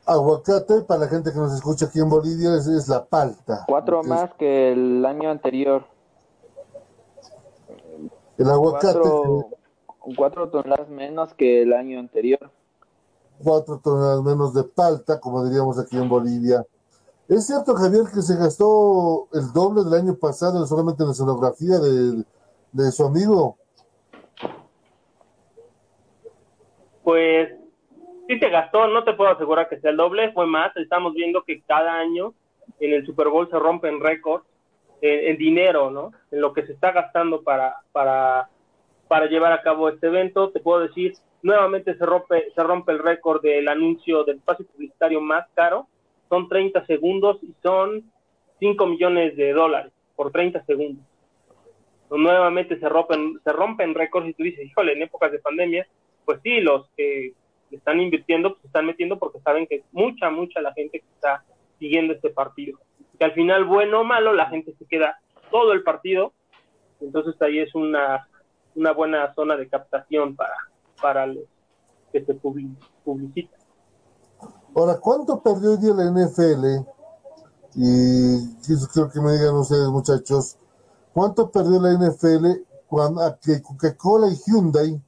aguacate 0.06 0.82
para 0.88 1.02
la 1.02 1.08
gente 1.08 1.32
que 1.32 1.38
nos 1.40 1.54
escucha 1.54 1.88
aquí 1.88 2.00
en 2.00 2.10
Bolivia 2.10 2.56
es, 2.56 2.68
es 2.68 2.88
la 2.88 3.04
palta. 3.06 3.66
Cuatro 3.68 4.02
Es- 4.02 4.08
más 4.08 4.34
que 4.36 4.72
el 4.72 5.06
año 5.06 5.30
anterior. 5.30 5.86
El 8.38 8.50
aguacate 8.50 8.94
Cuatro, 9.00 9.50
cuatro 10.16 10.50
toneladas 10.50 10.88
menos 10.90 11.34
que 11.34 11.64
el 11.64 11.74
año 11.74 12.00
anterior. 12.00 12.52
Cuatro 13.44 13.80
toneladas 13.84 14.24
menos 14.24 14.54
de 14.54 14.64
palta, 14.64 15.20
como 15.20 15.46
diríamos 15.46 15.80
aquí 15.80 15.98
en 15.98 16.10
Bolivia. 16.10 16.66
¿Es 17.28 17.46
cierto, 17.46 17.76
Javier, 17.76 18.06
que 18.14 18.22
se 18.22 18.36
gastó 18.36 19.28
el 19.34 19.54
doble 19.54 19.84
del 19.84 19.94
año 19.94 20.16
pasado 20.16 20.66
solamente 20.66 21.04
en 21.04 21.10
la 21.10 21.14
escenografía 21.14 21.78
de, 21.78 22.24
de 22.72 22.92
su 22.92 23.06
amigo? 23.06 23.56
Pues 27.04 27.50
sí 28.28 28.40
se 28.40 28.50
gastó, 28.50 28.88
no 28.88 29.04
te 29.04 29.14
puedo 29.14 29.32
asegurar 29.32 29.70
que 29.70 29.80
sea 29.80 29.92
el 29.92 29.98
doble, 29.98 30.32
fue 30.34 30.48
más. 30.48 30.76
Estamos 30.76 31.14
viendo 31.14 31.44
que 31.44 31.62
cada 31.64 31.94
año 31.94 32.34
en 32.80 32.94
el 32.94 33.06
Super 33.06 33.30
Bowl 33.30 33.50
se 33.50 33.60
rompen 33.60 34.00
récords 34.00 34.46
en, 35.02 35.30
en 35.32 35.38
dinero, 35.38 35.92
¿no? 35.92 36.12
En 36.32 36.42
lo 36.42 36.54
que 36.54 36.66
se 36.66 36.74
está 36.74 36.92
gastando 36.92 37.44
para, 37.44 37.78
para, 37.92 38.50
para 39.08 39.28
llevar 39.28 39.52
a 39.54 39.62
cabo 39.62 39.90
este 39.90 40.08
evento. 40.08 40.52
Te 40.52 40.60
puedo 40.60 40.82
decir, 40.82 41.14
nuevamente 41.42 41.96
se 41.96 42.06
rompe, 42.06 42.52
se 42.54 42.64
rompe 42.64 42.92
el 42.92 43.00
récord 43.00 43.42
del 43.42 43.68
anuncio 43.68 44.24
del 44.24 44.38
espacio 44.38 44.66
publicitario 44.66 45.22
más 45.22 45.48
caro. 45.54 45.88
Son 46.28 46.48
30 46.48 46.86
segundos 46.86 47.38
y 47.42 47.54
son 47.64 48.04
5 48.60 48.86
millones 48.86 49.36
de 49.36 49.54
dólares 49.54 49.92
por 50.16 50.32
30 50.32 50.64
segundos. 50.66 51.04
Nuevamente 52.12 52.80
se 52.80 52.90
rompen, 52.90 53.40
se 53.44 53.54
rompen 53.54 53.94
récords 53.94 54.30
y 54.30 54.34
tú 54.34 54.44
dices, 54.44 54.66
híjole, 54.66 54.94
en 54.94 55.04
épocas 55.04 55.32
de 55.32 55.40
pandemia, 55.40 55.88
pues 56.26 56.40
sí, 56.44 56.60
los 56.60 56.90
que 56.98 57.34
están 57.72 58.00
invirtiendo, 58.00 58.54
pues 58.54 58.66
están 58.66 58.86
metiendo 58.86 59.20
porque 59.20 59.40
saben 59.40 59.68
que 59.68 59.84
mucha, 59.92 60.30
mucha 60.30 60.60
la 60.62 60.74
gente 60.74 61.00
que 61.00 61.06
está 61.16 61.44
siguiendo 61.78 62.14
este 62.14 62.30
partido. 62.32 62.80
Que 63.18 63.26
al 63.26 63.34
final, 63.34 63.66
bueno 63.66 64.02
o 64.02 64.04
malo, 64.04 64.34
la 64.34 64.48
gente 64.48 64.74
se 64.78 64.86
queda 64.86 65.20
todo 65.52 65.74
el 65.74 65.84
partido, 65.84 66.34
entonces 67.00 67.40
ahí 67.42 67.60
es 67.60 67.74
una, 67.76 68.28
una 68.76 68.92
buena 68.92 69.34
zona 69.34 69.56
de 69.56 69.68
captación 69.68 70.36
para, 70.36 70.56
para 71.02 71.26
los 71.28 71.44
que 72.12 72.24
se 72.26 72.34
publi- 72.34 72.76
publicitan. 73.04 73.60
Ahora, 74.76 75.00
¿cuánto 75.00 75.42
perdió 75.42 75.72
hoy 75.72 75.78
día 75.78 75.94
la 75.94 76.06
NFL? 76.06 76.86
Y 77.76 78.56
quiero 78.94 79.10
que 79.12 79.20
me 79.22 79.34
digan 79.34 79.56
ustedes, 79.56 79.88
muchachos, 79.90 80.58
¿cuánto 81.14 81.50
perdió 81.52 81.80
la 81.82 81.92
NFL 81.94 82.64
cuando 82.88 83.22
a 83.22 83.38
que 83.38 83.62
Coca-Cola 83.62 84.28
y 84.28 84.36
Hyundai, 84.36 85.02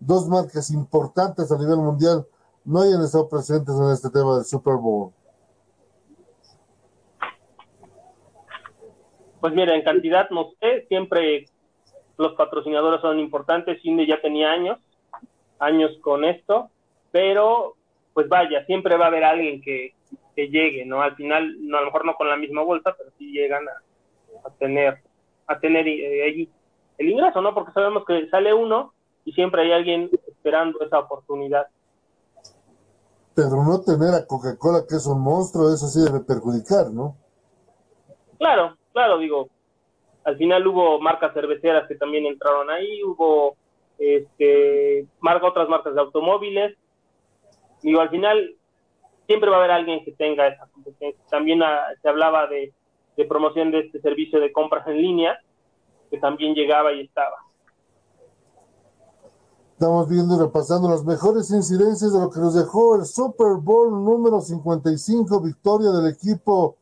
dos 0.00 0.28
marcas 0.28 0.70
importantes 0.70 1.50
a 1.50 1.58
nivel 1.58 1.78
mundial, 1.78 2.26
no 2.64 2.80
hayan 2.80 3.02
estado 3.02 3.28
presentes 3.28 3.74
en 3.74 3.90
este 3.90 4.10
tema 4.10 4.36
del 4.36 4.44
Super 4.44 4.76
Bowl? 4.76 5.12
Pues 9.40 9.54
mira, 9.54 9.74
en 9.74 9.82
cantidad 9.82 10.28
no 10.30 10.50
sé, 10.60 10.86
siempre 10.88 11.46
los 12.16 12.32
patrocinadores 12.34 13.00
son 13.00 13.18
importantes, 13.18 13.80
Cine 13.82 14.06
ya 14.06 14.20
tenía 14.20 14.50
años, 14.50 14.78
años 15.58 15.92
con 16.00 16.24
esto, 16.24 16.70
pero 17.10 17.74
pues 18.12 18.28
vaya, 18.28 18.64
siempre 18.66 18.96
va 18.96 19.06
a 19.06 19.08
haber 19.08 19.24
alguien 19.24 19.60
que, 19.60 19.94
que 20.34 20.48
llegue, 20.48 20.84
¿no? 20.84 21.02
Al 21.02 21.16
final, 21.16 21.56
no, 21.60 21.78
a 21.78 21.80
lo 21.80 21.86
mejor 21.86 22.04
no 22.04 22.14
con 22.14 22.28
la 22.28 22.36
misma 22.36 22.62
bolsa, 22.62 22.94
pero 22.96 23.10
sí 23.18 23.32
llegan 23.32 23.64
a, 23.68 24.48
a 24.48 24.50
tener, 24.50 24.98
a 25.46 25.58
tener 25.58 25.86
eh, 25.88 26.48
el 26.98 27.08
ingreso, 27.08 27.40
¿no? 27.40 27.54
Porque 27.54 27.72
sabemos 27.72 28.04
que 28.04 28.28
sale 28.28 28.54
uno 28.54 28.92
y 29.24 29.32
siempre 29.32 29.62
hay 29.62 29.72
alguien 29.72 30.10
esperando 30.28 30.80
esa 30.80 31.00
oportunidad. 31.00 31.66
Pero 33.34 33.64
no 33.64 33.80
tener 33.80 34.14
a 34.14 34.26
Coca-Cola, 34.26 34.84
que 34.88 34.94
es 34.96 35.06
un 35.06 35.20
monstruo, 35.20 35.72
eso 35.74 35.88
sí 35.88 36.00
debe 36.00 36.24
perjudicar, 36.24 36.90
¿no? 36.92 37.16
Claro, 38.38 38.76
claro, 38.92 39.18
digo, 39.18 39.48
al 40.24 40.36
final 40.36 40.66
hubo 40.66 41.00
marcas 41.00 41.32
cerveceras 41.34 41.88
que 41.88 41.96
también 41.96 42.26
entraron 42.26 42.70
ahí, 42.70 43.02
hubo 43.02 43.56
este 43.98 45.06
marca 45.20 45.46
otras 45.46 45.68
marcas 45.68 45.94
de 45.94 46.00
automóviles. 46.00 46.76
Digo, 47.82 48.00
al 48.00 48.10
final 48.10 48.56
siempre 49.26 49.50
va 49.50 49.56
a 49.56 49.58
haber 49.60 49.70
alguien 49.70 50.04
que 50.04 50.12
tenga 50.12 50.46
esa 50.48 50.66
competencia. 50.66 51.22
También 51.30 51.62
ah, 51.62 51.86
se 52.00 52.08
hablaba 52.08 52.46
de, 52.46 52.72
promoción 53.28 53.70
de 53.70 53.80
este 53.80 54.00
servicio 54.00 54.40
de 54.40 54.52
compras 54.52 54.86
en 54.86 55.00
línea, 55.00 55.38
que 56.10 56.18
también 56.18 56.54
llegaba 56.54 56.92
y 56.92 57.02
estaba. 57.02 57.36
Estamos 59.72 60.08
viendo 60.08 60.36
y 60.36 60.38
repasando 60.38 60.88
las 60.88 61.04
mejores 61.04 61.50
incidencias 61.50 62.12
de 62.12 62.20
lo 62.20 62.30
que 62.30 62.38
nos 62.38 62.54
dejó 62.54 62.96
el 62.96 63.04
Super 63.04 63.56
Bowl 63.60 63.90
número 64.04 64.40
55, 64.40 65.40
victoria 65.40 65.90
del 65.90 66.12
equipo 66.12 66.76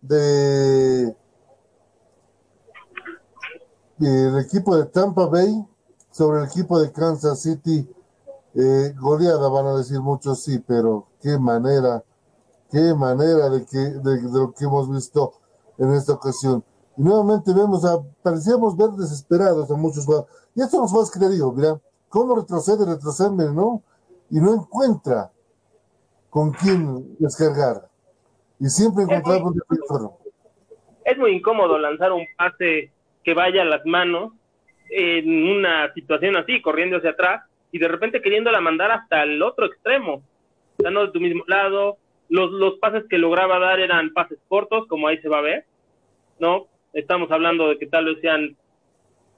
de 0.00 1.14
el 4.00 4.38
equipo 4.38 4.76
de 4.76 4.86
Tampa 4.86 5.26
Bay 5.26 5.64
sobre 6.14 6.38
el 6.38 6.46
equipo 6.46 6.78
de 6.78 6.92
Kansas 6.92 7.42
City. 7.42 7.88
Eh, 8.54 8.94
goleada, 9.00 9.48
van 9.48 9.66
a 9.66 9.76
decir 9.76 10.00
muchos, 10.00 10.44
sí, 10.44 10.60
pero 10.60 11.08
qué 11.20 11.36
manera, 11.38 12.04
qué 12.70 12.94
manera 12.94 13.50
de, 13.50 13.66
que, 13.66 13.78
de, 13.78 14.22
de 14.22 14.38
lo 14.38 14.52
que 14.52 14.64
hemos 14.64 14.88
visto 14.88 15.32
en 15.76 15.92
esta 15.92 16.12
ocasión. 16.12 16.62
Y 16.96 17.02
nuevamente 17.02 17.52
vemos 17.52 17.84
a, 17.84 17.98
parecíamos 18.22 18.76
ver 18.76 18.90
desesperados 18.90 19.68
a 19.68 19.74
muchos 19.74 20.04
jugadores. 20.04 20.32
Y 20.54 20.62
esto 20.62 20.80
nos 20.80 20.92
fue 20.92 21.02
que 21.12 21.28
digo, 21.28 21.52
mira, 21.52 21.80
cómo 22.08 22.36
retrocede, 22.36 22.86
retrocede, 22.86 23.52
¿no? 23.52 23.82
Y 24.30 24.38
no 24.38 24.54
encuentra 24.54 25.32
con 26.30 26.52
quién 26.52 27.16
descargar. 27.18 27.88
Y 28.60 28.68
siempre 28.68 29.02
encontraba 29.02 29.48
un 29.48 29.54
defensor. 29.54 30.12
Es 31.04 31.18
muy 31.18 31.32
incómodo 31.32 31.76
lanzar 31.76 32.12
un 32.12 32.24
pase 32.38 32.92
que 33.24 33.34
vaya 33.34 33.62
a 33.62 33.64
las 33.64 33.84
manos 33.84 34.32
en 34.94 35.48
una 35.48 35.92
situación 35.92 36.36
así, 36.36 36.60
corriendo 36.62 36.98
hacia 36.98 37.10
atrás, 37.10 37.42
y 37.72 37.78
de 37.78 37.88
repente 37.88 38.22
queriéndola 38.22 38.60
mandar 38.60 38.92
hasta 38.92 39.24
el 39.24 39.42
otro 39.42 39.66
extremo, 39.66 40.22
estando 40.78 41.06
de 41.06 41.12
tu 41.12 41.20
mismo 41.20 41.42
lado. 41.48 41.98
Los, 42.28 42.52
los 42.52 42.78
pases 42.78 43.04
que 43.08 43.18
lograba 43.18 43.58
dar 43.58 43.80
eran 43.80 44.12
pases 44.12 44.38
cortos, 44.48 44.86
como 44.86 45.08
ahí 45.08 45.18
se 45.18 45.28
va 45.28 45.38
a 45.38 45.42
ver, 45.42 45.64
¿no? 46.38 46.68
Estamos 46.92 47.30
hablando 47.30 47.68
de 47.68 47.78
que 47.78 47.86
tal 47.86 48.04
vez 48.06 48.20
sean 48.20 48.56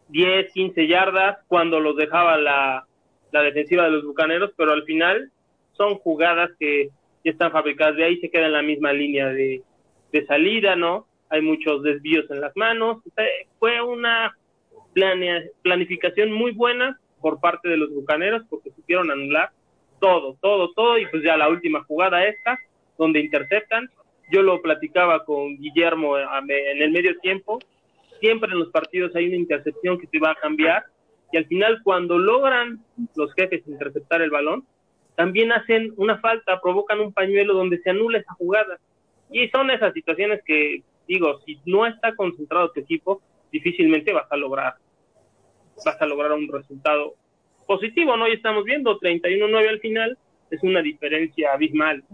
10, 0.09 0.53
15 0.53 0.87
yardas 0.87 1.39
cuando 1.49 1.81
los 1.81 1.97
dejaba 1.97 2.37
la, 2.37 2.87
la 3.33 3.43
defensiva 3.43 3.85
de 3.85 3.91
los 3.91 4.05
bucaneros, 4.05 4.53
pero 4.57 4.73
al 4.73 4.85
final 4.85 5.31
son 5.73 5.97
jugadas 5.97 6.51
que 6.59 6.91
están 7.25 7.51
fabricadas, 7.51 7.97
de 7.97 8.05
ahí 8.05 8.19
se 8.21 8.31
queda 8.31 8.47
en 8.47 8.53
la 8.53 8.63
misma 8.63 8.93
línea 8.93 9.29
de, 9.29 9.63
de 10.13 10.27
salida, 10.27 10.77
¿no? 10.77 11.07
Hay 11.29 11.43
muchos 11.43 11.83
desvíos 11.83 12.31
en 12.31 12.41
las 12.41 12.57
manos, 12.57 12.99
fue 13.59 13.81
una 13.81 14.37
planea, 14.97 15.43
planificación 15.61 16.33
muy 16.33 16.53
buena 16.53 16.99
por 17.21 17.39
parte 17.39 17.69
de 17.69 17.77
los 17.77 17.91
bucaneros 17.91 18.45
porque 18.49 18.71
supieron 18.71 19.11
anular 19.11 19.51
todo, 20.01 20.39
todo, 20.41 20.73
todo, 20.73 20.97
y 20.97 21.05
pues 21.07 21.23
ya 21.23 21.37
la 21.37 21.51
última 21.51 21.85
jugada 21.85 22.25
esta, 22.25 22.59
donde 22.97 23.21
interceptan, 23.21 23.91
yo 24.33 24.41
lo 24.41 24.63
platicaba 24.63 25.23
con 25.27 25.59
Guillermo 25.59 26.17
en 26.19 26.83
el 26.83 26.91
medio 26.93 27.19
tiempo, 27.19 27.59
siempre 28.21 28.51
en 28.51 28.59
los 28.59 28.71
partidos 28.71 29.15
hay 29.15 29.27
una 29.27 29.37
intercepción 29.37 29.99
que 29.99 30.07
te 30.07 30.19
va 30.19 30.31
a 30.31 30.35
cambiar, 30.37 30.85
y 31.31 31.37
al 31.37 31.45
final 31.45 31.83
cuando 31.85 32.19
logran 32.19 32.83
los 33.17 33.35
jefes 33.35 33.67
interceptar 33.67 34.23
el 34.23 34.31
balón, 34.31 34.65
también 35.15 35.53
hacen 35.53 35.93
una 35.99 36.19
falta, 36.21 36.59
provocan 36.63 37.01
un 37.01 37.13
pañuelo 37.13 37.53
donde 37.53 37.83
se 37.83 37.91
anula 37.91 38.19
esa 38.19 38.33
jugada. 38.33 38.79
Y 39.31 39.49
son 39.49 39.71
esas 39.71 39.93
situaciones 39.93 40.41
que, 40.45 40.83
digo, 41.07 41.41
si 41.45 41.59
no 41.67 41.87
está 41.87 42.15
concentrado 42.15 42.71
tu 42.71 42.81
equipo, 42.81 43.21
difícilmente 43.51 44.13
vas 44.13 44.31
a 44.31 44.37
lograr, 44.37 44.75
vas 45.85 46.01
a 46.01 46.07
lograr 46.07 46.33
un 46.33 46.49
resultado 46.49 47.15
positivo, 47.67 48.17
¿no? 48.17 48.29
Y 48.29 48.33
estamos 48.33 48.65
viendo 48.65 48.99
31-9 48.99 49.69
al 49.69 49.81
final, 49.81 50.19
es 50.51 50.63
una 50.63 50.81
diferencia 50.81 51.53
abismal. 51.53 52.05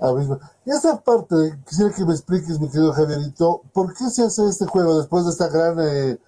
Abismal. 0.00 0.38
Y 0.66 0.70
esa 0.70 1.02
parte, 1.02 1.34
quisiera 1.66 1.92
que 1.96 2.04
me 2.04 2.12
expliques, 2.12 2.60
mi 2.60 2.68
querido 2.68 2.92
Javierito, 2.92 3.62
¿por 3.72 3.88
qué 3.94 4.04
se 4.10 4.22
hace 4.22 4.46
este 4.48 4.66
juego 4.66 4.98
después 4.98 5.24
de 5.24 5.30
esta 5.30 5.48
gran 5.48 5.78
eh, 5.80 6.18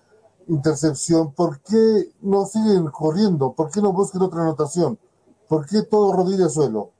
intercepción? 0.49 1.35
¿Por 1.35 1.61
qué 1.63 2.11
no 2.23 2.45
siguen 2.47 2.87
corriendo? 2.91 3.55
¿Por 3.55 3.71
qué 3.71 3.81
no 3.81 3.93
buscan 3.93 4.23
otra 4.23 4.43
anotación? 4.43 4.99
¿Por 5.49 5.67
qué 5.67 5.83
todo 5.89 6.13
rodilla 6.13 6.49
suelo? 6.49 6.93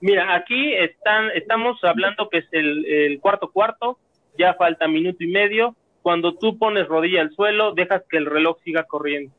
Mira, 0.00 0.36
aquí 0.36 0.74
están, 0.74 1.30
estamos 1.34 1.82
hablando 1.82 2.28
que 2.30 2.38
es 2.38 2.46
el, 2.52 2.86
el 2.86 3.20
cuarto 3.20 3.50
cuarto, 3.50 3.98
ya 4.38 4.54
falta 4.54 4.86
minuto 4.86 5.24
y 5.24 5.26
medio, 5.26 5.74
cuando 6.02 6.34
tú 6.34 6.58
pones 6.58 6.86
rodilla 6.88 7.20
al 7.20 7.32
suelo, 7.32 7.72
dejas 7.72 8.02
que 8.08 8.16
el 8.16 8.26
reloj 8.26 8.58
siga 8.64 8.84
corriendo. 8.84 9.34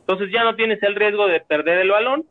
Entonces 0.00 0.30
ya 0.32 0.44
no 0.44 0.56
tienes 0.56 0.82
el 0.82 0.94
riesgo 0.94 1.26
de 1.26 1.40
perder 1.40 1.78
el 1.78 1.90
balón, 1.90 2.24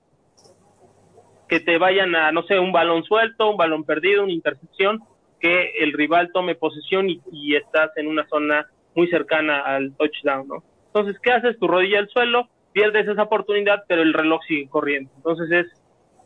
que 1.47 1.59
te 1.59 1.77
vayan 1.77 2.15
a, 2.15 2.31
no 2.31 2.43
sé, 2.43 2.59
un 2.59 2.71
balón 2.71 3.03
suelto, 3.03 3.49
un 3.49 3.57
balón 3.57 3.83
perdido, 3.83 4.23
una 4.23 4.33
intercepción, 4.33 5.01
que 5.39 5.71
el 5.79 5.93
rival 5.93 6.31
tome 6.33 6.55
posesión 6.55 7.09
y, 7.09 7.55
estás 7.55 7.91
en 7.97 8.07
una 8.07 8.27
zona 8.27 8.67
muy 8.95 9.07
cercana 9.07 9.61
al 9.61 9.93
touchdown, 9.93 10.47
¿no? 10.47 10.63
Entonces, 10.87 11.17
¿qué 11.21 11.31
haces? 11.31 11.57
Tu 11.57 11.67
rodilla 11.67 11.99
al 11.99 12.09
suelo, 12.09 12.49
pierdes 12.71 13.07
esa 13.07 13.23
oportunidad, 13.23 13.83
pero 13.87 14.01
el 14.01 14.13
reloj 14.13 14.41
sigue 14.47 14.67
corriendo. 14.67 15.09
Entonces 15.15 15.51
es, 15.51 15.81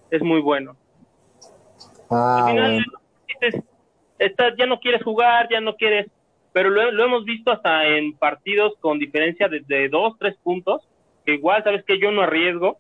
es 0.10 0.22
muy 0.22 0.42
bueno. 0.42 0.76
Ah, 2.10 2.46
Al 2.46 2.52
final, 2.52 2.86
ya 4.58 4.66
no 4.66 4.80
quieres 4.80 5.04
jugar, 5.04 5.48
ya 5.52 5.62
no 5.62 5.76
quieres 5.76 6.08
pero 6.54 6.70
lo, 6.70 7.04
hemos 7.04 7.26
visto 7.26 7.52
hasta 7.52 7.88
en 7.88 8.14
partidos 8.14 8.74
con 8.80 9.00
diferencia 9.00 9.50
de, 9.50 9.90
dos, 9.90 10.14
tres 10.20 10.38
puntos, 10.44 10.88
que 11.26 11.34
igual, 11.34 11.64
sabes 11.64 11.84
que 11.84 12.00
yo 12.00 12.12
no 12.12 12.22
arriesgo 12.22 12.78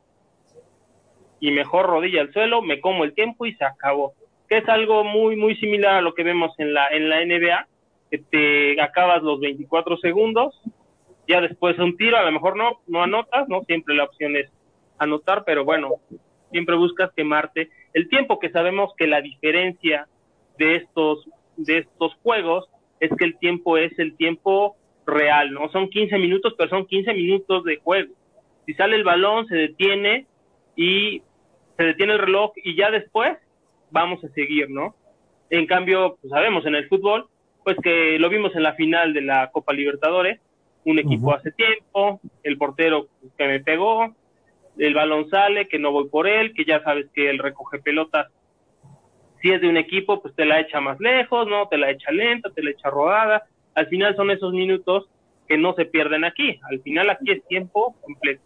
y 1.39 1.51
mejor 1.51 1.87
rodilla 1.87 2.21
al 2.21 2.31
suelo, 2.31 2.61
me 2.61 2.79
como 2.79 3.03
el 3.03 3.13
tiempo 3.13 3.45
y 3.45 3.55
se 3.55 3.65
acabó. 3.65 4.13
Que 4.47 4.57
es 4.57 4.69
algo 4.69 5.03
muy, 5.03 5.35
muy 5.35 5.55
similar 5.55 5.95
a 5.95 6.01
lo 6.01 6.13
que 6.13 6.23
vemos 6.23 6.53
en 6.59 6.73
la, 6.73 6.87
en 6.89 7.09
la 7.09 7.25
NBA, 7.25 7.67
que 8.11 8.17
te 8.19 8.81
acabas 8.81 9.23
los 9.23 9.39
24 9.39 9.97
segundos, 9.97 10.61
ya 11.27 11.41
después 11.41 11.77
un 11.79 11.97
tiro, 11.97 12.17
a 12.17 12.23
lo 12.23 12.31
mejor 12.31 12.55
no, 12.55 12.81
no 12.85 13.01
anotas, 13.01 13.49
¿no? 13.49 13.63
Siempre 13.63 13.95
la 13.95 14.03
opción 14.03 14.35
es 14.35 14.51
anotar, 14.99 15.43
pero 15.45 15.65
bueno, 15.65 15.95
siempre 16.51 16.75
buscas 16.75 17.11
quemarte. 17.13 17.69
El 17.93 18.07
tiempo 18.07 18.39
que 18.39 18.51
sabemos 18.51 18.93
que 18.97 19.07
la 19.07 19.21
diferencia 19.21 20.07
de 20.59 20.75
estos, 20.75 21.27
de 21.57 21.79
estos 21.79 22.13
juegos 22.21 22.69
es 23.03 23.11
que 23.17 23.25
el 23.25 23.37
tiempo 23.37 23.77
es 23.77 23.97
el 23.99 24.15
tiempo 24.15 24.77
real, 25.05 25.51
¿no? 25.51 25.69
Son 25.71 25.89
15 25.89 26.17
minutos, 26.17 26.53
pero 26.57 26.69
son 26.69 26.85
15 26.85 27.13
minutos 27.13 27.65
de 27.65 27.77
juego. 27.77 28.13
Si 28.65 28.73
sale 28.75 28.95
el 28.95 29.03
balón, 29.03 29.45
se 29.47 29.55
detiene 29.55 30.25
y 30.77 31.21
se 31.75 31.83
detiene 31.83 32.13
el 32.13 32.19
reloj 32.19 32.53
y 32.55 32.77
ya 32.77 32.91
después 32.91 33.37
vamos 33.91 34.23
a 34.23 34.29
seguir, 34.29 34.69
¿no? 34.69 34.95
En 35.49 35.65
cambio, 35.65 36.17
pues 36.21 36.31
sabemos 36.31 36.65
en 36.65 36.75
el 36.75 36.87
fútbol, 36.87 37.27
pues 37.65 37.75
que 37.83 38.17
lo 38.19 38.29
vimos 38.29 38.55
en 38.55 38.63
la 38.63 38.73
final 38.75 39.13
de 39.13 39.21
la 39.21 39.51
Copa 39.51 39.73
Libertadores, 39.73 40.39
un 40.85 40.97
equipo 40.97 41.33
hace 41.33 41.51
tiempo, 41.51 42.21
el 42.43 42.57
portero 42.57 43.07
que 43.37 43.47
me 43.47 43.59
pegó, 43.59 44.15
el 44.77 44.93
balón 44.93 45.29
sale, 45.29 45.67
que 45.67 45.77
no 45.79 45.91
voy 45.91 46.07
por 46.07 46.25
él, 46.27 46.53
que 46.53 46.63
ya 46.63 46.81
sabes 46.83 47.07
que 47.13 47.29
él 47.29 47.39
recoge 47.39 47.79
pelotas 47.79 48.27
si 49.43 49.51
es 49.51 49.59
de 49.59 49.67
un 49.67 49.75
equipo, 49.75 50.21
pues 50.21 50.33
te 50.35 50.45
la 50.45 50.61
echa 50.61 50.79
más 50.79 50.97
lejos, 51.01 51.45
¿no? 51.49 51.67
Te 51.67 51.77
la 51.77 51.91
echa 51.91 52.11
lenta, 52.13 52.49
te 52.51 52.63
la 52.63 52.71
echa 52.71 52.89
rodada. 52.89 53.43
Al 53.75 53.87
final 53.87 54.15
son 54.15 54.31
esos 54.31 54.53
minutos 54.53 55.09
que 55.49 55.57
no 55.57 55.73
se 55.73 55.83
pierden 55.83 56.23
aquí. 56.23 56.61
Al 56.71 56.79
final 56.81 57.09
aquí 57.09 57.29
es 57.33 57.45
tiempo 57.47 57.93
completo. 58.01 58.41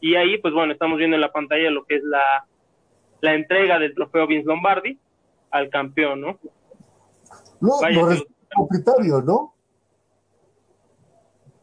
Y 0.00 0.14
ahí, 0.14 0.38
pues 0.38 0.54
bueno, 0.54 0.72
estamos 0.72 0.98
viendo 0.98 1.16
en 1.16 1.20
la 1.20 1.32
pantalla 1.32 1.68
lo 1.68 1.84
que 1.84 1.96
es 1.96 2.04
la, 2.04 2.46
la 3.22 3.34
entrega 3.34 3.80
del 3.80 3.92
trofeo 3.92 4.28
Vince 4.28 4.46
Lombardi 4.46 4.96
al 5.50 5.68
campeón, 5.68 6.20
¿no? 6.20 6.38
No, 7.60 7.80
lo 7.90 8.06
recibe 8.06 8.28
el 8.30 8.48
propietario, 8.54 9.22
¿no? 9.22 9.54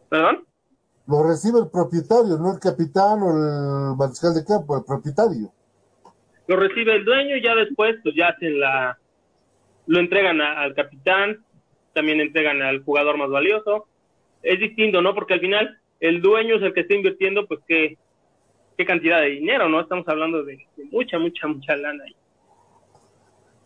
¿Perdón? 0.10 0.46
Lo 1.08 1.24
recibe 1.24 1.60
el 1.60 1.70
propietario, 1.70 2.38
no 2.38 2.52
el 2.52 2.60
capitán 2.60 3.22
o 3.22 3.30
el 3.30 3.96
mariscal 3.96 4.34
de 4.34 4.44
campo, 4.44 4.76
el 4.76 4.84
propietario 4.84 5.54
lo 6.48 6.56
recibe 6.56 6.96
el 6.96 7.06
dueño 7.06 7.38
y 7.38 7.44
ya 7.44 7.56
después 7.56 7.96
pues 8.04 8.16
ya 8.16 8.30
hacen 8.30 8.60
la 8.60 8.98
lo 9.88 10.00
entregan 10.00 10.42
al 10.42 10.74
capitán 10.74 11.44
también 11.94 12.20
entregan 12.20 12.62
al 12.62 12.84
jugador 12.84 13.18
más 13.18 13.30
valioso 13.30 13.88
es 14.42 14.60
distinto 14.60 15.02
no 15.02 15.14
porque 15.14 15.36
al 15.36 15.40
final 15.40 15.80
el 16.00 16.22
dueño 16.22 16.56
es 16.56 16.64
el 16.64 16.74
que 16.74 16.82
está 16.82 16.96
invirtiendo 16.96 17.46
pues 17.48 17.60
qué 17.68 17.98
qué 18.78 18.86
cantidad 18.86 19.22
de 19.22 19.30
dinero 19.30 19.70
no 19.70 19.80
estamos 19.80 20.08
hablando 20.08 20.44
de, 20.44 20.66
mucha 20.92 21.20
mucha 21.20 21.48
mucha 21.48 21.76
lana 21.76 22.04
ahí 22.04 22.16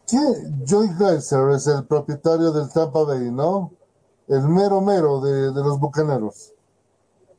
¿Qué? 0.09 0.17
Joy 0.65 0.88
Geiser 0.97 1.49
es 1.53 1.67
el 1.67 1.86
propietario 1.86 2.53
del 2.53 2.71
Tampa 2.73 3.03
Bay, 3.03 3.30
¿no? 3.30 3.73
El 4.30 4.47
mero 4.47 4.80
mero 4.80 5.19
de, 5.19 5.51
de 5.51 5.61
los 5.61 5.78
bucaneros. 5.82 6.53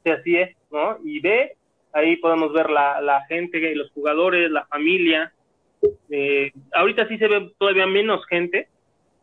Sí, 0.05 0.11
así 0.11 0.37
es, 0.37 0.55
¿no? 0.71 0.99
Y 1.03 1.19
ve 1.21 1.58
ahí 1.99 2.17
podemos 2.17 2.53
ver 2.53 2.71
la, 2.71 3.01
la 3.01 3.25
gente, 3.27 3.75
los 3.75 3.91
jugadores, 3.93 4.51
la 4.51 4.67
familia. 4.67 5.33
Eh, 6.11 6.53
ahorita 6.75 7.07
sí 7.09 7.19
se 7.19 7.29
ve 7.29 7.53
todavía 7.59 7.87
menos 7.87 8.25
gente 8.27 8.69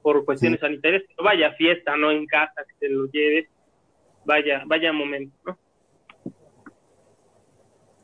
por 0.02 0.24
cuestiones 0.24 0.60
sanitarias, 0.60 1.04
pero 1.08 1.26
vaya 1.26 1.52
fiesta, 1.54 1.98
¿no? 1.98 2.12
En 2.12 2.26
casa, 2.28 2.64
que 2.68 2.88
te 2.88 2.90
lo 2.90 3.08
lleves, 3.08 3.50
vaya, 4.26 4.64
vaya 4.68 4.94
momento, 4.94 5.36
¿no? 5.46 5.58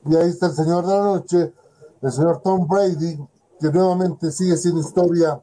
Y 0.09 0.15
ahí 0.15 0.29
está 0.29 0.47
el 0.47 0.53
señor 0.53 0.85
de 0.85 0.93
la 0.93 1.03
noche, 1.03 1.53
el 2.01 2.11
señor 2.11 2.41
Tom 2.41 2.67
Brady, 2.67 3.17
que 3.59 3.67
nuevamente 3.71 4.31
sigue 4.31 4.57
siendo 4.57 4.81
historia 4.81 5.39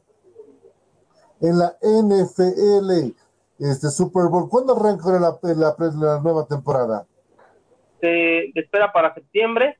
en 1.39 1.57
la 1.57 1.77
NFL, 1.81 3.15
este 3.59 3.89
Super 3.89 4.25
Bowl. 4.25 4.49
¿Cuándo 4.49 4.75
arranca 4.75 5.11
la, 5.11 5.39
la, 5.41 5.75
la 5.95 6.19
nueva 6.19 6.45
temporada? 6.45 7.07
Se 7.99 8.51
espera 8.55 8.91
para 8.91 9.13
septiembre. 9.13 9.77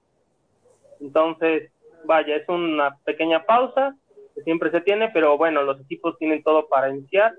Entonces, 1.00 1.72
vaya, 2.06 2.36
es 2.36 2.48
una 2.50 2.98
pequeña 3.04 3.46
pausa 3.46 3.96
que 4.36 4.42
siempre 4.44 4.72
se 4.72 4.82
tiene, 4.82 5.10
pero 5.14 5.38
bueno, 5.38 5.64
los 5.64 5.80
equipos 5.82 6.18
tienen 6.18 6.44
todo 6.44 6.68
para 6.68 6.90
iniciar. 6.90 7.34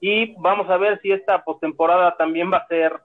Y 0.00 0.34
vamos 0.40 0.68
a 0.68 0.76
ver 0.76 1.00
si 1.00 1.12
esta 1.12 1.42
postemporada 1.44 2.16
también 2.16 2.52
va 2.52 2.58
a 2.58 2.68
ser 2.68 3.00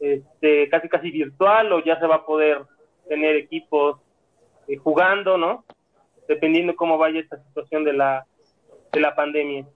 este, 0.00 0.68
casi 0.70 0.88
casi 0.88 1.10
virtual 1.10 1.72
o 1.72 1.84
ya 1.84 1.98
se 2.00 2.06
va 2.06 2.16
a 2.16 2.26
poder 2.26 2.64
tener 3.08 3.36
equipos 3.36 4.00
eh, 4.66 4.76
jugando, 4.76 5.36
¿no? 5.36 5.64
Dependiendo 6.26 6.74
cómo 6.76 6.96
vaya 6.96 7.20
esta 7.20 7.42
situación 7.44 7.84
de 7.84 7.92
la, 7.92 8.26
de 8.92 9.00
la 9.00 9.14
pandemia. 9.14 9.66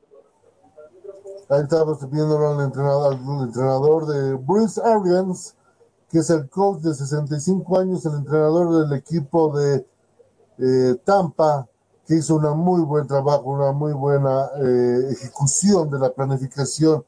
Ahí 1.51 1.61
estamos 1.63 2.11
viendo 2.11 2.39
al 2.39 2.65
entrenador, 2.65 3.15
al 3.15 3.47
entrenador 3.47 4.07
de 4.07 4.35
Bruce 4.37 4.81
Arians, 4.83 5.57
que 6.15 6.21
es 6.21 6.31
el 6.31 6.49
coach 6.49 6.79
de 6.83 6.95
65 6.95 7.77
años, 7.77 8.07
el 8.07 8.15
entrenador 8.15 8.87
del 8.87 8.97
equipo 8.97 9.59
de 9.59 9.85
eh, 10.59 10.95
Tampa, 11.03 11.67
que 12.07 12.15
hizo 12.15 12.37
una 12.37 12.55
muy 12.55 12.83
buen 12.83 13.09
trabajo, 13.09 13.51
una 13.51 13.73
muy 13.73 13.93
buena 13.95 14.49
eh, 14.63 15.09
ejecución 15.11 15.91
de 15.91 15.99
la 15.99 16.13
planificación 16.13 17.05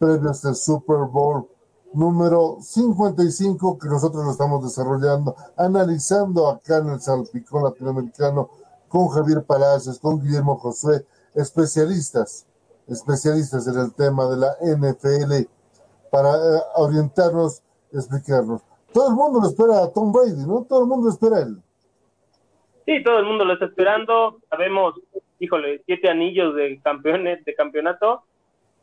previa 0.00 0.32
hasta 0.32 0.48
el 0.48 0.56
Super 0.56 1.04
Bowl 1.08 1.48
número 1.92 2.58
55 2.60 3.78
que 3.78 3.86
nosotros 3.86 4.24
lo 4.24 4.32
estamos 4.32 4.64
desarrollando, 4.64 5.36
analizando 5.56 6.48
acá 6.48 6.78
en 6.78 6.88
el 6.88 7.00
Salpicón 7.00 7.62
Latinoamericano 7.62 8.50
con 8.88 9.06
Javier 9.06 9.44
Palacios, 9.44 10.00
con 10.00 10.20
Guillermo 10.20 10.56
Josué, 10.56 11.06
especialistas, 11.32 12.44
especialistas 12.88 13.68
en 13.68 13.78
el 13.78 13.94
tema 13.94 14.26
de 14.26 14.36
la 14.36 14.56
NFL, 14.60 15.48
para 16.10 16.34
eh, 16.34 16.62
orientarnos 16.74 17.62
explicarnos. 17.92 18.62
Todo 18.92 19.08
el 19.08 19.14
mundo 19.14 19.40
lo 19.40 19.48
espera 19.48 19.82
a 19.82 19.92
Tom 19.92 20.12
Brady, 20.12 20.46
¿no? 20.46 20.64
Todo 20.68 20.82
el 20.82 20.86
mundo 20.86 21.06
lo 21.06 21.12
espera 21.12 21.36
a 21.36 21.42
él. 21.42 21.56
Sí, 22.86 23.02
todo 23.02 23.18
el 23.18 23.26
mundo 23.26 23.44
lo 23.44 23.52
está 23.54 23.66
esperando. 23.66 24.38
Sabemos, 24.48 24.94
híjole, 25.38 25.82
siete 25.84 26.08
anillos 26.08 26.54
de 26.54 26.80
campeones, 26.80 27.44
de 27.44 27.54
campeonato. 27.54 28.22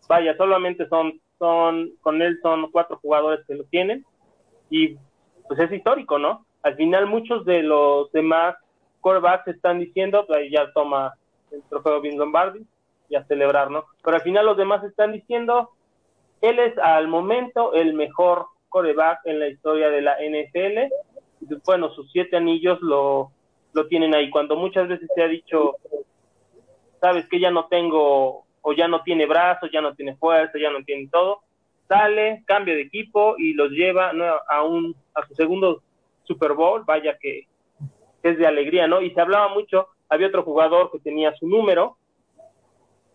Vaya, 0.07 0.37
solamente 0.37 0.87
son, 0.89 1.19
son, 1.39 1.91
con 2.01 2.21
él 2.21 2.39
son 2.43 2.71
cuatro 2.71 2.99
jugadores 3.01 3.45
que 3.47 3.55
lo 3.55 3.63
tienen. 3.65 4.05
Y 4.69 4.95
pues 5.47 5.59
es 5.59 5.71
histórico, 5.71 6.19
¿no? 6.19 6.45
al 6.65 6.75
final 6.75 7.05
muchos 7.05 7.45
de 7.45 7.61
los 7.61 8.11
demás 8.11 8.55
quarterbacks 9.01 9.47
están 9.49 9.77
diciendo, 9.77 10.25
pues 10.25 10.39
ahí 10.39 10.49
ya 10.49 10.73
toma 10.73 11.13
el 11.51 11.61
trofeo 11.69 12.01
Vince 12.01 12.17
Lombardi 12.17 12.65
y 13.07 13.15
a 13.15 13.23
celebrar, 13.25 13.69
¿no? 13.69 13.85
Pero 14.03 14.17
al 14.17 14.23
final 14.23 14.47
los 14.47 14.57
demás 14.57 14.83
están 14.83 15.11
diciendo, 15.11 15.69
él 16.41 16.57
es 16.57 16.75
al 16.79 17.07
momento 17.07 17.75
el 17.75 17.93
mejor 17.93 18.47
quarterback 18.75 19.21
en 19.23 19.39
la 19.39 19.47
historia 19.47 19.89
de 19.89 20.01
la 20.01 20.17
NFL. 20.19 20.91
Bueno, 21.65 21.91
sus 21.91 22.11
siete 22.11 22.35
anillos 22.35 22.81
lo, 22.81 23.31
lo 23.71 23.87
tienen 23.87 24.13
ahí. 24.13 24.29
Cuando 24.29 24.57
muchas 24.57 24.89
veces 24.89 25.09
se 25.15 25.23
ha 25.23 25.29
dicho, 25.29 25.75
sabes 26.99 27.25
que 27.29 27.39
ya 27.39 27.51
no 27.51 27.67
tengo, 27.67 28.43
o 28.61 28.73
ya 28.73 28.89
no 28.89 29.01
tiene 29.03 29.27
brazos, 29.27 29.69
ya 29.71 29.79
no 29.79 29.95
tiene 29.95 30.17
fuerza, 30.17 30.59
ya 30.59 30.71
no 30.71 30.83
tiene 30.83 31.07
todo, 31.09 31.39
sale, 31.87 32.43
cambia 32.45 32.75
de 32.75 32.81
equipo 32.81 33.35
y 33.37 33.53
los 33.53 33.71
lleva 33.71 34.11
a, 34.49 34.63
un, 34.63 34.93
a 35.13 35.25
su 35.25 35.35
segundo 35.35 35.81
Super 36.25 36.51
Bowl, 36.51 36.83
vaya 36.85 37.17
que 37.17 37.47
es 38.23 38.37
de 38.37 38.45
alegría, 38.45 38.87
¿no? 38.87 39.01
Y 39.01 39.11
se 39.11 39.21
hablaba 39.21 39.53
mucho, 39.53 39.87
había 40.09 40.27
otro 40.27 40.43
jugador 40.43 40.91
que 40.91 40.99
tenía 40.99 41.33
su 41.35 41.47
número, 41.47 41.95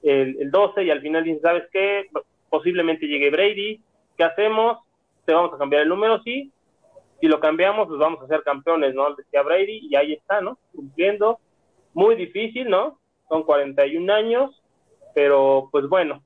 el, 0.03 0.41
el 0.41 0.51
12, 0.51 0.85
y 0.85 0.91
al 0.91 1.03
final 1.03 1.25
dice, 1.25 1.41
¿sabes 1.41 1.65
qué? 1.71 2.07
Posiblemente 2.49 3.07
llegue 3.07 3.29
Brady, 3.31 3.83
¿qué 4.17 4.25
hacemos? 4.25 4.79
¿Te 5.31 5.35
vamos 5.35 5.55
a 5.55 5.59
cambiar 5.59 5.83
el 5.83 5.89
número? 5.89 6.21
Sí. 6.25 6.53
Si 7.21 7.29
lo 7.29 7.39
cambiamos, 7.39 7.87
pues 7.87 8.01
vamos 8.01 8.21
a 8.21 8.27
ser 8.27 8.43
campeones, 8.43 8.97
¿no? 8.97 9.15
Decía 9.15 9.45
Brady, 9.45 9.87
y 9.89 9.95
ahí 9.95 10.15
está, 10.15 10.41
¿no? 10.41 10.59
Cumpliendo. 10.75 11.39
Muy 11.95 12.17
difícil, 12.17 12.69
¿no? 12.69 12.99
Son 13.29 13.45
41 13.45 14.13
años, 14.13 14.61
pero 15.15 15.69
pues 15.71 15.89
bueno, 15.89 16.21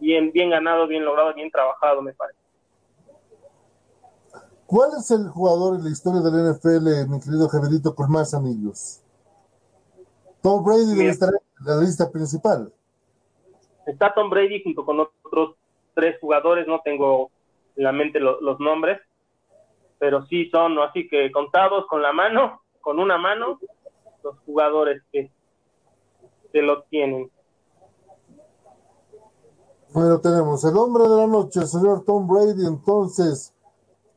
bien, 0.00 0.32
bien 0.32 0.48
ganado, 0.48 0.86
bien 0.86 1.04
logrado, 1.04 1.34
bien 1.34 1.50
trabajado, 1.50 2.00
me 2.00 2.14
parece. 2.14 2.38
¿Cuál 4.64 4.92
es 4.98 5.10
el 5.10 5.28
jugador 5.28 5.76
en 5.76 5.84
la 5.84 5.90
historia 5.90 6.22
del 6.22 6.50
NFL, 6.50 7.10
mi 7.10 7.20
querido 7.20 7.46
Javierito, 7.46 7.94
con 7.94 8.10
más 8.10 8.32
anillos? 8.32 9.02
Tom 10.40 10.64
Brady 10.64 10.94
debe 10.96 11.10
estar 11.10 11.28
en 11.28 11.66
la 11.66 11.78
lista 11.82 12.10
principal. 12.10 12.72
Está 13.84 14.14
Tom 14.14 14.30
Brady 14.30 14.62
junto 14.62 14.82
con 14.82 14.98
otros 14.98 15.56
tres 15.92 16.16
jugadores, 16.22 16.66
no 16.66 16.80
tengo 16.82 17.24
en 17.24 17.41
la 17.82 17.92
mente 17.92 18.20
lo, 18.20 18.40
los 18.40 18.58
nombres, 18.60 19.00
pero 19.98 20.24
sí 20.26 20.48
son 20.50 20.78
así 20.78 21.08
que 21.08 21.30
contados 21.30 21.86
con 21.86 22.02
la 22.02 22.12
mano, 22.12 22.62
con 22.80 22.98
una 22.98 23.18
mano, 23.18 23.58
los 24.22 24.38
jugadores 24.46 25.02
que, 25.12 25.30
que 26.52 26.62
lo 26.62 26.82
tienen. 26.84 27.30
Bueno, 29.92 30.20
tenemos 30.20 30.64
el 30.64 30.76
hombre 30.76 31.04
de 31.04 31.16
la 31.16 31.26
noche, 31.26 31.60
el 31.60 31.66
señor 31.66 32.04
Tom 32.04 32.26
Brady, 32.26 32.66
entonces, 32.66 33.52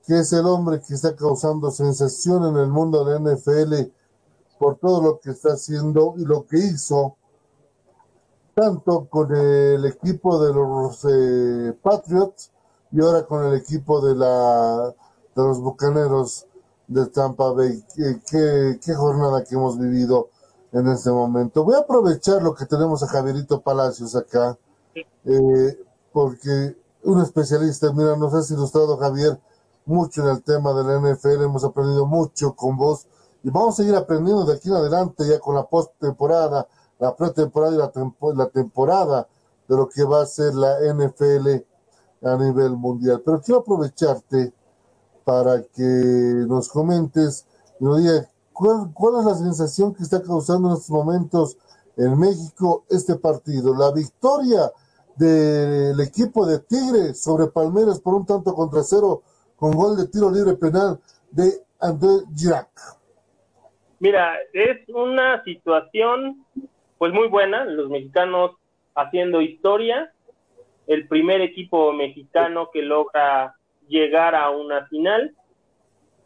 que 0.07 0.20
es 0.20 0.32
el 0.32 0.45
hombre 0.45 0.80
que 0.80 0.93
está 0.93 1.16
causando 1.16 1.70
sensación 1.70 2.45
en 2.45 2.57
el 2.57 2.70
mundo 2.70 3.03
de 3.03 3.20
la 3.20 3.34
NFL 3.34 3.91
por 4.57 4.78
todo 4.78 5.01
lo 5.01 5.20
que 5.20 5.32
está 5.32 5.49
haciendo 5.49 6.13
y 6.18 6.24
lo 6.26 6.45
que 6.45 6.57
hizo, 6.57 7.18
tanto 8.53 9.05
con 9.09 9.36
el 9.36 9.86
equipo 9.86 10.43
de 10.43 10.53
los 10.53 11.05
eh, 11.05 11.78
Patriots 11.82 12.51
y 12.96 13.02
ahora 13.02 13.26
con 13.26 13.46
el 13.46 13.56
equipo 13.56 14.00
de, 14.00 14.16
la, 14.16 14.93
de 15.36 15.43
los 15.43 15.60
Bucaneros 15.60 16.48
de 16.88 17.06
Tampa 17.08 17.52
Bay. 17.52 17.84
¿Qué, 17.93 18.22
qué, 18.26 18.80
qué 18.82 18.96
jornada 18.96 19.43
que 19.43 19.56
hemos 19.56 19.78
vivido 19.78 20.30
en 20.76 20.88
este 20.89 21.10
momento. 21.10 21.64
Voy 21.64 21.76
a 21.76 21.80
aprovechar 21.80 22.41
lo 22.41 22.54
que 22.54 22.66
tenemos 22.66 23.02
a 23.02 23.08
Javierito 23.08 23.62
Palacios 23.62 24.14
acá, 24.16 24.58
eh, 25.24 25.80
porque 26.12 26.76
un 27.04 27.22
especialista, 27.22 27.93
mira, 27.93 28.18
nos 28.18 28.34
has 28.34 28.52
ilustrado, 28.52 28.98
Javier, 28.98 29.39
mucho 29.86 30.22
en 30.24 30.36
el 30.36 30.43
tema 30.43 30.74
de 30.74 30.84
la 30.84 31.00
NFL, 31.00 31.43
hemos 31.43 31.64
aprendido 31.64 32.06
mucho 32.06 32.56
con 32.56 32.76
vos 32.76 33.08
y 33.43 33.50
vamos 33.52 33.76
a 33.76 33.84
seguir 33.84 33.96
aprendiendo 33.96 34.43
de 34.43 34.54
aquí 34.54 34.68
en 34.68 34.76
adelante 34.76 35.26
ya 35.26 35.39
con 35.39 35.56
la 35.56 35.64
post-temporada, 35.64 36.68
la 37.00 37.16
pretemporada 37.16 37.76
y 37.76 37.78
la, 37.78 37.91
tempo 37.91 38.34
la 38.34 38.50
temporada 38.50 39.28
de 39.70 39.78
lo 39.78 39.88
que 39.88 40.04
va 40.04 40.24
a 40.24 40.26
ser 40.26 40.56
la 40.56 40.78
NFL 40.80 41.64
a 42.22 42.36
nivel 42.38 42.72
mundial. 42.72 43.22
Pero 43.26 43.41
quiero 43.41 43.61
aprovecharte 43.61 44.53
para 45.24 45.61
que 45.61 46.45
nos 46.47 46.70
comentes 46.70 47.47
y 47.80 47.84
nos 47.84 48.01
digas 48.01 48.30
¿cuál, 48.53 48.91
cuál 48.93 49.20
es 49.20 49.26
la 49.26 49.36
sensación 49.36 49.93
que 49.93 50.03
está 50.03 50.22
causando 50.22 50.70
en 50.70 50.76
estos 50.76 50.91
momentos 50.91 51.57
en 51.97 52.18
México 52.20 52.86
este 52.89 53.16
partido. 53.16 53.74
La 53.76 53.91
victoria 53.91 54.72
del 55.16 55.99
equipo 56.01 56.45
de 56.45 56.59
Tigre 56.59 57.13
sobre 57.13 57.47
Palmeras 57.47 57.99
por 57.99 58.16
un 58.16 58.26
tanto 58.26 58.53
contra 58.53 58.84
cero 58.84 59.22
con 59.55 59.72
gol 59.72 59.95
de 59.97 60.07
tiro 60.07 60.30
libre 60.30 60.55
penal 60.55 60.99
de 61.32 61.51
André 61.80 62.26
Girac. 62.36 62.70
Mira, 63.99 64.34
es 64.53 64.88
una 64.89 65.41
situación 65.43 66.45
pues 66.97 67.13
muy 67.13 67.28
buena, 67.28 67.66
los 67.66 67.89
mexicanos 67.89 68.51
haciendo 68.93 69.41
historia, 69.41 70.13
el 70.88 71.08
primer 71.08 71.42
equipo 71.42 71.94
mexicano 71.94 72.70
que 72.72 72.82
logra 72.82 73.56
llegar 73.88 74.36
a 74.36 74.50
una 74.50 74.86
final. 74.88 75.36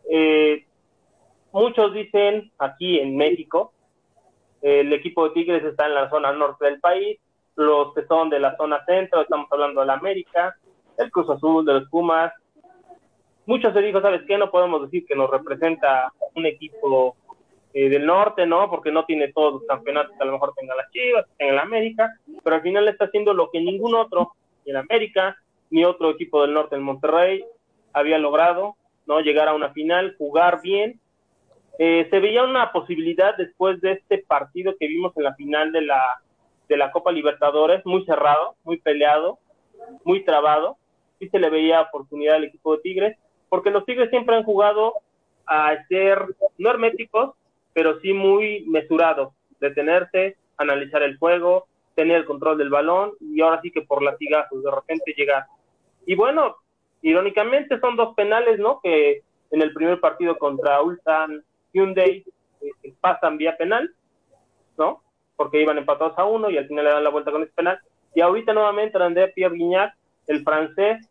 Eh, 0.09 0.65
muchos 1.51 1.93
dicen 1.93 2.51
aquí 2.57 2.99
en 2.99 3.15
México, 3.17 3.73
el 4.61 4.91
equipo 4.91 5.25
de 5.25 5.33
Tigres 5.33 5.63
está 5.63 5.87
en 5.87 5.95
la 5.95 6.09
zona 6.09 6.33
norte 6.33 6.65
del 6.65 6.79
país, 6.79 7.19
los 7.55 7.93
que 7.93 8.05
son 8.05 8.29
de 8.29 8.39
la 8.39 8.55
zona 8.57 8.83
centro, 8.85 9.21
estamos 9.21 9.47
hablando 9.51 9.81
de 9.81 9.87
la 9.87 9.93
América, 9.93 10.55
el 10.97 11.11
Cruz 11.11 11.29
Azul, 11.29 11.65
de 11.65 11.73
los 11.73 11.89
Pumas. 11.89 12.33
Muchos 13.45 13.73
se 13.73 13.81
dijo, 13.81 14.01
¿sabes 14.01 14.21
qué? 14.27 14.37
No 14.37 14.51
podemos 14.51 14.83
decir 14.83 15.05
que 15.05 15.15
nos 15.15 15.29
representa 15.29 16.11
un 16.35 16.45
equipo 16.45 17.15
eh, 17.73 17.89
del 17.89 18.05
norte, 18.05 18.45
¿no? 18.45 18.69
Porque 18.69 18.91
no 18.91 19.05
tiene 19.05 19.31
todos 19.31 19.53
los 19.53 19.63
campeonatos 19.63 20.15
a 20.19 20.25
lo 20.25 20.33
mejor 20.33 20.53
tenga 20.55 20.75
las 20.75 20.89
Chivas, 20.91 21.25
tenga 21.37 21.53
la 21.53 21.61
América, 21.61 22.09
pero 22.43 22.55
al 22.55 22.61
final 22.61 22.87
está 22.87 23.05
haciendo 23.05 23.33
lo 23.33 23.49
que 23.51 23.59
ningún 23.59 23.95
otro, 23.95 24.33
en 24.69 24.77
América, 24.77 25.37
ni 25.69 25.83
otro 25.83 26.09
equipo 26.11 26.41
del 26.41 26.53
norte, 26.53 26.75
en 26.75 26.83
Monterrey, 26.83 27.43
había 27.93 28.17
logrado, 28.17 28.75
¿no? 29.05 29.19
Llegar 29.21 29.47
a 29.47 29.53
una 29.53 29.71
final, 29.71 30.15
jugar 30.17 30.61
bien. 30.61 30.99
Eh, 31.77 32.07
se 32.09 32.19
veía 32.19 32.43
una 32.43 32.71
posibilidad 32.71 33.35
después 33.37 33.79
de 33.81 33.93
este 33.93 34.19
partido 34.19 34.75
que 34.79 34.87
vimos 34.87 35.15
en 35.17 35.23
la 35.23 35.35
final 35.35 35.71
de 35.71 35.81
la 35.81 36.21
de 36.69 36.77
la 36.77 36.91
Copa 36.91 37.11
Libertadores, 37.11 37.83
muy 37.85 38.05
cerrado, 38.05 38.55
muy 38.63 38.77
peleado, 38.77 39.39
muy 40.05 40.23
trabado. 40.23 40.77
Sí 41.17 41.27
se 41.29 41.39
le 41.39 41.49
veía 41.49 41.81
oportunidad 41.81 42.35
al 42.35 42.45
equipo 42.45 42.75
de 42.75 42.81
Tigres, 42.83 43.17
porque 43.49 43.71
los 43.71 43.85
Tigres 43.85 44.11
siempre 44.11 44.35
han 44.35 44.43
jugado 44.43 44.93
a 45.47 45.75
ser 45.87 46.23
no 46.59 46.69
herméticos, 46.69 47.33
pero 47.73 47.99
sí 48.01 48.13
muy 48.13 48.63
mesurados, 48.67 49.33
detenerse, 49.59 50.37
analizar 50.57 51.01
el 51.01 51.17
juego, 51.17 51.67
tener 51.99 52.17
el 52.17 52.25
control 52.25 52.57
del 52.57 52.69
balón 52.69 53.11
y 53.19 53.41
ahora 53.41 53.61
sí 53.61 53.71
que 53.71 53.81
por 53.81 54.01
latigazos 54.01 54.63
de 54.63 54.71
repente 54.71 55.13
llegar. 55.15 55.45
Y 56.05 56.15
bueno, 56.15 56.55
irónicamente 57.01 57.79
son 57.79 57.95
dos 57.95 58.15
penales, 58.15 58.59
¿no? 58.59 58.79
Que 58.81 59.23
en 59.51 59.61
el 59.61 59.73
primer 59.73 59.99
partido 59.99 60.37
contra 60.37 60.81
Ulsan 60.81 61.43
Hyundai 61.73 62.23
eh, 62.61 62.93
pasan 63.01 63.37
vía 63.37 63.57
penal, 63.57 63.93
¿no? 64.77 65.01
porque 65.39 65.61
iban 65.61 65.77
empatados 65.77 66.19
a 66.19 66.25
uno 66.25 66.49
y 66.49 66.57
al 66.57 66.67
final 66.67 66.83
le 66.83 66.91
dan 66.91 67.03
la 67.05 67.11
vuelta 67.11 67.31
con 67.31 67.43
este 67.43 67.55
penal. 67.55 67.79
Y 68.13 68.19
ahorita 68.19 68.51
nuevamente 68.51 69.01
André 69.01 69.29
Pierre 69.29 69.55
Guignac, 69.55 69.95
el 70.27 70.43
francés, 70.43 71.09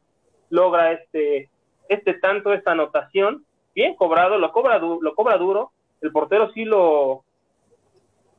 logra 0.50 0.92
este, 0.92 1.48
este 1.88 2.12
tanto, 2.12 2.52
esta 2.52 2.72
anotación, 2.72 3.46
bien 3.74 3.94
cobrado, 3.94 4.36
lo 4.36 4.52
cobra, 4.52 4.78
lo 4.78 5.14
cobra 5.14 5.38
duro, 5.38 5.72
el 6.02 6.12
portero 6.12 6.52
sí 6.52 6.66
lo, 6.66 7.24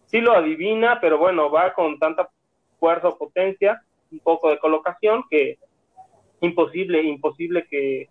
sí 0.05 0.21
lo 0.21 0.33
adivina, 0.33 0.99
pero 1.01 1.17
bueno, 1.17 1.49
va 1.49 1.73
con 1.73 1.97
tanta 1.97 2.29
fuerza 2.79 3.11
potencia, 3.11 3.81
un 4.11 4.19
poco 4.19 4.49
de 4.49 4.59
colocación, 4.59 5.23
que 5.29 5.57
imposible, 6.41 7.03
imposible 7.03 7.67
que, 7.69 8.09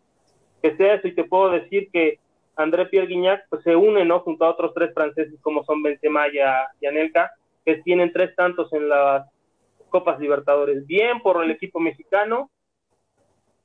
que 0.62 0.77
sea 0.77 0.95
eso, 0.95 1.09
y 1.09 1.14
te 1.14 1.25
puedo 1.25 1.51
decir 1.51 1.89
que 1.93 2.19
André 2.57 2.87
Pierre 2.87 3.07
Guignac 3.07 3.49
pues, 3.49 3.62
se 3.62 3.75
une, 3.77 4.05
¿no? 4.05 4.21
Junto 4.21 4.45
a 4.45 4.51
otros 4.51 4.73
tres 4.75 4.93
franceses 4.93 5.41
como 5.41 5.64
son 5.64 5.83
Benzema 5.83 6.29
y, 6.29 6.39
y 6.81 6.87
Anelka, 6.87 7.31
que 7.64 7.77
tienen 7.77 8.12
tres 8.12 8.35
tantos 8.35 8.73
en 8.73 8.89
las 8.89 9.27
Copas 9.91 10.19
Libertadores. 10.19 10.87
Bien 10.87 11.21
por 11.21 11.43
el 11.43 11.51
equipo 11.51 11.81
mexicano, 11.81 12.51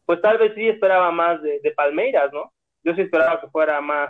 pues 0.05 0.21
tal 0.21 0.37
vez 0.37 0.53
sí 0.55 0.67
esperaba 0.67 1.11
más 1.11 1.41
de, 1.41 1.59
de 1.59 1.71
Palmeiras, 1.71 2.31
¿no? 2.31 2.51
Yo 2.83 2.93
sí 2.93 3.01
esperaba 3.01 3.39
que 3.41 3.47
fuera 3.47 3.81
más, 3.81 4.09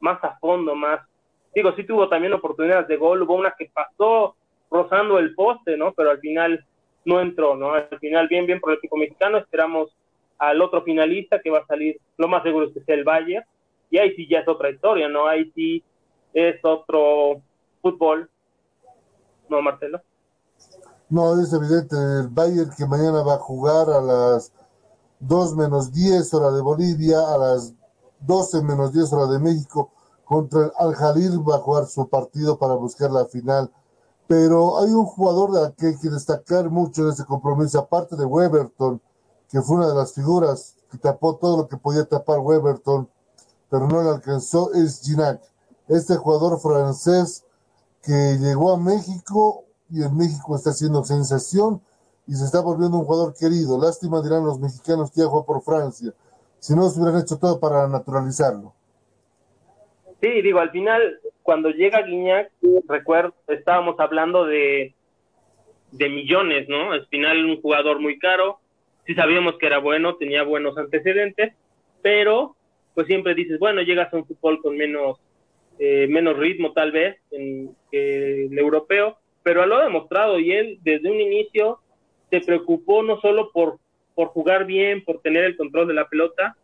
más 0.00 0.22
a 0.24 0.38
fondo, 0.38 0.74
más. 0.74 1.00
Digo, 1.54 1.72
sí 1.72 1.84
tuvo 1.84 2.08
también 2.08 2.32
oportunidades 2.32 2.88
de 2.88 2.96
gol, 2.96 3.22
hubo 3.22 3.34
una 3.34 3.54
que 3.58 3.70
pasó 3.72 4.36
rozando 4.70 5.18
el 5.18 5.34
poste, 5.34 5.76
¿no? 5.76 5.92
Pero 5.92 6.10
al 6.10 6.20
final 6.20 6.64
no 7.04 7.20
entró, 7.20 7.56
¿no? 7.56 7.72
Al 7.72 7.88
final, 7.98 8.28
bien, 8.28 8.46
bien 8.46 8.60
por 8.60 8.72
el 8.72 8.78
equipo 8.78 8.96
mexicano, 8.96 9.38
esperamos 9.38 9.90
al 10.38 10.60
otro 10.62 10.82
finalista 10.82 11.40
que 11.40 11.50
va 11.50 11.58
a 11.58 11.66
salir, 11.66 11.98
lo 12.16 12.28
más 12.28 12.42
seguro 12.42 12.66
es 12.66 12.74
que 12.74 12.84
sea 12.84 12.94
el 12.94 13.04
Bayern, 13.04 13.44
y 13.90 13.98
ahí 13.98 14.14
sí 14.14 14.28
ya 14.28 14.40
es 14.40 14.48
otra 14.48 14.70
historia, 14.70 15.08
¿no? 15.08 15.26
Ahí 15.26 15.50
sí 15.54 15.82
es 16.34 16.62
otro 16.62 17.40
fútbol 17.82 18.28
¿no, 19.48 19.62
Marcelo? 19.62 20.00
No, 21.08 21.40
es 21.40 21.52
evidente. 21.52 21.96
El 21.96 22.28
Bayern 22.28 22.70
que 22.76 22.86
mañana 22.86 23.22
va 23.22 23.34
a 23.34 23.38
jugar 23.38 23.88
a 23.88 24.00
las 24.00 24.52
2 25.20 25.56
menos 25.56 25.92
10 25.92 26.34
hora 26.34 26.50
de 26.50 26.62
Bolivia, 26.62 27.18
a 27.18 27.38
las 27.38 27.74
12 28.20 28.62
menos 28.62 28.92
10 28.92 29.12
hora 29.12 29.32
de 29.32 29.38
México, 29.38 29.90
contra 30.24 30.66
el 30.66 30.72
Al 30.78 30.94
Jalil 30.94 31.40
va 31.48 31.56
a 31.56 31.60
jugar 31.60 31.86
su 31.86 32.08
partido 32.08 32.58
para 32.58 32.74
buscar 32.74 33.10
la 33.10 33.24
final. 33.26 33.70
Pero 34.28 34.78
hay 34.78 34.90
un 34.90 35.06
jugador 35.06 35.74
que 35.74 35.86
hay 35.86 35.98
que 35.98 36.10
destacar 36.10 36.70
mucho 36.70 37.02
en 37.02 37.08
ese 37.08 37.24
compromiso, 37.24 37.80
aparte 37.80 38.14
de 38.14 38.24
Weberton, 38.24 39.00
que 39.50 39.62
fue 39.62 39.76
una 39.76 39.88
de 39.88 39.94
las 39.94 40.12
figuras 40.12 40.76
que 40.90 40.98
tapó 40.98 41.36
todo 41.36 41.56
lo 41.56 41.68
que 41.68 41.76
podía 41.76 42.04
tapar 42.04 42.38
Weberton, 42.38 43.08
pero 43.70 43.88
no 43.88 44.02
le 44.02 44.10
alcanzó, 44.10 44.72
es 44.74 45.02
Ginac. 45.02 45.40
Este 45.88 46.16
jugador 46.16 46.60
francés 46.60 47.44
que 48.02 48.36
llegó 48.38 48.72
a 48.72 48.76
México 48.76 49.64
y 49.90 50.02
en 50.02 50.16
México 50.16 50.54
está 50.54 50.70
haciendo 50.70 51.02
sensación 51.04 51.80
y 52.26 52.34
se 52.34 52.44
está 52.44 52.60
volviendo 52.60 52.98
un 52.98 53.04
jugador 53.06 53.34
querido. 53.34 53.78
Lástima 53.78 54.22
dirán 54.22 54.44
los 54.44 54.60
mexicanos 54.60 55.10
que 55.10 55.22
ya 55.22 55.26
jugó 55.26 55.46
por 55.46 55.62
Francia. 55.62 56.12
Si 56.58 56.74
no, 56.74 56.88
se 56.90 57.00
hubieran 57.00 57.22
hecho 57.22 57.38
todo 57.38 57.58
para 57.58 57.88
naturalizarlo. 57.88 58.74
Sí, 60.20 60.42
digo, 60.42 60.58
al 60.58 60.70
final, 60.70 61.00
cuando 61.48 61.70
llega 61.70 62.02
Guiñac, 62.02 62.50
recuerdo, 62.86 63.32
estábamos 63.46 63.98
hablando 64.00 64.44
de, 64.44 64.92
de 65.92 66.08
millones, 66.10 66.68
¿no? 66.68 66.92
Al 66.92 67.06
final, 67.06 67.42
un 67.42 67.62
jugador 67.62 68.00
muy 68.00 68.18
caro. 68.18 68.58
Sí 69.06 69.14
sabíamos 69.14 69.56
que 69.56 69.64
era 69.64 69.78
bueno, 69.78 70.16
tenía 70.16 70.42
buenos 70.42 70.76
antecedentes, 70.76 71.54
pero 72.02 72.54
pues 72.92 73.06
siempre 73.06 73.34
dices, 73.34 73.58
bueno, 73.58 73.80
llegas 73.80 74.12
a 74.12 74.18
un 74.18 74.26
fútbol 74.26 74.60
con 74.60 74.76
menos, 74.76 75.20
eh, 75.78 76.06
menos 76.10 76.36
ritmo 76.36 76.74
tal 76.74 76.92
vez 76.92 77.16
en, 77.30 77.70
que 77.90 78.44
el 78.44 78.58
europeo, 78.58 79.16
pero 79.42 79.64
lo 79.64 79.78
ha 79.78 79.84
demostrado 79.84 80.38
y 80.38 80.52
él 80.52 80.78
desde 80.82 81.10
un 81.10 81.18
inicio 81.18 81.78
se 82.28 82.40
preocupó 82.40 83.02
no 83.02 83.22
solo 83.22 83.52
por, 83.52 83.78
por 84.14 84.28
jugar 84.28 84.66
bien, 84.66 85.02
por 85.02 85.22
tener 85.22 85.44
el 85.44 85.56
control 85.56 85.88
de 85.88 85.94
la 85.94 86.10
pelota, 86.10 86.58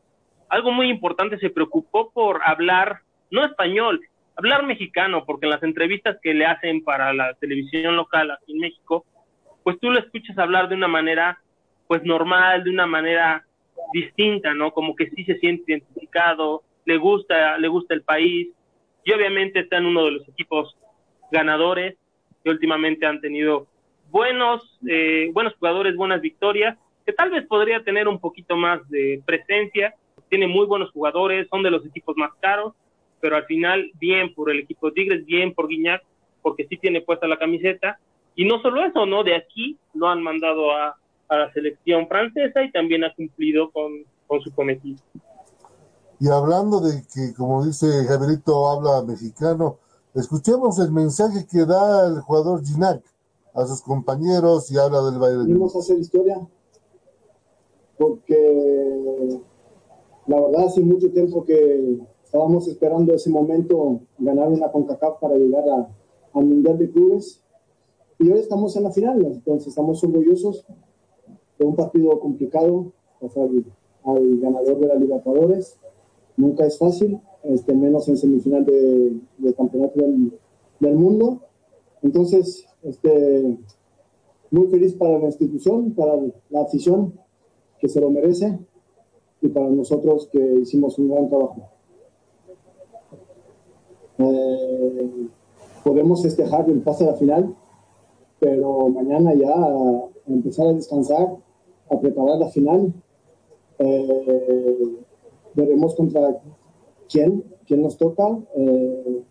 algo 0.51 0.72
muy 0.72 0.91
importante, 0.91 1.39
se 1.39 1.49
preocupó 1.49 2.11
por 2.11 2.43
hablar, 2.45 2.99
no 3.30 3.47
español, 3.47 4.03
hablar 4.37 4.64
mexicano, 4.64 5.24
porque 5.24 5.47
en 5.47 5.51
las 5.51 5.62
entrevistas 5.62 6.18
que 6.22 6.35
le 6.35 6.47
hacen 6.47 6.82
para 6.82 7.12
la 7.12 7.35
televisión 7.35 7.97
local 7.97 8.30
aquí 8.30 8.53
en 8.53 8.61
México, 8.61 9.05
pues 9.62 9.78
tú 9.80 9.91
lo 9.91 9.99
escuchas 9.99 10.39
hablar 10.39 10.68
de 10.68 10.74
una 10.74 10.89
manera, 10.89 11.41
pues 11.87 12.03
normal, 12.05 12.64
de 12.64 12.70
una 12.70 12.87
manera 12.87 13.45
distinta, 13.93 14.55
¿no? 14.55 14.72
Como 14.72 14.95
que 14.95 15.11
sí 15.11 15.24
se 15.24 15.39
siente 15.39 15.72
identificado, 15.72 16.62
le 16.85 16.97
gusta, 16.97 17.59
le 17.59 17.68
gusta 17.68 17.95
el 17.95 18.03
país, 18.03 18.49
y 19.05 19.12
obviamente 19.12 19.61
está 19.61 19.78
en 19.78 19.87
uno 19.87 20.05
de 20.05 20.12
los 20.12 20.28
equipos 20.28 20.76
ganadores, 21.30 21.97
que 22.43 22.51
últimamente 22.51 23.07
han 23.07 23.20
tenido 23.20 23.66
buenos, 24.11 24.78
eh, 24.89 25.30
buenos 25.32 25.55
jugadores, 25.55 25.97
buenas 25.97 26.20
victorias, 26.20 26.76
que 27.07 27.12
tal 27.12 27.30
vez 27.30 27.47
podría 27.47 27.82
tener 27.82 28.09
un 28.09 28.18
poquito 28.18 28.57
más 28.57 28.87
de 28.89 29.22
presencia, 29.24 29.95
tiene 30.28 30.47
muy 30.47 30.66
buenos 30.66 30.91
jugadores, 30.91 31.49
son 31.49 31.62
de 31.62 31.70
los 31.70 31.85
equipos 31.87 32.16
más 32.16 32.32
caros, 32.41 32.74
pero 33.25 33.37
al 33.37 33.47
final 33.47 33.91
bien 33.99 34.35
por 34.35 34.51
el 34.51 34.59
equipo 34.59 34.89
de 34.89 34.93
Tigres, 34.93 35.25
bien 35.25 35.55
por 35.55 35.66
Guiñac, 35.66 36.03
porque 36.43 36.66
sí 36.68 36.77
tiene 36.77 37.01
puesta 37.01 37.27
la 37.27 37.39
camiseta, 37.39 37.99
y 38.35 38.45
no 38.45 38.61
solo 38.61 38.85
eso, 38.85 39.07
¿no? 39.07 39.25
De 39.25 39.35
aquí 39.35 39.79
lo 39.95 40.09
han 40.09 40.22
mandado 40.22 40.72
a, 40.72 40.95
a 41.29 41.37
la 41.39 41.51
selección 41.55 42.07
francesa 42.07 42.62
y 42.62 42.70
también 42.70 43.03
ha 43.03 43.14
cumplido 43.14 43.70
con, 43.70 44.05
con 44.27 44.43
su 44.43 44.55
cometido. 44.55 44.99
Y 46.20 46.29
hablando 46.29 46.81
de 46.81 47.03
que, 47.14 47.33
como 47.35 47.64
dice 47.64 47.87
Javierito, 48.07 48.68
habla 48.68 49.03
mexicano, 49.11 49.79
escuchemos 50.14 50.79
el 50.81 50.93
mensaje 50.93 51.47
que 51.51 51.64
da 51.64 52.07
el 52.07 52.20
jugador 52.20 52.62
Ginac 52.62 53.03
a 53.55 53.64
sus 53.64 53.81
compañeros 53.81 54.70
y 54.70 54.77
habla 54.77 55.01
del 55.01 55.18
baile. 55.18 55.45
Venimos 55.45 55.75
a 55.75 55.79
hacer 55.79 55.99
historia 55.99 56.47
porque 57.97 59.41
la 60.27 60.41
verdad 60.43 60.66
hace 60.66 60.83
mucho 60.83 61.11
tiempo 61.11 61.43
que 61.47 62.05
estábamos 62.35 62.66
esperando 62.66 63.14
ese 63.14 63.30
momento, 63.30 64.01
ganar 64.18 64.49
una 64.49 64.72
CONCACAF 64.72 65.20
para 65.20 65.37
llegar 65.37 65.68
a, 65.68 65.89
al 66.32 66.45
Mundial 66.45 66.76
de 66.78 66.91
Clubes. 66.91 67.41
Y 68.18 68.28
hoy 68.28 68.41
estamos 68.41 68.74
en 68.76 68.82
la 68.82 68.91
final, 68.91 69.24
entonces 69.24 69.68
estamos 69.68 70.03
orgullosos 70.03 70.66
de 71.57 71.64
un 71.64 71.76
partido 71.76 72.18
complicado, 72.18 72.91
al 74.03 74.41
ganador 74.41 74.80
de 74.80 74.87
la 74.89 74.97
Libertadores, 74.97 75.78
nunca 76.37 76.66
es 76.66 76.76
fácil, 76.76 77.20
este, 77.45 77.72
menos 77.72 78.09
en 78.09 78.16
semifinal 78.16 78.64
de, 78.64 79.16
de 79.39 79.55
campeonato 79.55 80.01
del, 80.01 80.32
del 80.80 80.97
mundo, 80.97 81.41
entonces 82.03 82.66
este, 82.82 83.57
muy 84.51 84.66
feliz 84.66 84.95
para 84.95 85.20
la 85.20 85.26
institución, 85.26 85.93
para 85.93 86.20
la 86.51 86.62
afición 86.62 87.14
que 87.78 87.89
se 87.89 88.01
lo 88.01 88.11
merece 88.11 88.59
y 89.41 89.47
para 89.51 89.70
nosotros 89.70 90.28
que 90.32 90.41
hicimos 90.61 90.99
un 90.99 91.11
gran 91.11 91.28
trabajo. 91.28 91.74
Eh, 94.25 95.29
podemos 95.85 96.22
festejar 96.22 96.68
el 96.68 96.81
pase 96.83 97.05
a 97.05 97.12
la 97.12 97.16
final, 97.16 97.55
pero 98.41 98.89
mañana 98.89 99.35
ya 99.35 99.55
empezar 100.27 100.68
a 100.68 100.72
descansar, 100.72 101.37
a 101.91 102.01
preparar 102.01 102.39
la 102.39 102.49
final. 102.49 102.93
Eh, 103.79 104.97
veremos 105.55 105.95
contra 105.95 106.41
quién, 107.09 107.45
quién 107.66 107.83
nos 107.83 107.97
toca, 107.97 108.39
eh, 108.57 109.22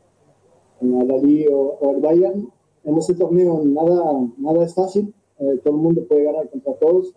Dalí 0.82 1.48
o, 1.48 1.78
o 1.80 1.92
el 1.92 2.02
Bayern 2.02 2.52
en 2.84 2.98
este 2.98 3.14
torneo 3.14 3.62
nada, 3.64 4.28
nada 4.38 4.66
es 4.66 4.74
fácil, 4.74 5.14
eh, 5.40 5.60
todo 5.64 5.76
el 5.76 5.82
mundo 5.82 6.06
puede 6.08 6.24
ganar 6.24 6.50
contra 6.50 6.74
todos, 6.74 7.14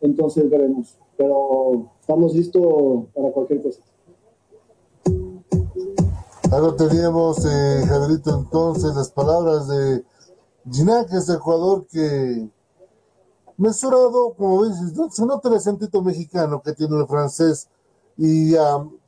entonces 0.00 0.48
veremos, 0.48 0.98
pero 1.16 1.90
estamos 2.00 2.34
listos 2.34 3.06
para 3.14 3.30
cualquier 3.32 3.62
cosa. 3.62 3.82
Ahora 6.52 6.76
teníamos, 6.76 7.46
eh, 7.46 7.86
Javierito, 7.88 8.38
entonces 8.38 8.94
las 8.94 9.10
palabras 9.10 9.68
de 9.68 10.04
Ginac, 10.70 11.10
ese 11.10 11.38
jugador 11.38 11.86
que 11.90 12.46
mesurado, 13.56 14.34
como 14.34 14.66
dices, 14.66 14.94
no, 14.94 15.08
se 15.08 15.24
nota 15.24 15.48
el 15.48 15.54
acentito 15.54 16.02
mexicano 16.02 16.60
que 16.62 16.74
tiene 16.74 17.00
el 17.00 17.06
francés 17.06 17.70
y 18.18 18.54
um, 18.54 18.98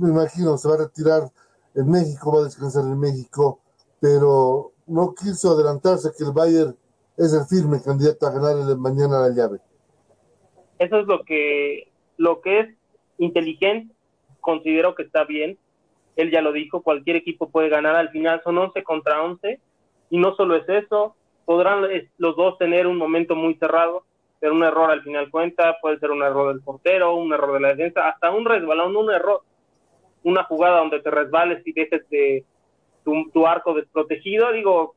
me 0.00 0.08
imagino 0.08 0.56
se 0.56 0.66
va 0.66 0.76
a 0.76 0.78
retirar 0.78 1.30
en 1.74 1.90
México, 1.90 2.32
va 2.32 2.40
a 2.40 2.44
descansar 2.44 2.84
en 2.84 2.98
México, 2.98 3.60
pero 4.00 4.72
no 4.86 5.14
quiso 5.14 5.50
adelantarse 5.50 6.10
que 6.16 6.24
el 6.24 6.32
Bayern 6.32 6.74
es 7.18 7.34
el 7.34 7.44
firme 7.44 7.82
candidato 7.82 8.26
a 8.26 8.30
ganar 8.30 8.56
el 8.56 8.78
mañana 8.78 9.20
la 9.20 9.28
llave. 9.28 9.58
Eso 10.78 11.00
es 11.00 11.06
lo 11.06 11.22
que, 11.22 11.92
lo 12.16 12.40
que 12.40 12.60
es 12.60 12.68
inteligente, 13.18 13.94
considero 14.40 14.94
que 14.94 15.02
está 15.02 15.24
bien. 15.24 15.58
Él 16.16 16.30
ya 16.30 16.40
lo 16.40 16.52
dijo, 16.52 16.82
cualquier 16.82 17.16
equipo 17.16 17.50
puede 17.50 17.68
ganar, 17.68 17.96
al 17.96 18.10
final 18.10 18.40
son 18.44 18.58
11 18.58 18.82
contra 18.82 19.22
11, 19.22 19.60
y 20.10 20.18
no 20.18 20.34
solo 20.36 20.56
es 20.56 20.68
eso, 20.68 21.16
podrán 21.44 21.86
los 22.18 22.36
dos 22.36 22.58
tener 22.58 22.86
un 22.86 22.96
momento 22.96 23.34
muy 23.34 23.54
cerrado, 23.54 24.04
pero 24.40 24.54
un 24.54 24.62
error 24.62 24.90
al 24.90 25.02
final 25.02 25.30
cuenta, 25.30 25.76
puede 25.80 25.98
ser 25.98 26.10
un 26.10 26.22
error 26.22 26.52
del 26.52 26.62
portero, 26.62 27.14
un 27.16 27.32
error 27.32 27.54
de 27.54 27.60
la 27.60 27.68
defensa, 27.68 28.08
hasta 28.08 28.30
un 28.30 28.44
resbalón, 28.44 28.96
un 28.96 29.10
error, 29.10 29.42
una 30.22 30.44
jugada 30.44 30.78
donde 30.78 31.00
te 31.00 31.10
resbales 31.10 31.66
y 31.66 31.72
dejes 31.72 32.08
de, 32.10 32.44
tu, 33.04 33.30
tu 33.30 33.46
arco 33.46 33.74
desprotegido, 33.74 34.52
digo, 34.52 34.94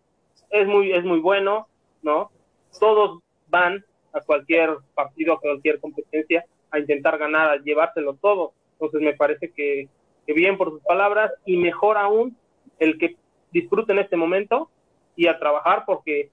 es 0.50 0.68
muy, 0.68 0.92
es 0.92 1.04
muy 1.04 1.20
bueno, 1.20 1.68
¿no? 2.02 2.32
Todos 2.80 3.22
van 3.50 3.84
a 4.14 4.22
cualquier 4.22 4.78
partido, 4.96 5.34
a 5.34 5.40
cualquier 5.40 5.80
competencia, 5.80 6.46
a 6.72 6.80
intentar 6.80 7.18
ganar, 7.18 7.50
a 7.50 7.58
llevárselo 7.58 8.16
todo. 8.16 8.54
Entonces 8.74 9.02
me 9.02 9.14
parece 9.14 9.52
que, 9.52 9.90
bien 10.34 10.58
por 10.58 10.72
sus 10.72 10.82
palabras 10.82 11.32
y 11.46 11.58
mejor 11.58 11.98
aún 11.98 12.38
el 12.80 12.98
que 12.98 13.16
disfruten 13.52 14.00
este 14.00 14.18
momento 14.18 14.70
y 15.16 15.28
a 15.28 15.40
trabajar 15.40 15.84
porque 15.86 16.30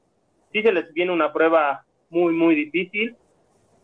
sí 0.52 0.62
se 0.62 0.72
les 0.72 0.92
viene 0.92 1.12
una 1.12 1.32
prueba 1.32 1.84
muy, 2.10 2.32
muy 2.34 2.54
difícil. 2.54 3.16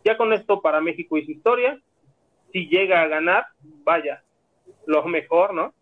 Ya 0.05 0.17
con 0.17 0.33
esto 0.33 0.61
para 0.61 0.81
México 0.81 1.17
y 1.17 1.25
su 1.25 1.33
historia, 1.33 1.79
si 2.53 2.69
llega 2.69 3.03
a 3.03 3.09
ganar, 3.09 3.47
vaya, 3.85 4.23
lo 4.87 5.05
mejor, 5.05 5.55
¿no? 5.55 5.75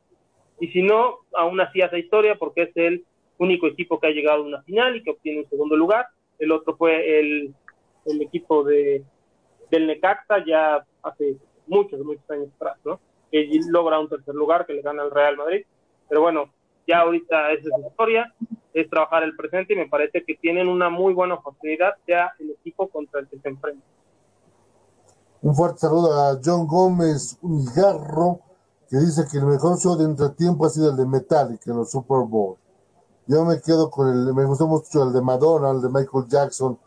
y 0.61 0.69
si 0.69 0.83
no, 0.83 1.19
aún 1.35 1.61
así 1.61 1.83
hace 1.83 2.01
historia 2.01 2.37
porque 2.37 2.63
es 2.63 2.77
el 2.77 3.05
único 3.39 3.67
equipo 3.67 4.01
que 4.01 4.09
ha 4.09 4.11
llegado 4.11 4.43
a 4.43 4.47
una 4.47 4.63
final 4.63 4.97
y 4.97 5.03
que 5.03 5.11
obtiene 5.11 5.41
un 5.41 5.49
segundo 5.49 5.77
lugar. 5.77 6.07
El 6.39 6.53
otro 6.53 6.77
fue 6.77 7.21
el, 7.21 7.55
el 8.07 8.23
equipo 8.23 8.65
de, 8.65 9.05
del 9.71 9.87
Necaxa 9.87 10.45
ya 10.45 10.85
hace 11.03 11.37
muchos, 11.67 12.01
muchos 12.01 12.29
años 12.31 12.49
atrás, 12.57 12.79
¿no? 12.85 13.01
Que 13.31 13.49
logra 13.69 13.99
un 13.99 14.09
tercer 14.09 14.35
lugar 14.35 14.67
que 14.67 14.75
le 14.75 14.83
gana 14.83 15.03
al 15.03 15.11
Real 15.11 15.37
Madrid. 15.37 15.65
Pero 16.09 16.23
bueno, 16.23 16.51
ya 16.87 17.01
ahorita 17.01 17.53
esa 17.53 17.69
es 17.69 17.75
su 17.75 17.89
historia, 17.89 18.35
es 18.73 18.89
trabajar 18.89 19.23
el 19.23 19.37
presente 19.37 19.75
y 19.75 19.77
me 19.77 19.89
parece 19.89 20.25
que 20.25 20.35
tienen 20.37 20.69
una 20.69 20.89
muy 20.89 21.13
buena 21.13 21.35
oportunidad 21.35 21.95
ya 22.07 22.33
el 22.39 22.51
equipo 22.51 22.89
contra 22.89 23.21
el 23.21 23.29
que 23.29 23.39
se 23.39 23.49
enfrenta. 23.49 23.85
Un 25.41 25.55
fuerte 25.55 25.81
saludo 25.81 26.13
a 26.15 26.41
John 26.45 26.67
Gómez 26.67 27.39
Unigarro, 27.43 28.41
que 28.89 28.97
dice 28.97 29.23
que 29.31 29.39
el 29.39 29.47
mejor 29.47 29.79
show 29.79 29.97
de 29.97 30.05
entretiempo 30.05 30.67
ha 30.67 30.71
sido 30.71 30.91
el 30.91 30.97
de 30.97 31.07
Metallica 31.07 31.71
en 31.71 31.77
los 31.77 31.91
Super 31.91 32.27
Bowl. 32.27 32.57
Yo 33.27 33.45
me 33.45 33.61
quedo 33.61 33.91
con 33.91 34.09
el, 34.09 34.35
me 34.35 34.45
gustó 34.47 34.67
mucho 34.67 35.05
el 35.05 35.13
de 35.13 35.21
Madonna, 35.21 35.71
el 35.71 35.83
de 35.83 35.89
Michael 35.91 36.27
Jackson, 36.27 36.79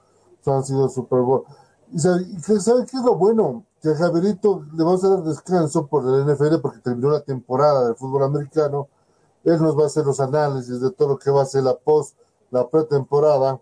son 0.44 0.56
han 0.56 0.64
sido 0.64 0.90
Super 0.90 1.20
Bowl. 1.20 1.44
Y 1.94 2.00
sabe, 2.00 2.26
¿sabe 2.60 2.86
qué 2.90 2.98
es 2.98 3.04
lo 3.04 3.16
bueno? 3.16 3.64
Que 3.82 3.90
a 3.90 3.96
Javierito 3.96 4.64
le 4.76 4.84
vamos 4.84 5.04
a 5.04 5.10
dar 5.10 5.24
descanso 5.24 5.88
por 5.88 6.04
el 6.06 6.26
NFL 6.26 6.60
porque 6.62 6.80
terminó 6.80 7.10
la 7.10 7.22
temporada 7.22 7.86
del 7.86 7.96
fútbol 7.96 8.24
americano. 8.24 8.88
Él 9.44 9.60
nos 9.60 9.78
va 9.78 9.84
a 9.84 9.88
hacer 9.88 10.06
los 10.06 10.20
análisis 10.20 10.80
de 10.80 10.92
todo 10.92 11.10
lo 11.10 11.18
que 11.18 11.32
va 11.32 11.42
a 11.42 11.46
ser 11.46 11.64
la 11.64 11.76
post, 11.76 12.16
la 12.52 12.68
pretemporada. 12.68 13.60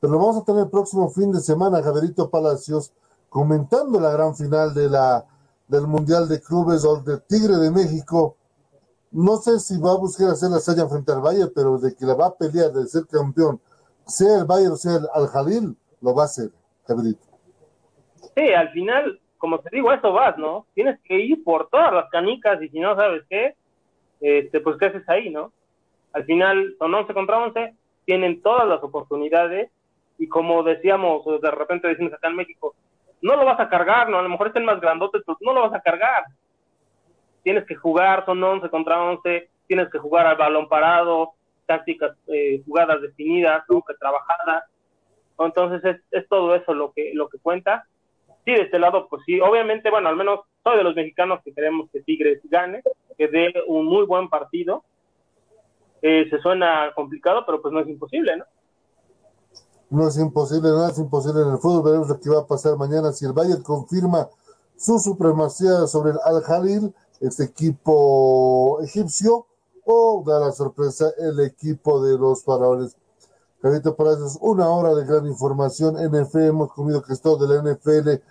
Pero 0.00 0.12
lo 0.12 0.18
vamos 0.20 0.36
a 0.36 0.44
tener 0.44 0.62
el 0.62 0.70
próximo 0.70 1.10
fin 1.10 1.32
de 1.32 1.40
semana, 1.40 1.82
Javierito 1.82 2.30
Palacios, 2.30 2.92
comentando 3.28 3.98
la 3.98 4.12
gran 4.12 4.36
final 4.36 4.72
de 4.74 4.88
la, 4.88 5.26
del 5.66 5.88
Mundial 5.88 6.28
de 6.28 6.40
Clubes 6.40 6.84
o 6.84 7.00
del 7.00 7.20
Tigre 7.22 7.56
de 7.56 7.72
México. 7.72 8.36
No 9.10 9.38
sé 9.38 9.58
si 9.58 9.76
va 9.78 9.90
a 9.90 9.96
buscar 9.96 10.30
hacer 10.30 10.50
la 10.50 10.58
hazaña 10.58 10.86
frente 10.86 11.10
al 11.10 11.20
Valle, 11.20 11.48
pero 11.48 11.78
de 11.78 11.96
que 11.96 12.06
la 12.06 12.14
va 12.14 12.26
a 12.26 12.34
pelear 12.34 12.72
de 12.72 12.86
ser 12.86 13.08
campeón, 13.08 13.60
sea 14.06 14.38
el 14.38 14.44
Valle 14.44 14.68
o 14.68 14.76
sea 14.76 14.96
el 14.96 15.08
Al 15.12 15.26
Jalil, 15.26 15.76
lo 16.00 16.14
va 16.14 16.22
a 16.22 16.26
hacer, 16.26 16.52
Javierito. 16.86 17.26
Sí, 18.36 18.52
al 18.52 18.70
final 18.70 19.18
como 19.38 19.60
te 19.60 19.70
digo, 19.72 19.92
eso 19.92 20.12
vas, 20.12 20.36
¿no? 20.36 20.66
Tienes 20.74 21.00
que 21.04 21.18
ir 21.18 21.42
por 21.44 21.68
todas 21.68 21.92
las 21.92 22.10
canicas 22.10 22.60
y 22.60 22.68
si 22.68 22.80
no 22.80 22.94
sabes 22.96 23.22
qué, 23.30 23.54
este, 24.20 24.60
pues 24.60 24.76
qué 24.78 24.86
haces 24.86 25.08
ahí, 25.08 25.30
¿no? 25.30 25.52
Al 26.12 26.24
final 26.24 26.74
son 26.78 26.94
11 26.94 27.14
contra 27.14 27.38
11, 27.38 27.74
tienen 28.04 28.42
todas 28.42 28.66
las 28.66 28.82
oportunidades 28.82 29.70
y 30.18 30.28
como 30.28 30.62
decíamos, 30.62 31.24
de 31.40 31.50
repente 31.50 31.88
decimos 31.88 32.12
acá 32.12 32.28
en 32.28 32.36
México, 32.36 32.74
no 33.22 33.36
lo 33.36 33.44
vas 33.44 33.60
a 33.60 33.68
cargar, 33.68 34.08
¿no? 34.08 34.18
A 34.18 34.22
lo 34.22 34.28
mejor 34.28 34.48
estén 34.48 34.64
más 34.64 34.80
grandotes, 34.80 35.22
pero 35.24 35.38
no 35.40 35.52
lo 35.52 35.62
vas 35.62 35.74
a 35.74 35.80
cargar. 35.80 36.24
Tienes 37.42 37.64
que 37.66 37.76
jugar, 37.76 38.24
son 38.26 38.42
11 38.42 38.68
contra 38.68 39.02
11, 39.02 39.48
tienes 39.66 39.88
que 39.90 39.98
jugar 39.98 40.26
al 40.26 40.36
balón 40.36 40.68
parado, 40.68 41.32
tácticas, 41.66 42.16
eh, 42.26 42.62
jugadas 42.66 43.00
definidas, 43.00 43.62
¿no? 43.68 43.82
Que 43.82 43.94
trabajadas. 43.94 44.64
Entonces 45.38 45.84
es, 45.84 46.02
es 46.10 46.28
todo 46.28 46.54
eso 46.56 46.74
lo 46.74 46.92
que, 46.92 47.12
lo 47.14 47.28
que 47.28 47.38
cuenta 47.38 47.86
sí, 48.48 48.54
de 48.54 48.62
este 48.62 48.78
lado, 48.78 49.06
pues 49.10 49.22
sí, 49.26 49.38
obviamente, 49.40 49.90
bueno, 49.90 50.08
al 50.08 50.16
menos 50.16 50.40
soy 50.64 50.78
de 50.78 50.84
los 50.84 50.96
mexicanos 50.96 51.40
que 51.44 51.52
queremos 51.52 51.90
que 51.92 52.00
Tigres 52.00 52.40
gane, 52.44 52.82
que 53.18 53.28
dé 53.28 53.52
un 53.66 53.84
muy 53.84 54.06
buen 54.06 54.30
partido. 54.30 54.84
Eh, 56.00 56.26
se 56.30 56.38
suena 56.38 56.92
complicado, 56.94 57.44
pero 57.44 57.60
pues 57.60 57.74
no 57.74 57.80
es 57.80 57.88
imposible, 57.88 58.38
¿no? 58.38 58.44
No 59.90 60.08
es 60.08 60.18
imposible, 60.18 60.70
no 60.70 60.88
es 60.88 60.98
imposible 60.98 61.42
en 61.42 61.50
el 61.50 61.58
fútbol. 61.58 61.84
Veremos 61.84 62.08
lo 62.08 62.20
que 62.20 62.30
va 62.30 62.40
a 62.40 62.46
pasar 62.46 62.76
mañana 62.76 63.12
si 63.12 63.26
el 63.26 63.32
Bayern 63.32 63.62
confirma 63.62 64.28
su 64.76 64.98
supremacía 64.98 65.86
sobre 65.86 66.12
el 66.12 66.18
Al-Jalil, 66.24 66.94
este 67.20 67.44
equipo 67.44 68.80
egipcio, 68.82 69.46
o 69.84 70.22
da 70.26 70.40
la 70.40 70.52
sorpresa 70.52 71.10
el 71.18 71.40
equipo 71.40 72.02
de 72.02 72.16
los 72.16 72.44
faraones. 72.44 72.96
Carito 73.60 73.94
Palacios, 73.94 74.38
una 74.40 74.68
hora 74.68 74.94
de 74.94 75.04
gran 75.04 75.26
información. 75.26 75.96
NFL, 75.96 76.42
hemos 76.42 76.72
comido 76.72 77.02
que 77.02 77.12
es 77.12 77.20
todo 77.20 77.46
de 77.46 77.54
la 77.54 77.74
NFL 77.74 78.22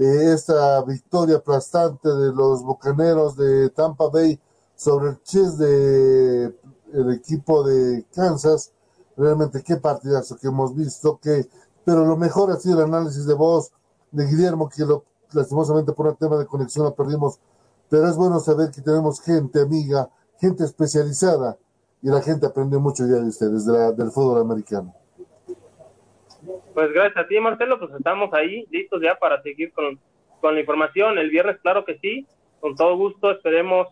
esta 0.00 0.82
victoria 0.82 1.36
aplastante 1.36 2.08
de 2.08 2.32
los 2.32 2.62
Bucaneros 2.62 3.36
de 3.36 3.68
Tampa 3.70 4.08
Bay 4.08 4.40
sobre 4.74 5.10
el 5.10 5.22
Chiefs 5.22 5.58
de 5.58 6.58
el 6.92 7.12
equipo 7.12 7.62
de 7.62 8.06
Kansas. 8.14 8.72
Realmente 9.16 9.62
qué 9.62 9.76
partidazo 9.76 10.36
que 10.38 10.48
hemos 10.48 10.74
visto, 10.74 11.18
que 11.22 11.48
pero 11.84 12.04
lo 12.04 12.16
mejor 12.16 12.50
ha 12.50 12.56
sido 12.56 12.78
el 12.78 12.94
análisis 12.94 13.26
de 13.26 13.34
voz 13.34 13.72
de 14.10 14.26
Guillermo, 14.26 14.68
que 14.68 14.84
lo, 14.84 15.04
lastimosamente 15.32 15.92
por 15.92 16.06
un 16.06 16.16
tema 16.16 16.36
de 16.36 16.46
conexión 16.46 16.84
lo 16.84 16.94
perdimos, 16.94 17.38
pero 17.88 18.08
es 18.08 18.16
bueno 18.16 18.40
saber 18.40 18.70
que 18.70 18.82
tenemos 18.82 19.20
gente 19.20 19.60
amiga, 19.60 20.10
gente 20.38 20.64
especializada, 20.64 21.58
y 22.02 22.08
la 22.08 22.22
gente 22.22 22.46
aprende 22.46 22.78
mucho 22.78 23.06
ya 23.06 23.16
de 23.16 23.28
ustedes, 23.28 23.66
del 23.66 24.10
fútbol 24.10 24.40
americano. 24.40 24.94
Pues 26.74 26.92
gracias 26.92 27.24
a 27.24 27.28
ti, 27.28 27.38
Marcelo, 27.40 27.78
pues 27.78 27.92
estamos 27.92 28.32
ahí 28.32 28.66
listos 28.70 29.00
ya 29.02 29.16
para 29.16 29.42
seguir 29.42 29.72
con, 29.72 29.98
con 30.40 30.54
la 30.54 30.60
información. 30.60 31.18
El 31.18 31.30
viernes, 31.30 31.58
claro 31.62 31.84
que 31.84 31.98
sí, 31.98 32.26
con 32.60 32.74
todo 32.76 32.96
gusto, 32.96 33.30
esperemos, 33.30 33.88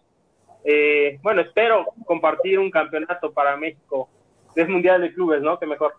eh, 0.65 1.19
bueno, 1.23 1.41
espero 1.41 1.87
compartir 2.05 2.59
un 2.59 2.71
campeonato 2.71 3.33
para 3.33 3.57
México 3.57 4.09
del 4.55 4.69
Mundial 4.69 5.01
de 5.01 5.13
Clubes, 5.13 5.43
¿no? 5.43 5.59
Que 5.59 5.67
mejor. 5.67 5.95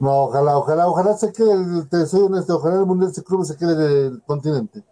No, 0.00 0.24
ojalá, 0.24 0.58
ojalá, 0.58 0.88
ojalá 0.88 1.14
se 1.14 1.32
quede, 1.32 1.52
el, 1.52 1.88
te 1.88 2.04
soy 2.06 2.22
honesto, 2.22 2.56
ojalá 2.56 2.80
el 2.80 2.86
Mundial 2.86 3.12
de 3.12 3.22
Clubes 3.22 3.48
se 3.48 3.56
quede 3.56 3.72
en 3.72 4.12
el 4.14 4.22
continente. 4.22 4.82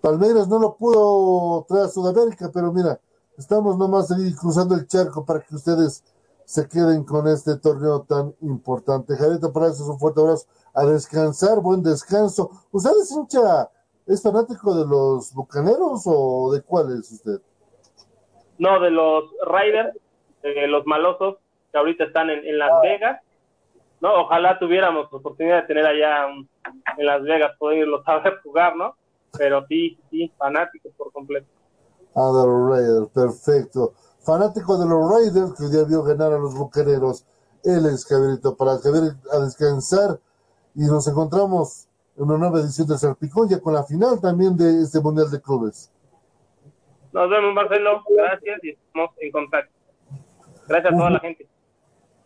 Palmeiras 0.00 0.48
no 0.48 0.58
lo 0.58 0.76
pudo 0.76 1.64
traer 1.68 1.84
a 1.86 1.88
Sudamérica, 1.88 2.50
pero 2.52 2.72
mira, 2.72 3.00
estamos 3.36 3.76
nomás 3.78 4.10
ahí 4.10 4.34
cruzando 4.34 4.74
el 4.74 4.86
charco 4.86 5.24
para 5.24 5.40
que 5.40 5.54
ustedes 5.54 6.04
se 6.48 6.66
queden 6.66 7.04
con 7.04 7.28
este 7.28 7.58
torneo 7.58 8.06
tan 8.08 8.34
importante. 8.40 9.14
Javierito 9.14 9.52
es 9.66 9.80
un 9.82 9.98
fuerte 9.98 10.22
abrazo. 10.22 10.48
A 10.72 10.86
descansar, 10.86 11.60
buen 11.60 11.82
descanso. 11.82 12.50
¿Usted 12.72 12.90
es 13.02 13.12
hincha, 13.12 13.68
es 14.06 14.22
fanático 14.22 14.74
de 14.74 14.86
los 14.86 15.34
bucaneros 15.34 16.04
o 16.06 16.50
de 16.54 16.62
cuál 16.62 16.98
es 16.98 17.12
usted? 17.12 17.42
No, 18.56 18.80
de 18.80 18.90
los 18.90 19.24
Raiders, 19.44 19.94
de 20.42 20.66
los 20.68 20.86
malosos, 20.86 21.36
que 21.70 21.76
ahorita 21.76 22.04
están 22.04 22.30
en, 22.30 22.58
Las 22.58 22.72
ah. 22.72 22.80
Vegas. 22.82 23.20
No, 24.00 24.22
ojalá 24.22 24.58
tuviéramos 24.58 25.12
oportunidad 25.12 25.60
de 25.60 25.66
tener 25.66 25.84
allá 25.84 26.28
en 26.30 27.06
Las 27.06 27.22
Vegas, 27.24 27.56
poderlos 27.58 28.02
saber 28.04 28.40
jugar, 28.42 28.74
¿no? 28.74 28.94
Pero 29.36 29.66
sí, 29.66 29.98
sí, 30.10 30.32
fanáticos 30.38 30.92
por 30.96 31.12
completo. 31.12 31.46
Ah, 32.14 32.32
de 32.32 32.46
los 32.46 32.70
Raiders, 32.70 33.08
perfecto 33.10 33.92
fanático 34.28 34.76
de 34.76 34.86
los 34.86 35.10
Raiders, 35.10 35.54
que 35.54 35.64
hoy 35.64 35.70
día 35.70 35.84
vio 35.84 36.02
ganar 36.02 36.34
a 36.34 36.38
los 36.38 36.54
Bucaneros. 36.54 37.24
Él 37.64 37.86
es 37.86 38.04
Javierito 38.04 38.54
para 38.54 38.76
Javier 38.76 39.14
a 39.32 39.38
descansar 39.38 40.20
y 40.74 40.82
nos 40.82 41.08
encontramos 41.08 41.88
en 42.14 42.24
una 42.24 42.36
nueva 42.36 42.60
edición 42.60 42.86
de 42.88 42.98
Serpicón, 42.98 43.48
ya 43.48 43.58
con 43.58 43.72
la 43.72 43.84
final 43.84 44.20
también 44.20 44.54
de 44.54 44.82
este 44.82 45.00
Mundial 45.00 45.30
de 45.30 45.40
Clubes. 45.40 45.90
Nos 47.10 47.30
vemos, 47.30 47.54
Marcelo. 47.54 48.02
Gracias 48.14 48.64
y 48.64 48.70
estamos 48.72 49.10
en 49.18 49.32
contacto. 49.32 49.72
Gracias 50.68 50.92
a 50.92 50.96
toda 50.98 51.10
la 51.10 51.20
gente. 51.20 51.48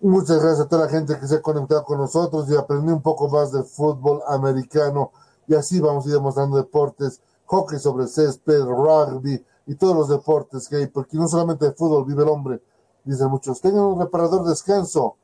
Muchas 0.00 0.42
gracias 0.42 0.66
a 0.66 0.68
toda 0.68 0.86
la 0.86 0.90
gente 0.90 1.16
que 1.20 1.26
se 1.28 1.36
ha 1.36 1.40
conectado 1.40 1.84
con 1.84 1.98
nosotros 1.98 2.50
y 2.50 2.56
aprendió 2.56 2.96
un 2.96 3.02
poco 3.02 3.28
más 3.28 3.52
de 3.52 3.62
fútbol 3.62 4.22
americano. 4.26 5.12
Y 5.46 5.54
así 5.54 5.80
vamos 5.80 6.04
a 6.04 6.08
ir 6.08 6.14
demostrando 6.16 6.56
deportes, 6.56 7.22
hockey 7.46 7.78
sobre 7.78 8.08
césped, 8.08 8.64
rugby, 8.64 9.40
y 9.66 9.74
todos 9.74 9.96
los 9.96 10.08
deportes 10.08 10.68
que 10.68 10.76
hay, 10.76 10.86
porque 10.86 11.16
no 11.16 11.28
solamente 11.28 11.66
de 11.66 11.72
fútbol 11.72 12.04
vive 12.06 12.22
el 12.22 12.28
hombre, 12.28 12.60
dicen 13.04 13.28
muchos. 13.28 13.60
Tengan 13.60 13.84
un 13.84 14.00
reparador 14.00 14.46
descanso, 14.48 15.16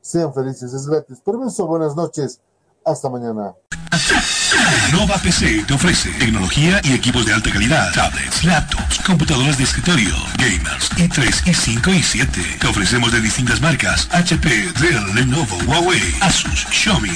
sean 0.00 0.32
felices, 0.32 0.72
es 0.72 0.86
gratis. 0.86 1.20
Permiso, 1.20 1.66
buenas 1.66 1.94
noches, 1.96 2.40
hasta 2.84 3.08
mañana. 3.08 3.54
Nova 4.92 5.16
PC 5.22 5.64
te 5.66 5.74
ofrece 5.74 6.10
tecnología 6.18 6.80
y 6.84 6.92
equipos 6.92 7.26
de 7.26 7.32
alta 7.32 7.50
calidad, 7.50 7.92
tablets, 7.94 8.44
laptops, 8.44 8.71
computadoras 8.98 9.58
de 9.58 9.64
escritorio, 9.64 10.14
gamers, 10.38 10.90
i3, 10.92 11.44
i5 11.44 11.98
y 11.98 12.02
7. 12.02 12.56
Te 12.60 12.66
ofrecemos 12.66 13.12
de 13.12 13.20
distintas 13.20 13.60
marcas, 13.60 14.08
HP, 14.12 14.72
Dell, 14.80 15.14
Lenovo, 15.14 15.56
Huawei, 15.66 16.02
Asus, 16.20 16.66
Xiaomi, 16.70 17.10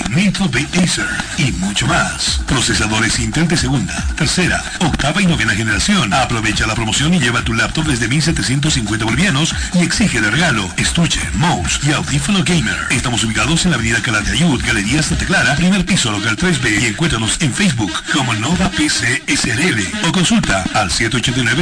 Bay 0.52 0.68
Acer 0.82 1.06
y 1.38 1.52
mucho 1.52 1.86
más. 1.86 2.40
Procesadores 2.46 3.18
Intel 3.18 3.48
de 3.48 3.56
segunda, 3.56 3.94
tercera, 4.16 4.62
octava 4.80 5.22
y 5.22 5.26
novena 5.26 5.54
generación. 5.54 6.12
Aprovecha 6.12 6.66
la 6.66 6.74
promoción 6.74 7.14
y 7.14 7.20
lleva 7.20 7.42
tu 7.42 7.54
laptop 7.54 7.86
desde 7.86 8.08
1750 8.08 9.04
bolivianos 9.04 9.54
y 9.74 9.82
exige 9.82 10.20
de 10.20 10.30
regalo 10.30 10.68
estuche, 10.76 11.20
mouse 11.34 11.80
y 11.82 11.92
audífono 11.92 12.42
gamer. 12.44 12.76
Estamos 12.90 13.24
ubicados 13.24 13.64
en 13.64 13.70
la 13.72 13.76
avenida 13.76 14.00
Cala 14.02 14.20
de 14.20 14.32
Ayud, 14.32 14.62
Galería 14.64 15.02
Santa 15.02 15.26
Clara, 15.26 15.56
primer 15.56 15.84
piso 15.84 16.10
local 16.10 16.36
3B 16.36 16.82
y 16.82 16.86
encuéntranos 16.86 17.36
en 17.40 17.52
Facebook 17.52 17.92
como 18.12 18.34
Nova 18.34 18.70
PC 18.70 19.22
SRL 19.26 20.08
o 20.08 20.12
consulta 20.12 20.64
al 20.74 20.90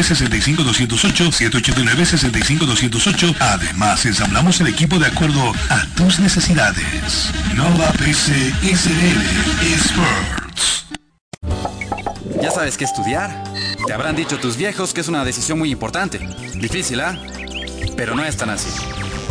789-65208, 0.05 1.33
789-65208. 1.51 3.37
Además, 3.41 4.05
ensamblamos 4.05 4.61
el 4.61 4.67
equipo 4.67 4.99
de 4.99 5.07
acuerdo 5.07 5.53
a 5.71 5.87
tus 5.97 6.21
necesidades. 6.21 7.31
Nova 7.55 7.91
PC 7.93 8.53
SRL 8.63 9.23
Experts. 9.73 10.87
¿Ya 12.43 12.51
sabes 12.51 12.77
qué 12.77 12.85
estudiar? 12.85 13.45
Te 13.87 13.93
habrán 13.95 14.17
dicho 14.17 14.39
tus 14.39 14.57
viejos 14.59 14.93
que 14.93 15.01
es 15.01 15.09
una 15.09 15.25
decisión 15.25 15.59
muy 15.59 15.71
importante. 15.71 16.19
Difícil, 16.55 17.01
¿ah? 17.01 17.19
Pero 17.97 18.15
no 18.15 18.25
es 18.25 18.37
tan 18.37 18.51
así. 18.51 18.69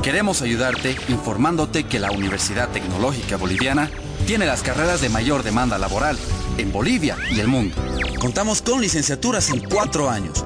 Queremos 0.01 0.41
ayudarte 0.41 0.97
informándote 1.09 1.83
que 1.83 1.99
la 1.99 2.11
Universidad 2.11 2.69
Tecnológica 2.69 3.37
Boliviana 3.37 3.91
tiene 4.25 4.45
las 4.45 4.63
carreras 4.63 5.01
de 5.01 5.09
mayor 5.09 5.43
demanda 5.43 5.77
laboral 5.77 6.17
en 6.57 6.71
Bolivia 6.71 7.15
y 7.29 7.39
el 7.39 7.47
mundo. 7.47 7.75
Contamos 8.19 8.61
con 8.61 8.81
licenciaturas 8.81 9.49
en 9.49 9.59
cuatro 9.61 10.09
años 10.09 10.45